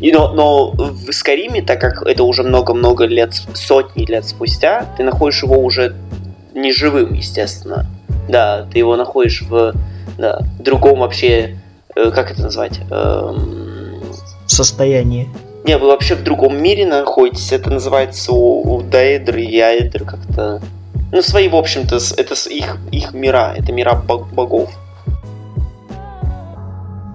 и, 0.00 0.12
но, 0.12 0.32
но 0.32 0.70
в 0.70 1.12
Скариме, 1.12 1.60
так 1.60 1.80
как 1.80 2.02
это 2.06 2.24
уже 2.24 2.42
много-много 2.42 3.04
лет, 3.04 3.34
сотни 3.54 4.06
лет 4.06 4.26
спустя, 4.26 4.86
ты 4.96 5.04
находишь 5.04 5.42
его 5.42 5.58
уже 5.58 5.94
не 6.54 6.72
живым, 6.72 7.12
естественно. 7.12 7.86
Да, 8.28 8.66
ты 8.72 8.78
его 8.78 8.96
находишь 8.96 9.42
в 9.42 9.74
да, 10.16 10.40
другом 10.58 11.00
вообще, 11.00 11.58
э, 11.94 12.10
как 12.10 12.32
это 12.32 12.42
назвать? 12.42 12.80
Эм... 12.90 14.02
Состоянии. 14.46 15.28
Не, 15.64 15.76
вы 15.76 15.88
вообще 15.88 16.14
в 16.14 16.24
другом 16.24 16.60
мире 16.60 16.86
находитесь. 16.86 17.52
Это 17.52 17.70
называется 17.70 18.32
у, 18.32 18.76
у 18.76 18.82
Даэдры 18.82 19.42
и 19.42 19.60
Аэдры 19.60 20.06
как-то... 20.06 20.62
Ну, 21.12 21.22
свои, 21.22 21.48
в 21.48 21.56
общем-то, 21.56 21.96
это 22.16 22.34
их, 22.48 22.76
их 22.92 23.12
мира, 23.12 23.54
это 23.56 23.72
мира 23.72 23.94
богов. 23.94 24.70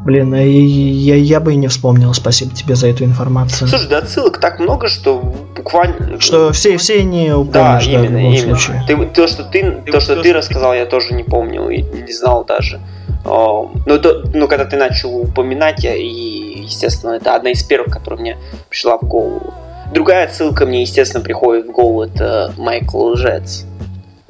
Блин, 0.05 0.31
а 0.35 0.41
я, 0.41 1.15
я 1.15 1.39
бы 1.39 1.53
и 1.53 1.55
не 1.55 1.67
вспомнил. 1.67 2.13
Спасибо 2.13 2.53
тебе 2.53 2.75
за 2.75 2.89
эту 2.89 3.05
информацию. 3.05 3.67
Слушай, 3.67 3.89
да 3.89 3.97
отсылок 3.97 4.39
так 4.39 4.59
много, 4.59 4.87
что 4.87 5.17
буквально... 5.55 6.19
Что 6.19 6.51
все, 6.51 6.77
все 6.77 7.03
не 7.03 7.29
Да, 7.29 7.37
упомнишь, 7.39 7.87
да, 7.87 7.99
в 7.99 8.03
именно, 8.03 8.17
любом 8.17 8.33
именно. 8.33 8.55
случае. 8.55 8.83
Ты, 8.85 9.05
то, 9.07 9.27
что 9.27 9.43
ты, 9.43 9.71
то, 9.91 9.99
что 9.99 10.21
ты 10.21 10.31
рассказал, 10.31 10.75
я 10.75 10.85
тоже 10.85 11.15
не 11.15 11.23
помнил 11.23 11.69
и 11.69 11.81
не 11.81 12.13
знал 12.13 12.45
даже. 12.45 12.79
А, 13.25 13.63
Ну, 13.87 13.99
то, 13.99 14.25
ну, 14.31 14.47
когда 14.47 14.65
ты 14.65 14.75
начал 14.77 15.15
упоминать, 15.17 15.83
я, 15.83 15.95
и, 15.95 16.61
естественно, 16.65 17.13
это 17.13 17.33
одна 17.33 17.49
из 17.49 17.63
первых, 17.63 17.91
которая 17.91 18.19
мне 18.21 18.37
пришла 18.69 18.99
в 18.99 19.05
голову. 19.07 19.55
Другая 19.91 20.27
ссылка 20.27 20.67
мне, 20.67 20.81
естественно, 20.81 21.23
приходит 21.23 21.65
в 21.67 21.71
голову, 21.71 22.03
это 22.03 22.53
Майкл 22.57 23.07
Лжец. 23.07 23.65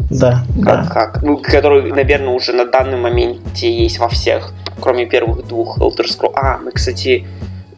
Да, 0.10 0.44
Как, 0.64 0.84
да. 0.84 0.90
как, 0.90 1.24
ну, 1.24 1.38
который, 1.38 1.92
наверное, 1.92 2.30
уже 2.30 2.54
на 2.54 2.66
данный 2.66 2.98
моменте 2.98 3.72
есть 3.72 3.98
во 4.00 4.08
всех, 4.08 4.52
кроме 4.80 5.06
первых 5.06 5.48
двух 5.48 5.80
Elder 5.80 6.06
Scrolls. 6.06 6.34
А, 6.36 6.58
мы, 6.58 6.72
кстати, 6.72 7.26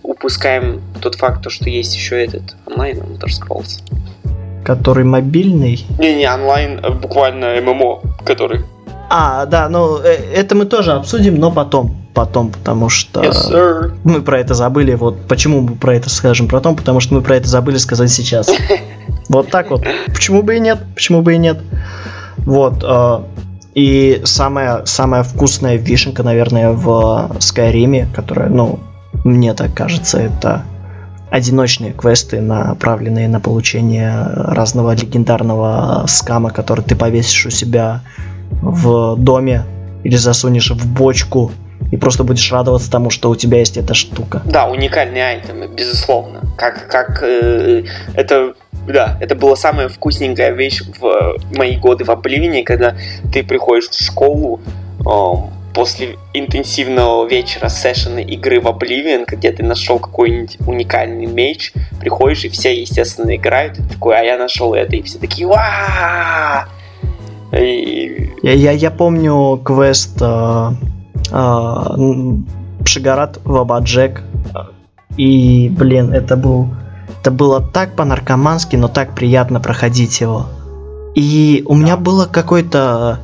упускаем 0.04 0.82
тот 1.02 1.16
факт, 1.16 1.42
то, 1.44 1.50
что 1.50 1.70
есть 1.70 1.96
еще 1.96 2.24
этот 2.24 2.56
онлайн 2.66 2.98
Elder 3.00 3.28
Scrolls. 3.28 3.82
Который 4.66 5.06
мобильный. 5.06 5.86
Не-не, 5.98 6.30
онлайн, 6.30 6.80
э, 6.84 6.90
буквально 6.92 7.62
ММО, 7.62 8.02
который... 8.26 8.62
А, 9.10 9.46
да, 9.46 9.70
ну 9.70 10.00
э, 10.00 10.18
это 10.34 10.54
мы 10.56 10.66
тоже 10.66 10.92
обсудим, 10.92 11.36
но 11.36 11.50
потом. 11.52 11.96
Потом, 12.14 12.52
потому 12.52 12.90
что 12.90 13.22
Yes, 13.22 13.52
sir. 13.52 13.92
мы 14.04 14.22
про 14.22 14.40
это 14.40 14.54
забыли. 14.56 14.96
Вот 14.96 15.28
почему 15.28 15.62
мы 15.62 15.76
про 15.76 15.96
это 15.96 16.10
скажем 16.10 16.48
потом, 16.48 16.76
потому 16.76 17.00
что 17.00 17.14
мы 17.14 17.22
про 17.22 17.36
это 17.38 17.48
забыли 17.48 17.78
сказать 17.78 18.12
сейчас. 18.12 18.50
Вот 19.30 19.50
так 19.50 19.70
вот. 19.72 19.86
Почему 20.08 20.42
бы 20.42 20.56
и 20.56 20.60
нет? 20.60 20.80
Почему 20.96 21.22
бы 21.22 21.34
и 21.34 21.38
нет? 21.38 21.58
Вот. 22.46 22.84
э, 22.84 23.20
И 23.76 24.22
самая, 24.26 24.86
самая 24.86 25.22
вкусная 25.22 25.76
вишенка, 25.76 26.24
наверное, 26.24 26.72
в 26.72 27.36
Скайриме, 27.40 28.08
которая, 28.16 28.50
ну, 28.50 28.80
мне 29.24 29.54
так 29.54 29.74
кажется, 29.76 30.18
это 30.18 30.64
одиночные 31.30 31.92
квесты, 31.92 32.42
направленные 32.42 33.28
на 33.28 33.40
получение 33.40 34.24
разного 34.34 34.96
легендарного 34.96 36.06
скама, 36.08 36.50
который 36.50 36.84
ты 36.84 36.96
повесишь 36.96 37.46
у 37.46 37.50
себя 37.50 38.02
в 38.62 39.16
доме 39.18 39.64
или 40.04 40.16
засунешь 40.16 40.72
в 40.72 40.94
бочку 40.94 41.52
и 41.92 41.98
просто 41.98 42.24
будешь 42.24 42.52
радоваться 42.52 42.90
тому, 42.90 43.10
что 43.10 43.30
у 43.30 43.36
тебя 43.36 43.60
есть 43.60 43.78
эта 43.78 43.94
штука. 43.94 44.42
Да, 44.46 44.66
уникальные 44.68 45.24
айтемы, 45.24 45.68
безусловно. 45.68 46.42
Как, 46.58 46.88
как 46.88 47.22
э, 47.22 47.84
это, 48.16 48.54
да, 48.94 49.18
это 49.20 49.36
была 49.36 49.56
самая 49.56 49.90
вкусненькая 49.90 50.52
вещь 50.52 50.82
в 51.00 51.38
мои 51.56 51.78
годы 51.78 52.04
в 52.04 52.10
Обливине, 52.12 52.64
когда 52.64 52.96
ты 53.32 53.44
приходишь 53.44 53.90
в 53.90 54.04
школу 54.04 54.60
эм, 55.06 55.52
после 55.74 56.18
интенсивного 56.34 57.28
вечера 57.28 57.70
сессиона 57.70 58.20
игры 58.20 58.60
в 58.60 58.66
Oblivion, 58.66 59.26
где 59.28 59.52
ты 59.52 59.64
нашел 59.64 60.00
какой-нибудь 60.00 60.58
уникальный 60.66 61.26
меч, 61.26 61.74
приходишь 62.00 62.46
и 62.46 62.50
все, 62.50 62.80
естественно, 62.80 63.36
играют, 63.36 63.78
и 63.78 63.84
ты 63.84 63.94
такой, 63.94 64.20
а 64.20 64.24
я 64.24 64.38
нашел 64.38 64.74
это, 64.74 64.96
и 64.96 65.02
все 65.02 65.20
такие, 65.20 65.48
ва 65.48 66.68
Я, 67.52 68.54
я, 68.54 68.72
я 68.72 68.92
помню 68.92 69.62
квест 69.64 70.18
э, 70.22 70.72
э, 71.32 71.74
Пшигарат 72.84 73.40
Вабаджек. 73.44 74.24
И, 75.18 75.70
блин, 75.70 76.14
это 76.14 76.38
был. 76.38 76.70
Это 77.22 77.32
было 77.32 77.62
так 77.62 77.96
по-наркомански, 77.96 78.76
но 78.76 78.88
так 78.88 79.16
приятно 79.16 79.60
проходить 79.60 80.22
его. 80.22 80.48
И 81.16 81.64
у 81.66 81.76
меня 81.76 81.98
было 81.98 82.26
какой-то 82.26 83.20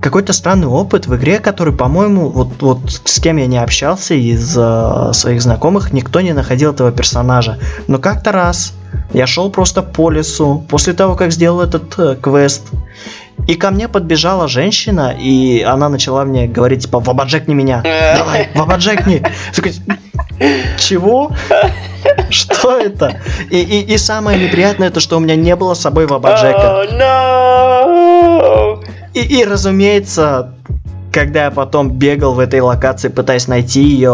какой-то 0.00 0.32
странный 0.32 0.66
опыт 0.66 1.06
в 1.06 1.16
игре, 1.16 1.38
который, 1.38 1.72
по-моему, 1.72 2.28
вот, 2.28 2.60
вот 2.60 2.78
с 3.04 3.20
кем 3.20 3.36
я 3.36 3.46
не 3.46 3.58
общался 3.58 4.14
из 4.14 4.56
э, 4.56 5.10
своих 5.12 5.40
знакомых, 5.42 5.92
никто 5.92 6.20
не 6.20 6.32
находил 6.32 6.72
этого 6.72 6.92
персонажа. 6.92 7.58
Но 7.86 7.98
как-то 7.98 8.32
раз 8.32 8.74
я 9.12 9.26
шел 9.26 9.50
просто 9.50 9.82
по 9.82 10.10
лесу 10.10 10.64
после 10.68 10.92
того, 10.92 11.14
как 11.14 11.32
сделал 11.32 11.60
этот 11.60 11.98
э, 11.98 12.16
квест. 12.20 12.68
И 13.46 13.54
ко 13.54 13.70
мне 13.70 13.86
подбежала 13.86 14.48
женщина, 14.48 15.14
и 15.16 15.62
она 15.62 15.88
начала 15.88 16.24
мне 16.24 16.48
говорить, 16.48 16.82
типа, 16.84 16.98
вабаджекни 16.98 17.54
меня. 17.54 17.82
Давай, 18.16 18.48
вабаджекни. 18.54 19.22
Чего? 20.78 21.32
Что 22.66 22.78
это? 22.78 23.16
И, 23.50 23.58
и, 23.58 23.94
и 23.94 23.98
самое 23.98 24.38
неприятное, 24.42 24.88
это 24.88 25.00
что 25.00 25.16
у 25.16 25.20
меня 25.20 25.36
не 25.36 25.54
было 25.54 25.74
с 25.74 25.80
собой 25.80 26.06
вабаджека. 26.06 26.84
Oh, 26.84 26.98
no! 26.98 28.84
И, 29.14 29.20
и, 29.20 29.44
разумеется, 29.44 30.52
когда 31.12 31.44
я 31.44 31.50
потом 31.50 31.90
бегал 31.90 32.34
в 32.34 32.40
этой 32.40 32.60
локации, 32.60 33.08
пытаясь 33.08 33.48
найти 33.48 33.82
ее 33.82 34.12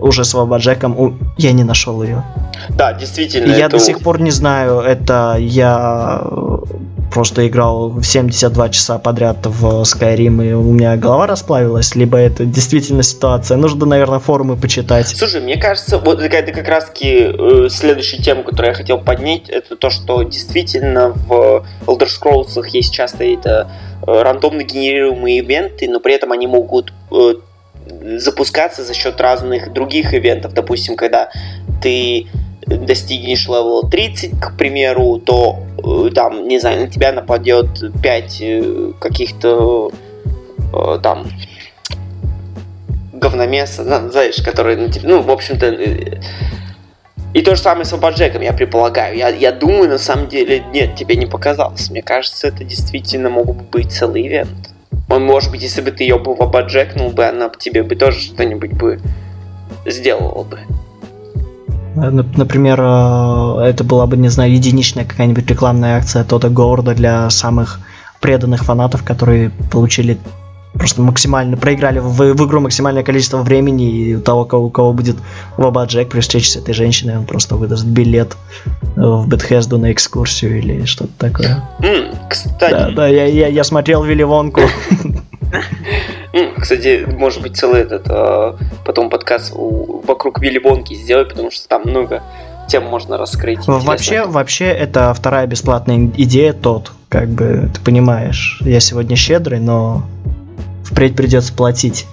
уже 0.00 0.24
с 0.24 0.32
вабаджеком, 0.34 0.98
у- 0.98 1.14
я 1.36 1.52
не 1.52 1.64
нашел 1.64 2.02
ее. 2.02 2.22
Да, 2.68 2.92
действительно. 2.92 3.52
И 3.52 3.58
я 3.58 3.66
это 3.66 3.76
до 3.76 3.78
сих 3.80 4.00
пор 4.00 4.20
не 4.20 4.30
знаю, 4.30 4.80
это 4.80 5.36
я 5.38 6.22
просто 7.10 7.46
играл 7.46 7.90
в 7.90 8.04
72 8.04 8.68
часа 8.70 8.98
подряд 8.98 9.38
в 9.44 9.82
Skyrim, 9.82 10.48
и 10.48 10.52
у 10.52 10.72
меня 10.72 10.96
голова 10.96 11.26
расплавилась, 11.26 11.94
либо 11.94 12.18
это 12.18 12.44
действительно 12.44 13.02
ситуация. 13.02 13.56
Нужно, 13.56 13.86
наверное, 13.86 14.18
форумы 14.18 14.56
почитать. 14.56 15.08
Слушай, 15.08 15.40
мне 15.40 15.56
кажется, 15.56 15.98
вот 15.98 16.20
это 16.20 16.52
как 16.52 16.68
раз 16.68 16.86
таки 16.86 17.32
э, 17.32 17.68
следующая 17.70 18.22
тема, 18.22 18.42
которую 18.42 18.68
я 18.70 18.74
хотел 18.74 18.98
поднять, 18.98 19.48
это 19.48 19.76
то, 19.76 19.90
что 19.90 20.22
действительно 20.22 21.10
в 21.10 21.64
Elder 21.86 22.08
Scrolls 22.08 22.66
есть 22.68 22.92
часто 22.92 23.24
это 23.24 23.70
э, 24.06 24.22
рандомно 24.22 24.62
генерируемые 24.62 25.38
ивенты, 25.38 25.88
но 25.88 26.00
при 26.00 26.14
этом 26.14 26.32
они 26.32 26.46
могут 26.46 26.92
э, 27.10 27.34
запускаться 28.18 28.84
за 28.84 28.94
счет 28.94 29.20
разных 29.20 29.72
других 29.72 30.14
ивентов. 30.14 30.54
Допустим, 30.54 30.96
когда 30.96 31.30
ты 31.82 32.26
достигнешь 32.76 33.46
левела 33.46 33.88
30, 33.88 34.40
к 34.40 34.56
примеру, 34.56 35.18
то 35.18 35.60
э, 35.78 36.10
там, 36.14 36.46
не 36.46 36.58
знаю, 36.58 36.82
на 36.82 36.88
тебя 36.88 37.12
нападет 37.12 37.68
5 38.02 38.42
каких-то 39.00 39.90
э, 40.72 40.98
там 41.02 41.26
говномеса, 43.12 43.84
зна- 43.84 44.08
знаешь, 44.08 44.42
которые, 44.42 44.76
на 44.76 44.90
тебя- 44.90 45.08
ну, 45.08 45.22
в 45.22 45.30
общем-то, 45.30 45.66
э, 45.66 46.20
и 47.32 47.42
то 47.42 47.54
же 47.54 47.62
самое 47.62 47.84
с 47.84 47.92
Вабаджеком, 47.92 48.42
я 48.42 48.52
предполагаю. 48.52 49.16
Я, 49.16 49.28
я 49.28 49.52
думаю, 49.52 49.88
на 49.88 49.98
самом 49.98 50.26
деле, 50.28 50.64
нет, 50.72 50.96
тебе 50.96 51.14
не 51.14 51.26
показалось. 51.26 51.88
Мне 51.90 52.02
кажется, 52.02 52.48
это 52.48 52.64
действительно 52.64 53.30
мог 53.30 53.46
бы 53.54 53.62
быть 53.62 53.92
целый 53.92 54.26
ивент. 54.26 54.70
Он, 55.08 55.24
может 55.24 55.50
быть, 55.52 55.62
если 55.62 55.80
бы 55.80 55.92
ты 55.92 56.02
ее 56.04 56.18
бы 56.18 56.34
вабаджекнул 56.34 57.10
бы, 57.10 57.24
она 57.24 57.48
б 57.48 57.54
тебе 57.58 57.82
бы 57.84 57.94
тоже 57.94 58.18
что-нибудь 58.20 58.72
бы 58.72 59.00
сделала 59.86 60.42
бы. 60.42 60.58
Э, 61.96 62.10
нап- 62.10 62.36
Например, 62.36 62.80
э, 62.80 63.68
это 63.70 63.84
была 63.84 64.06
бы, 64.06 64.16
не 64.16 64.28
знаю, 64.28 64.52
единичная 64.52 65.04
какая-нибудь 65.04 65.48
рекламная 65.48 65.96
акция 65.96 66.24
Тода 66.24 66.48
Говарда 66.48 66.94
для 66.94 67.30
самых 67.30 67.80
преданных 68.20 68.64
фанатов, 68.64 69.02
которые 69.02 69.50
получили 69.70 70.18
просто 70.74 71.02
максимально, 71.02 71.56
проиграли 71.56 71.98
в, 71.98 72.12
в 72.12 72.46
игру 72.46 72.60
максимальное 72.60 73.02
количество 73.02 73.38
времени, 73.42 73.90
и 73.90 74.14
у 74.14 74.20
того, 74.20 74.44
кого, 74.44 74.66
у 74.66 74.70
кого 74.70 74.92
будет 74.92 75.16
Ваба 75.56 75.84
Джек 75.84 76.10
при 76.10 76.20
встрече 76.20 76.50
с 76.50 76.56
этой 76.56 76.74
женщиной, 76.74 77.18
он 77.18 77.24
просто 77.26 77.56
выдаст 77.56 77.84
билет 77.84 78.36
э, 78.96 79.00
в 79.00 79.26
Бетхезду 79.28 79.78
на 79.78 79.90
экскурсию 79.90 80.58
или 80.58 80.84
что-то 80.84 81.12
такое. 81.18 81.64
М, 81.82 82.14
кстати, 82.28 82.70
Да, 82.70 82.90
да, 82.90 83.08
я, 83.08 83.24
я, 83.26 83.48
я 83.48 83.64
смотрел 83.64 84.04
Вилли 84.04 84.22
Вонку. 84.22 84.60
кстати, 86.60 87.06
может 87.16 87.42
быть, 87.42 87.56
целый 87.56 87.82
этот 87.82 88.06
э, 88.08 88.52
потом 88.84 89.10
подкаст 89.10 89.52
вокруг 89.54 90.40
Вилли 90.40 90.58
Бонки 90.58 90.94
сделать, 90.94 91.30
потому 91.30 91.50
что 91.50 91.68
там 91.68 91.82
много 91.84 92.22
тем 92.68 92.84
можно 92.84 93.16
раскрыть. 93.16 93.66
Вообще, 93.66 93.94
интересных. 93.94 94.34
вообще, 94.34 94.66
это 94.66 95.12
вторая 95.12 95.46
бесплатная 95.46 96.10
идея 96.16 96.52
тот, 96.52 96.92
как 97.08 97.28
бы, 97.28 97.68
ты 97.74 97.80
понимаешь, 97.80 98.60
я 98.64 98.80
сегодня 98.80 99.16
щедрый, 99.16 99.58
но 99.58 100.04
впредь 100.84 101.16
придется 101.16 101.52
платить. 101.52 102.06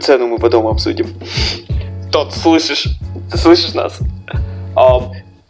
Цену 0.00 0.28
мы 0.28 0.38
потом 0.38 0.66
обсудим. 0.66 1.08
Тот, 2.12 2.32
слышишь? 2.34 2.86
Ты 3.32 3.38
слышишь 3.38 3.74
нас? 3.74 3.98
А, 4.76 5.00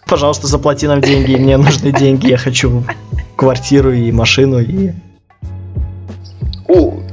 Пожалуйста, 0.07 0.47
заплати 0.47 0.87
нам 0.87 1.03
деньги, 1.03 1.35
мне 1.35 1.57
нужны 1.59 1.93
деньги, 1.93 2.29
я 2.29 2.39
хочу 2.39 2.83
квартиру 3.37 3.93
и 3.93 4.11
машину, 4.11 4.59
и... 4.59 4.93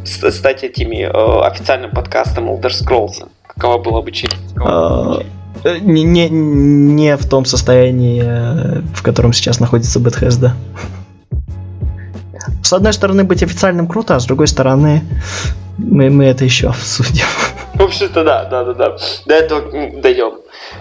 стать 0.06 0.64
этими 0.64 1.04
э, 1.04 1.48
официальным 1.48 1.92
подкастом 1.92 2.50
Elder 2.50 2.72
Scrolls. 2.72 3.28
Какова 3.48 3.82
была 3.82 4.02
бы 4.02 4.12
честь? 4.12 4.36
э, 4.56 5.22
э, 5.64 5.78
Не, 5.80 6.04
не, 6.04 6.30
не 6.30 7.16
в 7.18 7.28
том 7.28 7.46
состоянии, 7.46 8.22
э, 8.24 8.82
в 8.94 9.04
котором 9.04 9.34
сейчас 9.34 9.60
находится 9.60 10.00
Bethesda. 10.00 10.52
С 12.64 12.74
одной 12.74 12.94
стороны, 12.94 13.24
быть 13.24 13.44
официальным 13.44 13.88
круто, 13.88 14.16
а 14.16 14.20
с 14.20 14.26
другой 14.26 14.48
стороны, 14.48 15.04
мы, 15.78 16.10
мы 16.10 16.26
это 16.26 16.46
еще 16.46 16.70
обсудим. 16.70 17.26
В 17.76 17.82
общем-то, 17.82 18.24
да, 18.24 18.46
да, 18.46 18.64
да, 18.64 18.74
да. 18.74 18.98
До 19.26 19.34
этого 19.36 19.62
дойдем. 20.02 20.36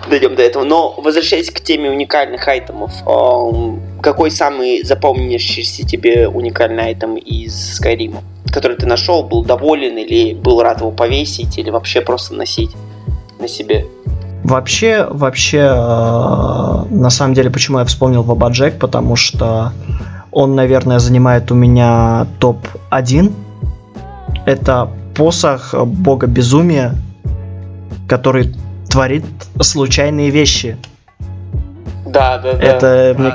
Дойдем 0.09 0.37
до 0.37 0.43
этого. 0.43 0.65
Но 0.65 0.95
возвращаясь 0.97 1.51
к 1.51 1.61
теме 1.61 1.91
уникальных 1.91 2.47
айтемов, 2.47 2.93
какой 4.01 4.31
самый 4.31 4.83
запомняющийся 4.85 5.87
тебе 5.87 6.29
уникальный 6.29 6.85
айтем 6.85 7.17
из 7.17 7.77
Скайрима? 7.77 8.23
Который 8.53 8.77
ты 8.77 8.87
нашел, 8.87 9.25
был 9.25 9.45
доволен 9.45 9.99
или 9.99 10.35
был 10.35 10.63
рад 10.63 10.81
его 10.81 10.93
повесить, 10.93 11.59
или 11.59 11.71
вообще 11.71 12.01
просто 12.01 12.35
носить 12.35 12.71
на 13.41 13.49
себе? 13.49 13.87
Вообще, 14.45 15.07
вообще, 15.11 15.59
э, 15.59 16.85
на 16.91 17.11
самом 17.11 17.35
деле, 17.35 17.51
почему 17.51 17.79
я 17.79 17.85
вспомнил 17.87 18.23
Вабаджек, 18.23 18.79
потому 18.79 19.17
что 19.17 19.73
он, 20.31 20.55
наверное, 20.55 20.99
занимает 20.99 21.51
у 21.51 21.55
меня 21.55 22.27
топ-1. 22.41 23.33
Это 24.45 24.91
посох 25.15 25.75
бога 25.75 26.27
безумия, 26.27 26.95
который 28.09 28.55
творит 28.91 29.25
случайные 29.61 30.31
вещи. 30.31 30.77
Да, 32.07 32.39
да, 32.39 32.53
да. 32.53 32.59
Это, 32.59 33.15
Мне, 33.19 33.33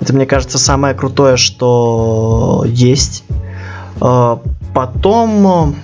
это 0.00 0.14
мне 0.14 0.26
кажется, 0.26 0.58
самое 0.58 0.94
крутое, 0.94 1.36
что 1.36 2.64
есть. 2.66 3.24
Э, 4.00 4.36
потом... 4.74 5.74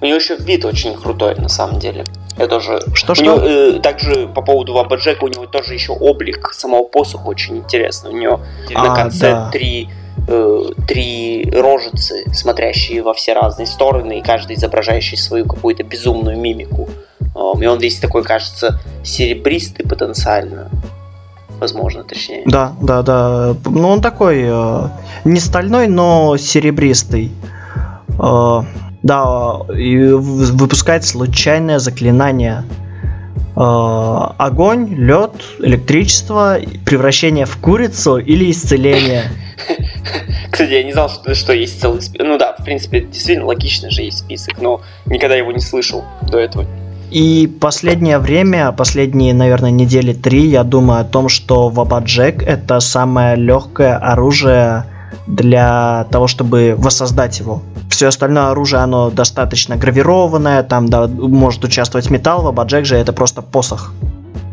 У 0.00 0.04
него 0.04 0.16
еще 0.16 0.36
вид 0.36 0.64
очень 0.64 0.94
крутой, 0.94 1.34
на 1.36 1.48
самом 1.48 1.80
деле. 1.80 2.06
Я 2.38 2.46
тоже... 2.46 2.80
Что, 2.94 3.16
что? 3.16 3.24
Него, 3.24 3.38
э, 3.40 3.80
также 3.80 4.28
по 4.28 4.42
поводу 4.42 4.72
Вабаджека, 4.72 5.24
у 5.24 5.28
него 5.28 5.46
тоже 5.46 5.74
еще 5.74 5.92
облик 5.92 6.52
самого 6.52 6.84
посоха 6.84 7.26
очень 7.26 7.56
интересный. 7.56 8.10
У 8.10 8.16
него 8.16 8.40
а, 8.74 8.86
на 8.86 8.94
конце 8.94 9.32
да. 9.32 9.50
три, 9.50 9.88
э, 10.28 10.62
три 10.86 11.50
рожицы, 11.50 12.24
смотрящие 12.32 13.02
во 13.02 13.14
все 13.14 13.32
разные 13.32 13.66
стороны, 13.66 14.18
и 14.18 14.22
каждый 14.22 14.56
изображающий 14.56 15.16
свою 15.16 15.46
какую-то 15.46 15.82
безумную 15.82 16.38
мимику. 16.38 16.88
Э, 17.34 17.52
и 17.60 17.66
он 17.66 17.78
весь 17.78 17.98
такой, 17.98 18.22
кажется, 18.22 18.80
серебристый 19.02 19.86
потенциально. 19.86 20.70
Возможно, 21.58 22.04
точнее. 22.04 22.42
Да, 22.46 22.72
да, 22.80 23.02
да. 23.02 23.56
Ну, 23.64 23.88
он 23.88 24.00
такой 24.00 24.44
э, 24.46 24.88
не 25.24 25.40
стальной, 25.40 25.88
но 25.88 26.36
серебристый. 26.36 27.32
Э, 28.20 28.62
да, 29.02 29.60
и 29.76 29.96
выпускает 30.12 31.04
случайное 31.04 31.78
заклинание. 31.78 32.64
Огонь, 33.60 34.94
лед, 34.94 35.32
электричество, 35.58 36.58
превращение 36.84 37.44
в 37.44 37.56
курицу 37.56 38.18
или 38.18 38.52
исцеление. 38.52 39.24
Кстати, 40.50 40.70
я 40.72 40.82
не 40.82 40.92
знал, 40.92 41.08
что, 41.08 41.34
что 41.34 41.52
есть 41.52 41.80
целый 41.80 42.00
список. 42.02 42.26
Ну 42.26 42.38
да, 42.38 42.54
в 42.58 42.64
принципе, 42.64 43.00
действительно 43.00 43.46
логично 43.46 43.90
же 43.90 44.02
есть 44.02 44.18
список, 44.18 44.60
но 44.60 44.80
никогда 45.06 45.34
его 45.36 45.52
не 45.52 45.60
слышал 45.60 46.04
до 46.22 46.38
этого. 46.38 46.66
И 47.10 47.50
последнее 47.60 48.18
время, 48.18 48.72
последние, 48.72 49.32
наверное, 49.32 49.70
недели 49.70 50.12
три, 50.12 50.46
я 50.46 50.62
думаю 50.62 51.00
о 51.00 51.04
том, 51.04 51.28
что 51.28 51.70
Вабаджек 51.70 52.42
это 52.42 52.80
самое 52.80 53.34
легкое 53.34 53.96
оружие 53.96 54.84
для 55.26 56.06
того, 56.10 56.26
чтобы 56.26 56.74
воссоздать 56.76 57.38
его. 57.40 57.62
Все 57.90 58.08
остальное 58.08 58.50
оружие, 58.50 58.82
оно 58.82 59.10
достаточно 59.10 59.76
гравированное, 59.76 60.62
там 60.62 60.88
да, 60.88 61.06
может 61.06 61.64
участвовать 61.64 62.10
металл, 62.10 62.42
Вабаджек 62.42 62.84
же 62.84 62.96
это 62.96 63.14
просто 63.14 63.40
посох. 63.40 63.94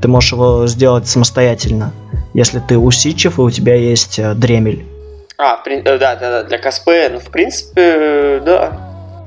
Ты 0.02 0.08
можешь 0.08 0.32
его 0.32 0.66
сделать 0.68 1.08
самостоятельно, 1.08 1.92
если 2.34 2.60
ты 2.60 2.78
усидчив 2.78 3.38
и 3.38 3.42
у 3.42 3.50
тебя 3.50 3.76
есть 3.76 4.18
э, 4.18 4.34
дремель. 4.34 4.86
А, 5.38 5.62
э, 5.66 5.82
да, 5.84 5.98
да, 5.98 6.16
да, 6.16 6.44
для 6.44 6.58
косплея, 6.58 7.10
ну, 7.10 7.20
в 7.20 7.30
принципе, 7.30 8.42
да. 8.46 8.72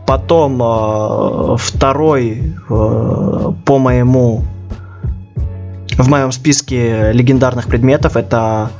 Потом 0.06 0.62
э, 0.62 1.56
второй 1.58 2.54
э, 2.68 3.52
по 3.66 3.78
моему 3.78 4.42
в 5.98 6.08
моем 6.08 6.32
списке 6.32 7.12
легендарных 7.12 7.66
предметов 7.66 8.16
это 8.16 8.70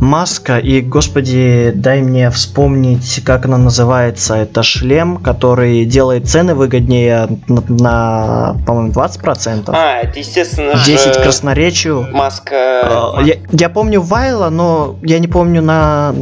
маска 0.00 0.58
и, 0.58 0.80
господи, 0.80 1.72
дай 1.74 2.00
мне 2.02 2.30
вспомнить, 2.30 3.22
как 3.24 3.44
она 3.44 3.58
называется. 3.58 4.34
Это 4.34 4.62
шлем, 4.62 5.18
который 5.18 5.84
делает 5.84 6.28
цены 6.28 6.54
выгоднее 6.54 7.28
на, 7.48 7.62
на 7.68 8.56
по-моему, 8.66 8.92
20%. 8.92 9.64
А, 9.68 10.00
это, 10.00 10.18
естественно 10.18 10.74
10 10.84 11.14
же... 11.14 11.22
красноречию. 11.22 12.08
Маска... 12.12 13.20
Я, 13.24 13.36
я 13.52 13.68
помню 13.68 14.00
Вайла, 14.00 14.50
но 14.50 14.96
я 15.02 15.18
не 15.18 15.28
помню 15.28 15.62
на 15.62 16.14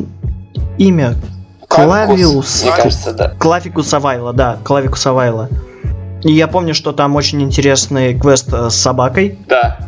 имя. 0.76 1.14
Клавиус. 1.68 2.62
Мне 2.62 2.72
кажется, 2.72 3.12
да. 3.12 3.34
Клавикус 3.38 3.92
Авайла, 3.92 4.32
да, 4.32 4.58
Клавикус 4.64 5.06
Авайла. 5.06 5.48
И 6.22 6.32
я 6.32 6.48
помню, 6.48 6.74
что 6.74 6.92
там 6.92 7.14
очень 7.14 7.42
интересный 7.42 8.18
квест 8.18 8.52
э, 8.52 8.70
с 8.70 8.74
собакой. 8.74 9.38
Да. 9.46 9.78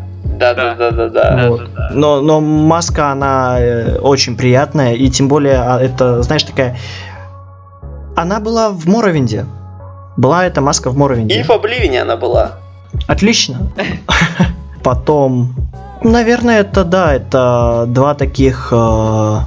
Да, 0.41 0.55
да, 0.55 0.75
да, 0.75 0.91
да, 0.91 1.09
да. 1.09 1.49
Вот. 1.49 1.69
Но, 1.91 2.23
но 2.23 2.41
маска, 2.41 3.13
она 3.13 3.61
э, 3.61 3.99
очень 3.99 4.39
приятная, 4.39 4.95
и 4.95 5.11
тем 5.11 5.29
более, 5.29 5.57
а, 5.57 5.79
это, 5.79 6.23
знаешь, 6.23 6.45
такая... 6.45 6.79
Она 8.17 8.41
была 8.41 8.71
в 8.71 8.87
Моровинде. 8.87 9.45
Была 10.17 10.47
эта 10.47 10.63
маска 10.63 10.91
в 10.91 10.97
Моровинде. 10.97 11.39
И 11.39 11.43
в 11.43 11.51
Обливине 11.51 12.01
она 12.01 12.17
была. 12.17 12.53
Отлично. 13.07 13.71
Потом, 14.83 15.55
наверное, 16.03 16.61
это 16.61 16.85
да, 16.85 17.15
это 17.15 17.85
два 17.87 18.15
таких 18.15 18.73
э, 18.73 19.39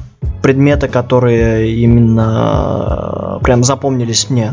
предмета, 0.44 0.88
которые 0.88 1.72
именно 1.72 3.40
э, 3.40 3.44
прям 3.44 3.64
запомнились 3.64 4.30
мне. 4.30 4.52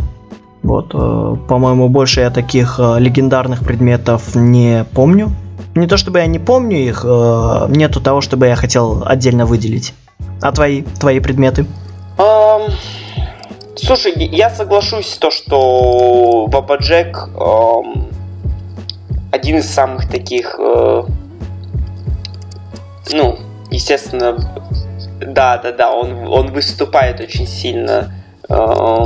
Вот, 0.62 0.92
э, 0.94 1.36
по-моему, 1.48 1.90
больше 1.90 2.20
я 2.20 2.30
таких 2.30 2.76
э, 2.78 2.98
легендарных 2.98 3.62
предметов 3.62 4.34
не 4.34 4.86
помню. 4.94 5.30
Не 5.74 5.86
то 5.86 5.96
чтобы 5.96 6.18
я 6.18 6.26
не 6.26 6.38
помню 6.38 6.78
их, 6.78 7.04
нету 7.04 8.00
того, 8.00 8.20
чтобы 8.20 8.46
я 8.46 8.56
хотел 8.56 9.02
отдельно 9.06 9.46
выделить. 9.46 9.94
А 10.42 10.52
твои, 10.52 10.82
твои 10.82 11.20
предметы? 11.20 11.66
Um, 12.18 12.70
слушай, 13.76 14.12
я 14.16 14.50
соглашусь 14.50 15.16
то, 15.18 15.30
что 15.30 16.46
Баба 16.48 16.76
Джек 16.76 17.28
um, 17.34 18.12
один 19.32 19.58
из 19.58 19.68
самых 19.68 20.08
таких, 20.10 20.58
uh, 20.58 21.08
ну, 23.12 23.38
естественно, 23.70 24.36
да, 25.20 25.58
да, 25.58 25.72
да, 25.72 25.92
он, 25.92 26.26
он 26.28 26.52
выступает 26.52 27.20
очень 27.20 27.46
сильно 27.46 28.12
э, 28.48 29.04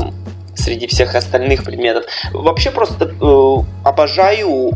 среди 0.55 0.87
всех 0.87 1.15
остальных 1.15 1.65
предметов. 1.65 2.05
Вообще 2.33 2.71
просто 2.71 3.07
э, 3.07 3.57
обожаю 3.85 4.73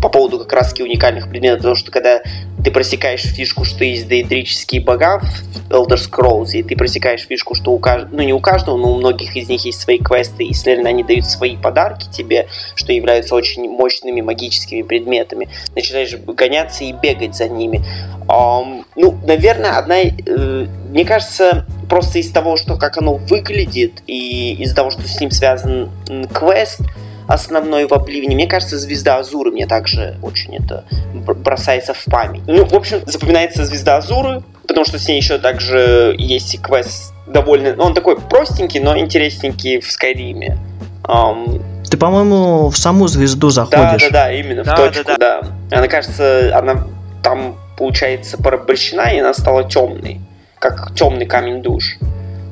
по 0.00 0.08
поводу 0.08 0.38
как 0.38 0.52
раз 0.52 0.72
уникальных 0.78 1.28
предметов, 1.28 1.58
потому 1.58 1.74
что 1.74 1.90
когда 1.90 2.20
ты 2.62 2.70
просекаешь 2.70 3.22
фишку, 3.22 3.64
что 3.64 3.84
есть 3.84 4.08
доэдрические 4.08 4.80
бога 4.80 5.20
в 5.20 5.70
Elder 5.70 5.96
Scrolls, 5.96 6.52
и 6.52 6.62
ты 6.62 6.76
просекаешь 6.76 7.26
фишку, 7.26 7.54
что 7.54 7.72
у 7.72 7.78
каждого, 7.78 8.16
ну 8.16 8.22
не 8.22 8.32
у 8.32 8.40
каждого, 8.40 8.76
но 8.76 8.92
у 8.92 8.96
многих 8.96 9.36
из 9.36 9.48
них 9.48 9.64
есть 9.64 9.80
свои 9.80 9.98
квесты, 9.98 10.44
и, 10.44 10.54
следовательно, 10.54 10.90
они 10.90 11.04
дают 11.04 11.26
свои 11.26 11.56
подарки 11.56 12.06
тебе, 12.10 12.48
что 12.74 12.92
являются 12.92 13.34
очень 13.34 13.68
мощными 13.68 14.20
магическими 14.20 14.82
предметами. 14.82 15.48
Начинаешь 15.74 16.16
гоняться 16.16 16.84
и 16.84 16.92
бегать 16.92 17.36
за 17.36 17.48
ними. 17.48 17.84
Um, 18.26 18.84
ну, 18.96 19.16
наверное, 19.24 19.78
одна... 19.78 20.00
Э, 20.00 20.66
мне 20.90 21.04
кажется, 21.04 21.66
просто 21.88 22.18
из 22.18 22.30
того, 22.30 22.56
что 22.56 22.76
как 22.76 22.98
оно 22.98 23.14
выглядит, 23.14 24.02
и 24.06 24.54
из-за 24.62 24.74
того, 24.74 24.90
что 24.90 25.02
с 25.06 25.20
ним 25.20 25.30
связан 25.30 25.90
квест, 26.32 26.80
основной 27.28 27.86
в 27.86 27.92
Обливне. 27.92 28.34
Мне 28.34 28.48
кажется, 28.48 28.78
звезда 28.78 29.18
Азуры 29.18 29.52
мне 29.52 29.66
также 29.66 30.16
очень 30.22 30.56
это 30.56 30.84
бросается 31.14 31.94
в 31.94 32.04
память. 32.06 32.42
Ну, 32.46 32.64
в 32.64 32.74
общем, 32.74 33.02
запоминается 33.06 33.64
звезда 33.64 33.98
Азуры, 33.98 34.42
потому 34.66 34.84
что 34.84 34.98
с 34.98 35.06
ней 35.06 35.18
еще 35.18 35.38
также 35.38 36.14
есть 36.18 36.60
квест 36.60 37.12
довольно... 37.26 37.74
Ну, 37.74 37.84
он 37.84 37.94
такой 37.94 38.18
простенький, 38.18 38.80
но 38.80 38.98
интересненький 38.98 39.80
в 39.80 39.90
Скайриме. 39.90 40.58
Um, 41.04 41.62
ты, 41.88 41.96
по-моему, 41.96 42.68
в 42.68 42.76
саму 42.76 43.06
звезду 43.08 43.50
заходишь. 43.50 44.02
Да, 44.02 44.10
да, 44.10 44.24
да, 44.24 44.32
именно 44.32 44.64
да, 44.64 44.74
в 44.74 44.76
точку, 44.76 45.04
да, 45.04 45.16
да. 45.16 45.40
да. 45.70 45.78
Она, 45.78 45.88
кажется, 45.88 46.50
она 46.56 46.84
там, 47.22 47.56
получается, 47.76 48.36
порабощена, 48.36 49.14
и 49.14 49.18
она 49.18 49.32
стала 49.32 49.64
темной, 49.64 50.20
как 50.58 50.94
темный 50.94 51.26
камень 51.26 51.62
душ. 51.62 51.98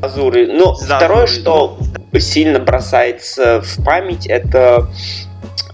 Азуры. 0.06 0.46
Но 0.46 0.76
да, 0.88 0.96
второе, 0.96 1.26
что 1.26 1.78
сильно 2.18 2.58
бросается 2.58 3.60
в 3.60 3.84
память, 3.84 4.26
это 4.26 4.88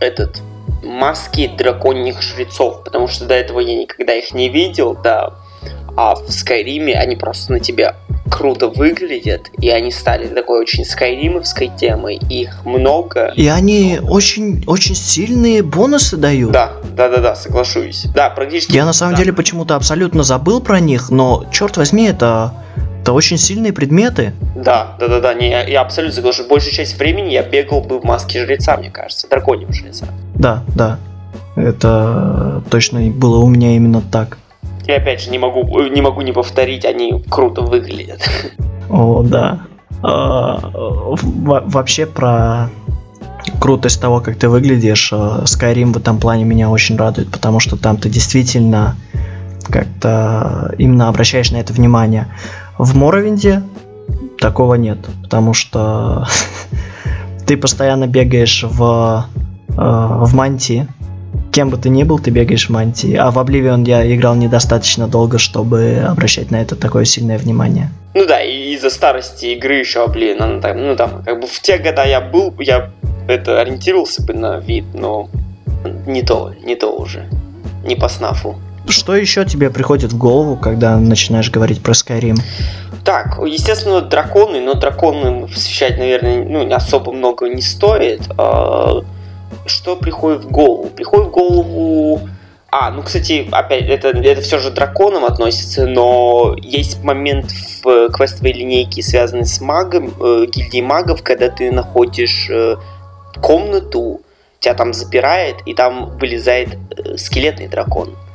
этот 0.00 0.40
маски 0.82 1.50
драконьих 1.56 2.20
жрецов, 2.20 2.84
потому 2.84 3.06
что 3.06 3.24
до 3.26 3.34
этого 3.34 3.60
я 3.60 3.76
никогда 3.76 4.14
их 4.14 4.34
не 4.34 4.48
видел, 4.48 4.96
да. 5.02 5.34
А 5.96 6.14
в 6.14 6.30
Скайриме 6.30 6.94
они 6.94 7.16
просто 7.16 7.52
на 7.52 7.60
тебя 7.60 7.96
круто 8.30 8.68
выглядят, 8.68 9.50
и 9.60 9.68
они 9.68 9.90
стали 9.90 10.26
такой 10.26 10.62
очень 10.62 10.84
скайримовской 10.84 11.70
темой, 11.78 12.16
их 12.30 12.64
много. 12.64 13.32
И 13.36 13.46
они 13.46 14.00
очень, 14.02 14.64
очень 14.66 14.94
сильные 14.94 15.62
бонусы 15.62 16.16
дают. 16.16 16.50
Да, 16.50 16.72
да, 16.96 17.10
да, 17.10 17.18
да, 17.18 17.34
соглашусь. 17.36 18.06
Да, 18.14 18.30
практически. 18.30 18.72
Я 18.72 18.86
на 18.86 18.94
самом 18.94 19.14
да. 19.14 19.20
деле 19.20 19.32
почему-то 19.34 19.76
абсолютно 19.76 20.22
забыл 20.22 20.60
про 20.60 20.80
них, 20.80 21.10
но 21.10 21.44
черт 21.52 21.76
возьми, 21.76 22.06
это 22.06 22.54
это 23.03 23.12
очень 23.12 23.36
сильные 23.36 23.72
предметы. 23.72 24.32
Да, 24.55 24.96
да, 25.00 25.09
да, 25.09 25.20
да, 25.20 25.34
не, 25.34 25.50
я, 25.50 25.64
я 25.64 25.80
абсолютно 25.80 26.14
соглашусь. 26.14 26.46
Большую 26.46 26.72
часть 26.72 26.96
времени 26.98 27.32
я 27.32 27.42
бегал 27.42 27.80
бы 27.80 27.98
в 27.98 28.05
маске 28.05 28.46
жреца, 28.46 28.76
мне 28.76 28.90
кажется, 28.90 29.28
драконьего 29.28 29.72
жреца. 29.72 30.07
Да, 30.36 30.62
да. 30.76 31.00
Это 31.57 32.62
точно 32.70 33.00
было 33.11 33.38
у 33.38 33.48
меня 33.48 33.74
именно 33.74 34.00
так. 34.00 34.38
И 34.86 34.92
опять 34.92 35.20
же, 35.20 35.30
не 35.30 35.38
могу, 35.38 35.82
не 35.82 36.00
могу 36.00 36.20
не 36.20 36.30
повторить, 36.32 36.84
они 36.84 37.24
круто 37.28 37.62
выглядят. 37.62 38.20
О, 38.88 39.24
да. 39.24 39.62
А, 40.05 40.61
вообще 40.62 42.07
про 42.07 42.70
крутость 43.61 44.00
того, 44.00 44.20
как 44.20 44.36
ты 44.36 44.48
выглядишь, 44.48 45.12
э, 45.12 45.16
Skyrim 45.44 45.92
в 45.92 45.96
этом 45.96 46.18
плане 46.18 46.44
меня 46.44 46.70
очень 46.70 46.96
радует, 46.96 47.30
потому 47.32 47.59
что 47.59 47.76
там 47.76 47.96
ты 47.96 48.09
действительно 48.09 48.96
как-то 49.64 50.74
именно 50.78 51.09
обращаешь 51.09 51.50
на 51.50 51.57
это 51.57 51.72
внимание. 51.72 52.28
В 52.82 52.96
Моровинде 52.96 53.62
такого 54.40 54.74
нет, 54.74 54.98
потому 55.22 55.54
что 55.54 56.26
ты 57.46 57.56
постоянно 57.56 58.08
бегаешь 58.08 58.64
в, 58.64 59.26
э, 59.68 59.74
в 59.76 60.34
мантии, 60.34 60.88
кем 61.52 61.70
бы 61.70 61.76
ты 61.76 61.90
ни 61.90 62.02
был, 62.02 62.18
ты 62.18 62.32
бегаешь 62.32 62.66
в 62.66 62.70
мантии. 62.70 63.14
А 63.14 63.30
в 63.30 63.38
Oblivion 63.38 63.84
я 63.86 64.12
играл 64.12 64.34
недостаточно 64.34 65.06
долго, 65.06 65.38
чтобы 65.38 66.04
обращать 66.04 66.50
на 66.50 66.60
это 66.60 66.74
такое 66.74 67.04
сильное 67.04 67.38
внимание. 67.38 67.90
Ну 68.14 68.26
да, 68.26 68.42
и 68.42 68.74
из-за 68.74 68.90
старости 68.90 69.46
игры 69.54 69.74
еще 69.74 70.00
Oblivion, 70.04 70.42
она 70.42 70.60
там, 70.60 70.84
ну 70.84 70.96
там, 70.96 71.22
как 71.22 71.40
бы 71.40 71.46
в 71.46 71.62
те 71.62 71.78
года 71.78 72.04
я 72.04 72.20
был, 72.20 72.52
я 72.58 72.90
это 73.28 73.60
ориентировался 73.60 74.24
бы 74.24 74.34
на 74.34 74.58
вид, 74.58 74.86
но 74.92 75.28
не 76.04 76.22
то, 76.22 76.52
не 76.64 76.74
то 76.74 76.96
уже, 76.96 77.28
не 77.84 77.94
по 77.94 78.08
снафу. 78.08 78.56
Что 78.88 79.14
еще 79.14 79.44
тебе 79.44 79.70
приходит 79.70 80.12
в 80.12 80.18
голову, 80.18 80.56
когда 80.56 80.96
начинаешь 80.98 81.50
говорить 81.50 81.82
про 81.82 81.92
Skyrim? 81.92 82.36
Так, 83.04 83.38
естественно, 83.44 84.00
драконы, 84.00 84.60
но 84.60 84.74
драконы 84.74 85.46
посвящать, 85.46 85.98
наверное, 85.98 86.44
ну, 86.44 86.74
особо 86.74 87.12
много 87.12 87.48
не 87.48 87.62
стоит. 87.62 88.22
А, 88.38 89.02
что 89.66 89.96
приходит 89.96 90.44
в 90.44 90.50
голову? 90.50 90.88
Приходит 90.88 91.28
в 91.28 91.30
голову... 91.30 92.28
А, 92.70 92.90
ну, 92.90 93.02
кстати, 93.02 93.48
опять, 93.52 93.86
это, 93.88 94.08
это 94.08 94.40
все 94.40 94.58
же 94.58 94.70
драконам 94.70 95.26
относится, 95.26 95.86
но 95.86 96.56
есть 96.58 97.02
момент 97.04 97.50
в 97.82 98.08
квестовой 98.10 98.52
линейке, 98.52 99.02
связанный 99.02 99.44
с 99.44 99.60
магом, 99.60 100.14
э, 100.18 100.46
гильдией 100.50 100.82
магов, 100.82 101.22
когда 101.22 101.50
ты 101.50 101.70
находишь 101.70 102.48
э, 102.50 102.76
комнату, 103.42 104.22
тебя 104.58 104.72
там 104.72 104.94
запирает, 104.94 105.56
и 105.66 105.74
там 105.74 106.16
вылезает 106.16 106.78
э, 106.96 107.18
скелетный 107.18 107.68
дракон. 107.68 108.08
Э, 108.08 108.31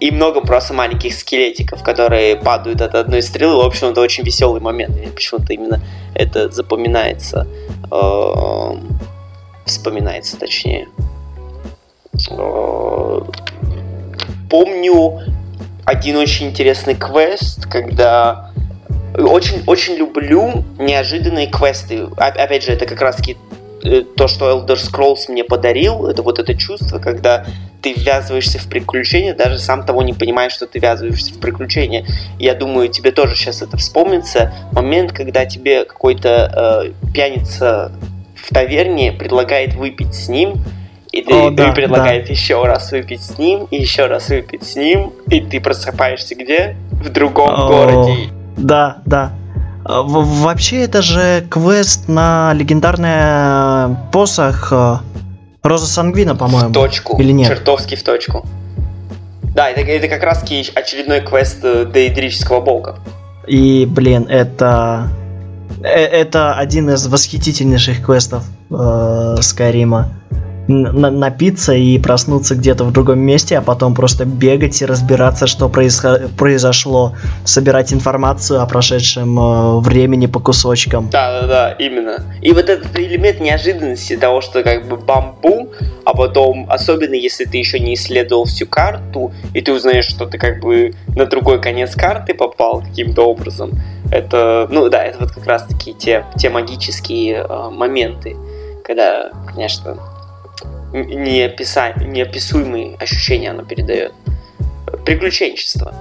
и 0.00 0.10
много 0.10 0.40
просто 0.40 0.74
маленьких 0.74 1.14
скелетиков, 1.14 1.82
которые 1.82 2.36
падают 2.36 2.80
от 2.82 2.94
одной 2.94 3.22
стрелы. 3.22 3.62
В 3.62 3.66
общем, 3.66 3.88
это 3.88 4.00
очень 4.00 4.24
веселый 4.24 4.60
момент. 4.60 4.96
Почему-то 5.14 5.52
именно 5.52 5.80
это 6.14 6.50
запоминается. 6.50 7.46
Э, 7.90 8.74
вспоминается, 9.64 10.38
точнее. 10.38 10.88
Э, 12.30 13.20
помню 14.48 15.20
один 15.84 16.16
очень 16.16 16.48
интересный 16.48 16.94
квест, 16.94 17.66
когда 17.66 18.52
очень, 19.16 19.62
очень 19.66 19.94
люблю 19.94 20.64
неожиданные 20.78 21.46
квесты. 21.46 22.04
Опять 22.16 22.64
же, 22.64 22.72
это 22.72 22.86
как 22.86 23.00
раз 23.00 23.16
таки 23.16 23.36
то, 23.80 24.28
что 24.28 24.50
Elder 24.50 24.76
Scrolls 24.76 25.28
мне 25.28 25.44
подарил, 25.44 26.06
это 26.06 26.22
вот 26.22 26.38
это 26.38 26.54
чувство, 26.54 26.98
когда 26.98 27.46
ты 27.82 27.94
ввязываешься 27.94 28.58
в 28.58 28.68
приключения, 28.68 29.34
даже 29.34 29.58
сам 29.58 29.84
того 29.84 30.02
не 30.02 30.12
понимаешь, 30.12 30.52
что 30.52 30.66
ты 30.66 30.78
ввязываешься 30.78 31.34
в 31.34 31.38
приключения. 31.38 32.06
Я 32.38 32.54
думаю, 32.54 32.88
тебе 32.88 33.10
тоже 33.10 33.34
сейчас 33.34 33.62
это 33.62 33.76
вспомнится. 33.76 34.52
Момент, 34.72 35.12
когда 35.12 35.46
тебе 35.46 35.84
какой-то 35.84 36.92
э, 37.02 37.10
пьяница 37.12 37.92
в 38.34 38.52
таверне 38.52 39.12
предлагает 39.12 39.74
выпить 39.74 40.14
с 40.14 40.28
ним, 40.28 40.62
и 41.12 41.22
ты, 41.22 41.34
О, 41.34 41.50
да, 41.50 41.72
предлагает 41.72 42.26
да. 42.26 42.32
еще 42.32 42.64
раз 42.64 42.92
выпить 42.92 43.22
с 43.22 43.36
ним, 43.38 43.66
и 43.70 43.80
еще 43.80 44.06
раз 44.06 44.28
выпить 44.28 44.62
с 44.62 44.76
ним, 44.76 45.12
и 45.28 45.40
ты 45.40 45.60
просыпаешься 45.60 46.34
где? 46.34 46.76
В 46.92 47.08
другом 47.08 47.50
О, 47.50 47.66
городе. 47.66 48.30
Да, 48.56 48.98
да. 49.06 49.32
А, 49.84 50.02
вообще 50.02 50.82
это 50.82 51.02
же 51.02 51.44
квест 51.50 52.08
на 52.08 52.52
легендарный 52.54 53.96
посох 54.12 54.72
э, 54.72 54.96
Роза 55.62 55.86
Сангвина, 55.86 56.34
по-моему. 56.36 56.70
В 56.70 56.72
точку. 56.72 57.20
Или 57.20 57.32
нет? 57.32 57.48
Чертовски 57.48 57.94
в 57.94 58.02
точку. 58.02 58.46
Да, 59.54 59.68
это, 59.68 59.80
это 59.80 60.08
как 60.08 60.22
раз 60.22 60.42
очередной 60.42 61.20
квест 61.20 61.58
э, 61.62 61.84
доидрического 61.84 62.60
бога. 62.60 62.98
И, 63.46 63.86
блин, 63.86 64.26
это... 64.28 65.08
Э, 65.82 65.88
это 65.88 66.54
один 66.54 66.90
из 66.90 67.06
восхитительнейших 67.06 68.04
квестов 68.04 68.44
э, 68.70 69.36
Скайрима 69.40 70.08
напиться 70.70 71.74
и 71.74 71.98
проснуться 71.98 72.54
где-то 72.54 72.84
в 72.84 72.92
другом 72.92 73.18
месте, 73.20 73.58
а 73.58 73.62
потом 73.62 73.94
просто 73.94 74.24
бегать 74.24 74.80
и 74.82 74.86
разбираться, 74.86 75.46
что 75.46 75.68
произошло, 75.68 77.14
собирать 77.44 77.92
информацию 77.92 78.62
о 78.62 78.66
прошедшем 78.66 79.38
э, 79.38 79.80
времени 79.80 80.26
по 80.26 80.40
кусочкам. 80.40 81.10
Да, 81.10 81.40
да, 81.40 81.46
да, 81.46 81.70
именно. 81.72 82.24
И 82.40 82.52
вот 82.52 82.68
этот 82.68 82.98
элемент 82.98 83.40
неожиданности 83.40 84.16
того, 84.16 84.40
что 84.40 84.62
как 84.62 84.88
бы 84.88 84.96
бамбу, 84.96 85.70
а 86.04 86.14
потом, 86.14 86.66
особенно 86.68 87.14
если 87.14 87.44
ты 87.44 87.58
еще 87.58 87.78
не 87.78 87.94
исследовал 87.94 88.44
всю 88.44 88.66
карту, 88.66 89.32
и 89.54 89.60
ты 89.60 89.72
узнаешь, 89.72 90.06
что 90.06 90.26
ты 90.26 90.38
как 90.38 90.60
бы 90.60 90.94
на 91.16 91.26
другой 91.26 91.60
конец 91.60 91.94
карты 91.94 92.34
попал 92.34 92.82
каким-то 92.82 93.22
образом, 93.22 93.72
это, 94.10 94.66
ну 94.70 94.88
да, 94.88 95.04
это 95.04 95.18
вот 95.20 95.30
как 95.32 95.46
раз-таки 95.46 95.94
те, 95.94 96.24
те 96.36 96.50
магические 96.50 97.46
э, 97.48 97.70
моменты, 97.70 98.36
когда, 98.84 99.30
конечно, 99.52 99.98
неописа... 100.92 101.94
неописуемые 102.00 102.96
ощущения 102.96 103.50
оно 103.50 103.62
передает. 103.62 104.12
Приключенчество, 105.04 105.94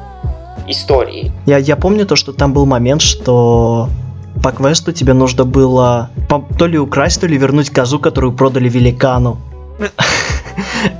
истории. 0.68 1.32
Я, 1.46 1.58
я 1.58 1.76
помню 1.76 2.06
то, 2.06 2.16
что 2.16 2.34
там 2.34 2.54
был 2.54 2.66
момент, 2.66 3.02
что 3.02 3.90
по 4.44 4.52
квесту 4.52 4.92
тебе 4.92 5.14
нужно 5.14 5.46
было 5.46 6.10
то 6.58 6.66
ли 6.66 6.78
украсть, 6.78 7.22
то 7.22 7.28
ли 7.28 7.38
вернуть 7.38 7.70
козу, 7.70 8.00
которую 8.00 8.34
продали 8.34 8.70
великану. 8.70 9.40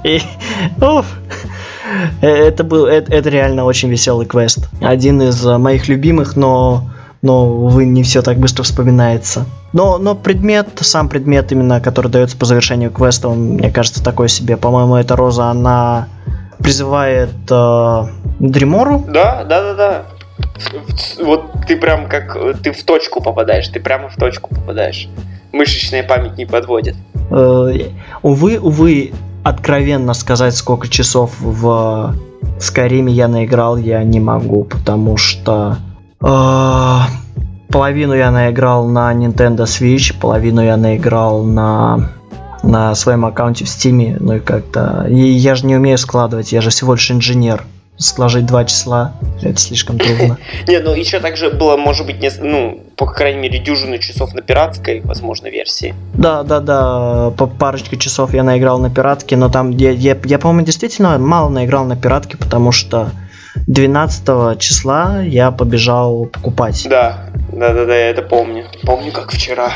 И, 0.04 0.22
уф, 0.82 1.06
э, 2.22 2.28
это 2.28 2.64
был, 2.64 2.86
это, 2.86 3.14
это 3.14 3.30
реально 3.30 3.66
очень 3.66 3.90
веселый 3.90 4.26
квест. 4.26 4.70
Один 4.82 5.22
из 5.22 5.46
э, 5.46 5.58
моих 5.58 5.88
любимых, 5.88 6.36
но 6.36 6.90
но, 7.22 7.48
увы, 7.48 7.86
не 7.86 8.04
все 8.04 8.22
так 8.22 8.38
быстро 8.38 8.64
вспоминается. 8.64 9.46
Но, 9.74 9.98
но 9.98 10.16
предмет, 10.16 10.70
сам 10.82 11.10
предмет 11.10 11.52
именно, 11.52 11.82
который 11.82 12.10
дается 12.10 12.38
по 12.38 12.46
завершению 12.46 12.92
квеста, 12.92 13.28
он, 13.28 13.56
мне 13.56 13.72
кажется, 13.72 14.04
такой 14.04 14.30
себе. 14.30 14.58
По-моему, 14.58 14.96
эта 14.96 15.16
роза, 15.16 15.46
она 15.46 16.08
призывает 16.60 17.30
э, 17.50 18.04
Дримору. 18.40 19.04
Да, 19.08 19.44
да, 19.44 19.62
да, 19.62 19.74
да. 19.74 20.06
Вот 21.22 21.46
ты 21.68 21.78
прям 21.78 22.08
как 22.08 22.38
ты 22.62 22.72
в 22.72 22.84
точку 22.84 23.22
попадаешь, 23.22 23.68
ты 23.68 23.80
прямо 23.80 24.10
в 24.10 24.16
точку 24.16 24.56
попадаешь. 24.56 25.10
Мышечная 25.52 26.04
память 26.04 26.38
не 26.38 26.46
подводит. 26.46 26.96
Э, 27.32 27.90
увы, 28.22 28.60
увы, 28.60 29.12
откровенно 29.44 30.14
сказать, 30.14 30.56
сколько 30.56 30.88
часов 30.88 31.36
в 31.40 32.16
Скайриме 32.60 33.14
я 33.14 33.28
наиграл, 33.28 33.78
я 33.78 34.04
не 34.04 34.20
могу, 34.20 34.64
потому 34.64 35.18
что 35.18 35.78
половину 36.20 38.14
я 38.14 38.32
наиграл 38.32 38.88
на 38.88 39.14
Nintendo 39.14 39.64
Switch, 39.64 40.20
половину 40.20 40.62
я 40.62 40.78
наиграл 40.78 41.44
на 41.44 42.10
на 42.64 42.96
своем 42.96 43.26
аккаунте 43.26 43.66
в 43.66 43.68
Steam, 43.68 44.18
ну 44.20 44.36
и 44.36 44.40
как-то... 44.40 45.08
И 45.10 45.16
я 45.16 45.56
же 45.56 45.66
не 45.66 45.76
умею 45.76 45.98
складывать, 45.98 46.52
я 46.52 46.62
же 46.62 46.70
всего 46.70 46.94
лишь 46.94 47.12
инженер. 47.12 47.64
Сложить 47.98 48.46
два 48.46 48.64
числа, 48.64 49.14
это 49.42 49.60
слишком 49.60 50.00
трудно. 50.00 50.38
Не, 50.70 50.80
ну 50.80 50.94
еще 50.94 51.20
также 51.20 51.50
было, 51.50 51.76
может 51.76 52.06
быть, 52.06 52.16
ну, 52.40 52.82
по 52.96 53.06
крайней 53.06 53.42
мере, 53.42 53.60
дюжины 53.60 54.00
часов 54.00 54.34
на 54.34 54.42
пиратской, 54.42 55.02
возможно, 55.02 55.48
версии. 55.48 55.94
Да, 56.14 56.44
да, 56.44 56.62
да, 56.62 57.32
по 57.32 57.46
парочке 57.46 57.98
часов 57.98 58.34
я 58.34 58.44
наиграл 58.44 58.80
на 58.80 58.90
пиратке, 58.90 59.36
но 59.36 59.50
там 59.50 59.72
я, 59.72 59.92
я, 59.92 60.18
я 60.24 60.40
по-моему, 60.40 60.66
действительно 60.66 61.18
мало 61.18 61.50
наиграл 61.50 61.84
на 61.84 61.98
пиратке, 61.98 62.38
потому 62.38 62.72
что 62.72 63.10
12 63.68 64.60
числа 64.60 65.22
я 65.22 65.52
побежал 65.52 66.26
покупать. 66.26 66.88
Да, 66.90 67.30
да, 67.52 67.74
да, 67.74 67.86
да, 67.86 67.96
я 67.96 68.10
это 68.10 68.22
помню. 68.22 68.66
Помню, 68.84 69.12
как 69.12 69.32
вчера. 69.32 69.72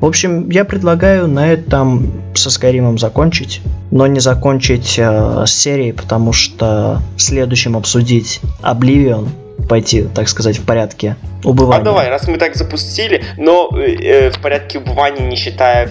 В 0.00 0.06
общем, 0.06 0.50
я 0.50 0.64
предлагаю 0.64 1.28
на 1.28 1.50
этом 1.50 2.12
со 2.34 2.50
Скайримом 2.50 2.98
закончить, 2.98 3.62
но 3.90 4.06
не 4.06 4.20
закончить 4.20 4.98
э, 4.98 5.44
с 5.46 5.50
серией, 5.50 5.92
потому 5.92 6.32
что 6.32 7.00
в 7.16 7.22
следующем 7.22 7.76
обсудить 7.76 8.40
Oblivion, 8.62 9.28
пойти, 9.66 10.02
так 10.02 10.28
сказать, 10.28 10.58
в 10.58 10.66
порядке 10.66 11.16
убывания. 11.42 11.80
А 11.80 11.84
давай, 11.84 12.08
раз 12.10 12.28
мы 12.28 12.36
так 12.36 12.54
запустили, 12.54 13.24
но 13.38 13.70
э, 13.74 14.30
в 14.30 14.40
порядке 14.40 14.78
убывания, 14.78 15.26
не 15.26 15.36
считая 15.36 15.90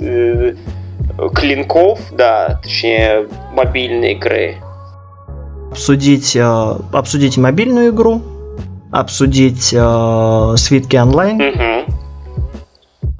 э, 0.00 0.54
клинков, 1.34 2.00
да, 2.12 2.60
точнее, 2.62 3.28
мобильной 3.52 4.12
игры, 4.12 4.56
обсудить, 5.74 6.36
э, 6.36 6.76
обсудить 6.92 7.36
мобильную 7.36 7.90
игру, 7.90 8.22
обсудить 8.92 9.74
э, 9.76 10.54
свитки 10.56 10.96
онлайн. 10.96 11.40
Угу. 11.40 11.94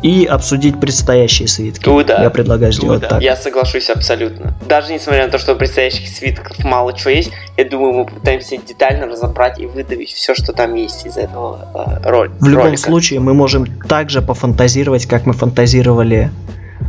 и 0.02 0.26
обсудить 0.26 0.78
предстоящие 0.80 1.48
свитки. 1.48 1.88
Ну 1.88 2.04
да. 2.04 2.22
Я 2.22 2.28
предлагаю 2.28 2.72
сделать 2.72 3.00
да. 3.00 3.08
так. 3.08 3.22
Я 3.22 3.36
соглашусь 3.36 3.88
абсолютно. 3.88 4.54
Даже 4.68 4.92
несмотря 4.92 5.24
на 5.24 5.32
то, 5.32 5.38
что 5.38 5.54
предстоящих 5.54 6.08
свитках 6.08 6.62
мало 6.62 6.92
чего 6.92 7.10
есть, 7.10 7.32
я 7.56 7.64
думаю, 7.64 7.94
мы 7.94 8.04
попытаемся 8.04 8.58
детально 8.58 9.06
разобрать 9.06 9.58
и 9.58 9.66
выдавить 9.66 10.12
все, 10.12 10.34
что 10.34 10.52
там 10.52 10.74
есть 10.74 11.06
из 11.06 11.16
этого 11.16 11.98
э, 12.04 12.08
роль, 12.08 12.30
В 12.38 12.46
любом 12.46 12.66
ролика. 12.66 12.82
случае, 12.82 13.20
мы 13.20 13.32
можем 13.32 13.66
также 13.88 14.20
пофантазировать, 14.20 15.06
как 15.06 15.24
мы 15.26 15.32
фантазировали 15.32 16.30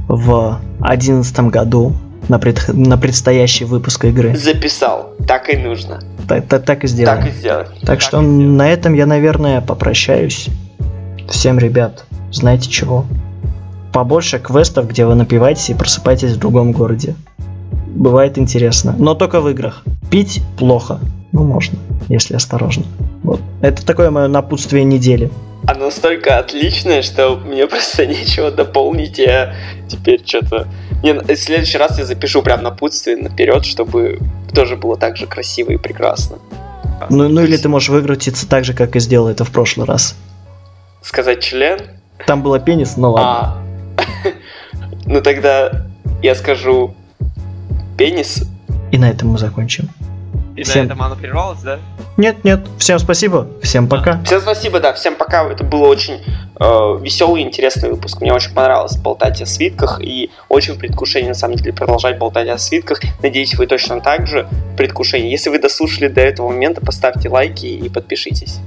в 0.10 0.60
одиннадцатом 0.82 1.50
году 1.50 1.96
на, 2.30 2.40
пред- 2.40 2.68
на 2.74 2.98
предстоящий 2.98 3.66
выпуск 3.66 4.06
игры. 4.06 4.36
Записал. 4.36 5.12
Так 5.28 5.50
и 5.54 5.58
нужно. 5.58 6.00
Так, 6.28 6.48
так- 6.48 6.66
так 6.66 6.84
и 6.84 6.88
сделаем. 6.88 7.20
Так 7.20 7.28
и 7.28 7.32
сделать. 7.32 7.68
Так 7.82 8.02
что 8.02 8.22
и 8.22 8.26
сделать. 8.26 8.48
на 8.58 8.70
этом 8.70 8.94
я, 8.94 9.06
наверное, 9.06 9.62
попрощаюсь. 9.62 10.48
Всем, 11.30 11.60
ребят, 11.60 12.06
знаете 12.32 12.70
чего? 12.70 13.06
Побольше 13.94 14.40
квестов, 14.40 14.88
где 14.90 15.06
вы 15.06 15.16
напиваетесь 15.16 15.70
и 15.70 15.74
просыпаетесь 15.74 16.34
в 16.34 16.40
другом 16.40 16.72
городе. 16.72 17.16
Бывает 17.88 18.38
интересно. 18.38 18.94
Но 18.98 19.16
только 19.16 19.40
в 19.40 19.50
играх. 19.50 19.84
Пить 20.12 20.42
плохо. 20.58 21.00
Ну, 21.32 21.44
можно, 21.44 21.78
если 22.10 22.36
осторожно. 22.36 22.84
Вот. 23.24 23.42
Это 23.62 23.86
такое 23.86 24.12
мое 24.12 24.28
напутствие 24.28 24.84
недели. 24.84 25.32
Оно 25.68 25.86
настолько 25.86 26.38
отличное, 26.38 27.02
что 27.02 27.36
мне 27.36 27.68
просто 27.68 28.06
нечего 28.06 28.52
дополнить. 28.52 29.18
Я 29.18 29.56
теперь 29.90 30.26
что-то... 30.26 30.68
Не, 31.04 31.14
в 31.14 31.36
следующий 31.36 31.78
раз 31.78 31.98
я 31.98 32.06
запишу 32.06 32.42
прям 32.42 32.64
напутствие 32.64 33.18
наперед, 33.18 33.66
чтобы 33.66 34.20
тоже 34.54 34.76
было 34.76 34.98
так 34.98 35.18
же 35.18 35.28
красиво 35.28 35.72
и 35.72 35.78
прекрасно. 35.78 36.38
Ну, 37.10 37.28
ну 37.30 37.42
или 37.42 37.58
ты 37.58 37.68
можешь 37.68 37.90
выкрутиться 37.90 38.48
так 38.48 38.64
же, 38.64 38.74
как 38.74 38.96
и 38.96 39.00
сделал 39.00 39.28
это 39.28 39.44
в 39.44 39.52
прошлый 39.52 39.86
раз. 39.86 40.16
Сказать 41.02 41.44
член? 41.44 41.80
Там 42.26 42.42
было 42.42 42.60
пенис, 42.60 42.98
но 42.98 43.12
ладно. 43.12 43.62
А. 43.98 44.26
Ну 45.08 45.22
тогда 45.22 45.86
я 46.24 46.34
скажу 46.34 46.96
пенис. 47.96 48.44
И 48.92 48.98
на 48.98 49.10
этом 49.10 49.30
мы 49.30 49.38
закончим. 49.38 49.90
И 50.56 50.64
Всем- 50.64 50.84
на 50.84 50.86
этом 50.86 51.02
оно 51.02 51.16
прервалось, 51.16 51.60
да? 51.62 51.80
Нет, 52.18 52.44
нет. 52.44 52.62
Всем 52.78 52.98
спасибо. 53.00 53.48
Всем 53.62 53.88
пока. 53.88 54.22
Всем 54.24 54.40
спасибо, 54.42 54.80
да, 54.80 54.94
всем 54.94 55.16
пока. 55.16 55.44
Это 55.50 55.64
был 55.66 55.84
очень 55.84 56.24
э, 56.58 57.00
веселый 57.02 57.42
интересный 57.42 57.90
выпуск. 57.90 58.22
Мне 58.22 58.32
очень 58.32 58.54
понравилось 58.54 58.96
болтать 58.96 59.42
о 59.42 59.46
свитках 59.46 60.00
и 60.02 60.32
очень 60.48 60.76
в 60.76 60.80
предвкушении, 60.80 61.28
на 61.28 61.34
самом 61.34 61.58
деле, 61.58 61.74
продолжать 61.74 62.18
болтать 62.18 62.48
о 62.48 62.58
свитках. 62.58 63.02
Надеюсь, 63.22 63.56
вы 63.56 63.68
точно 63.68 64.00
так 64.00 64.28
же 64.28 64.48
в 64.74 64.78
предвкушении. 64.78 65.30
Если 65.30 65.50
вы 65.50 65.60
дослушали 65.60 66.08
до 66.08 66.22
этого 66.22 66.50
момента, 66.50 66.80
поставьте 66.80 67.28
лайки 67.28 67.66
и 67.66 67.90
подпишитесь. 67.90 68.60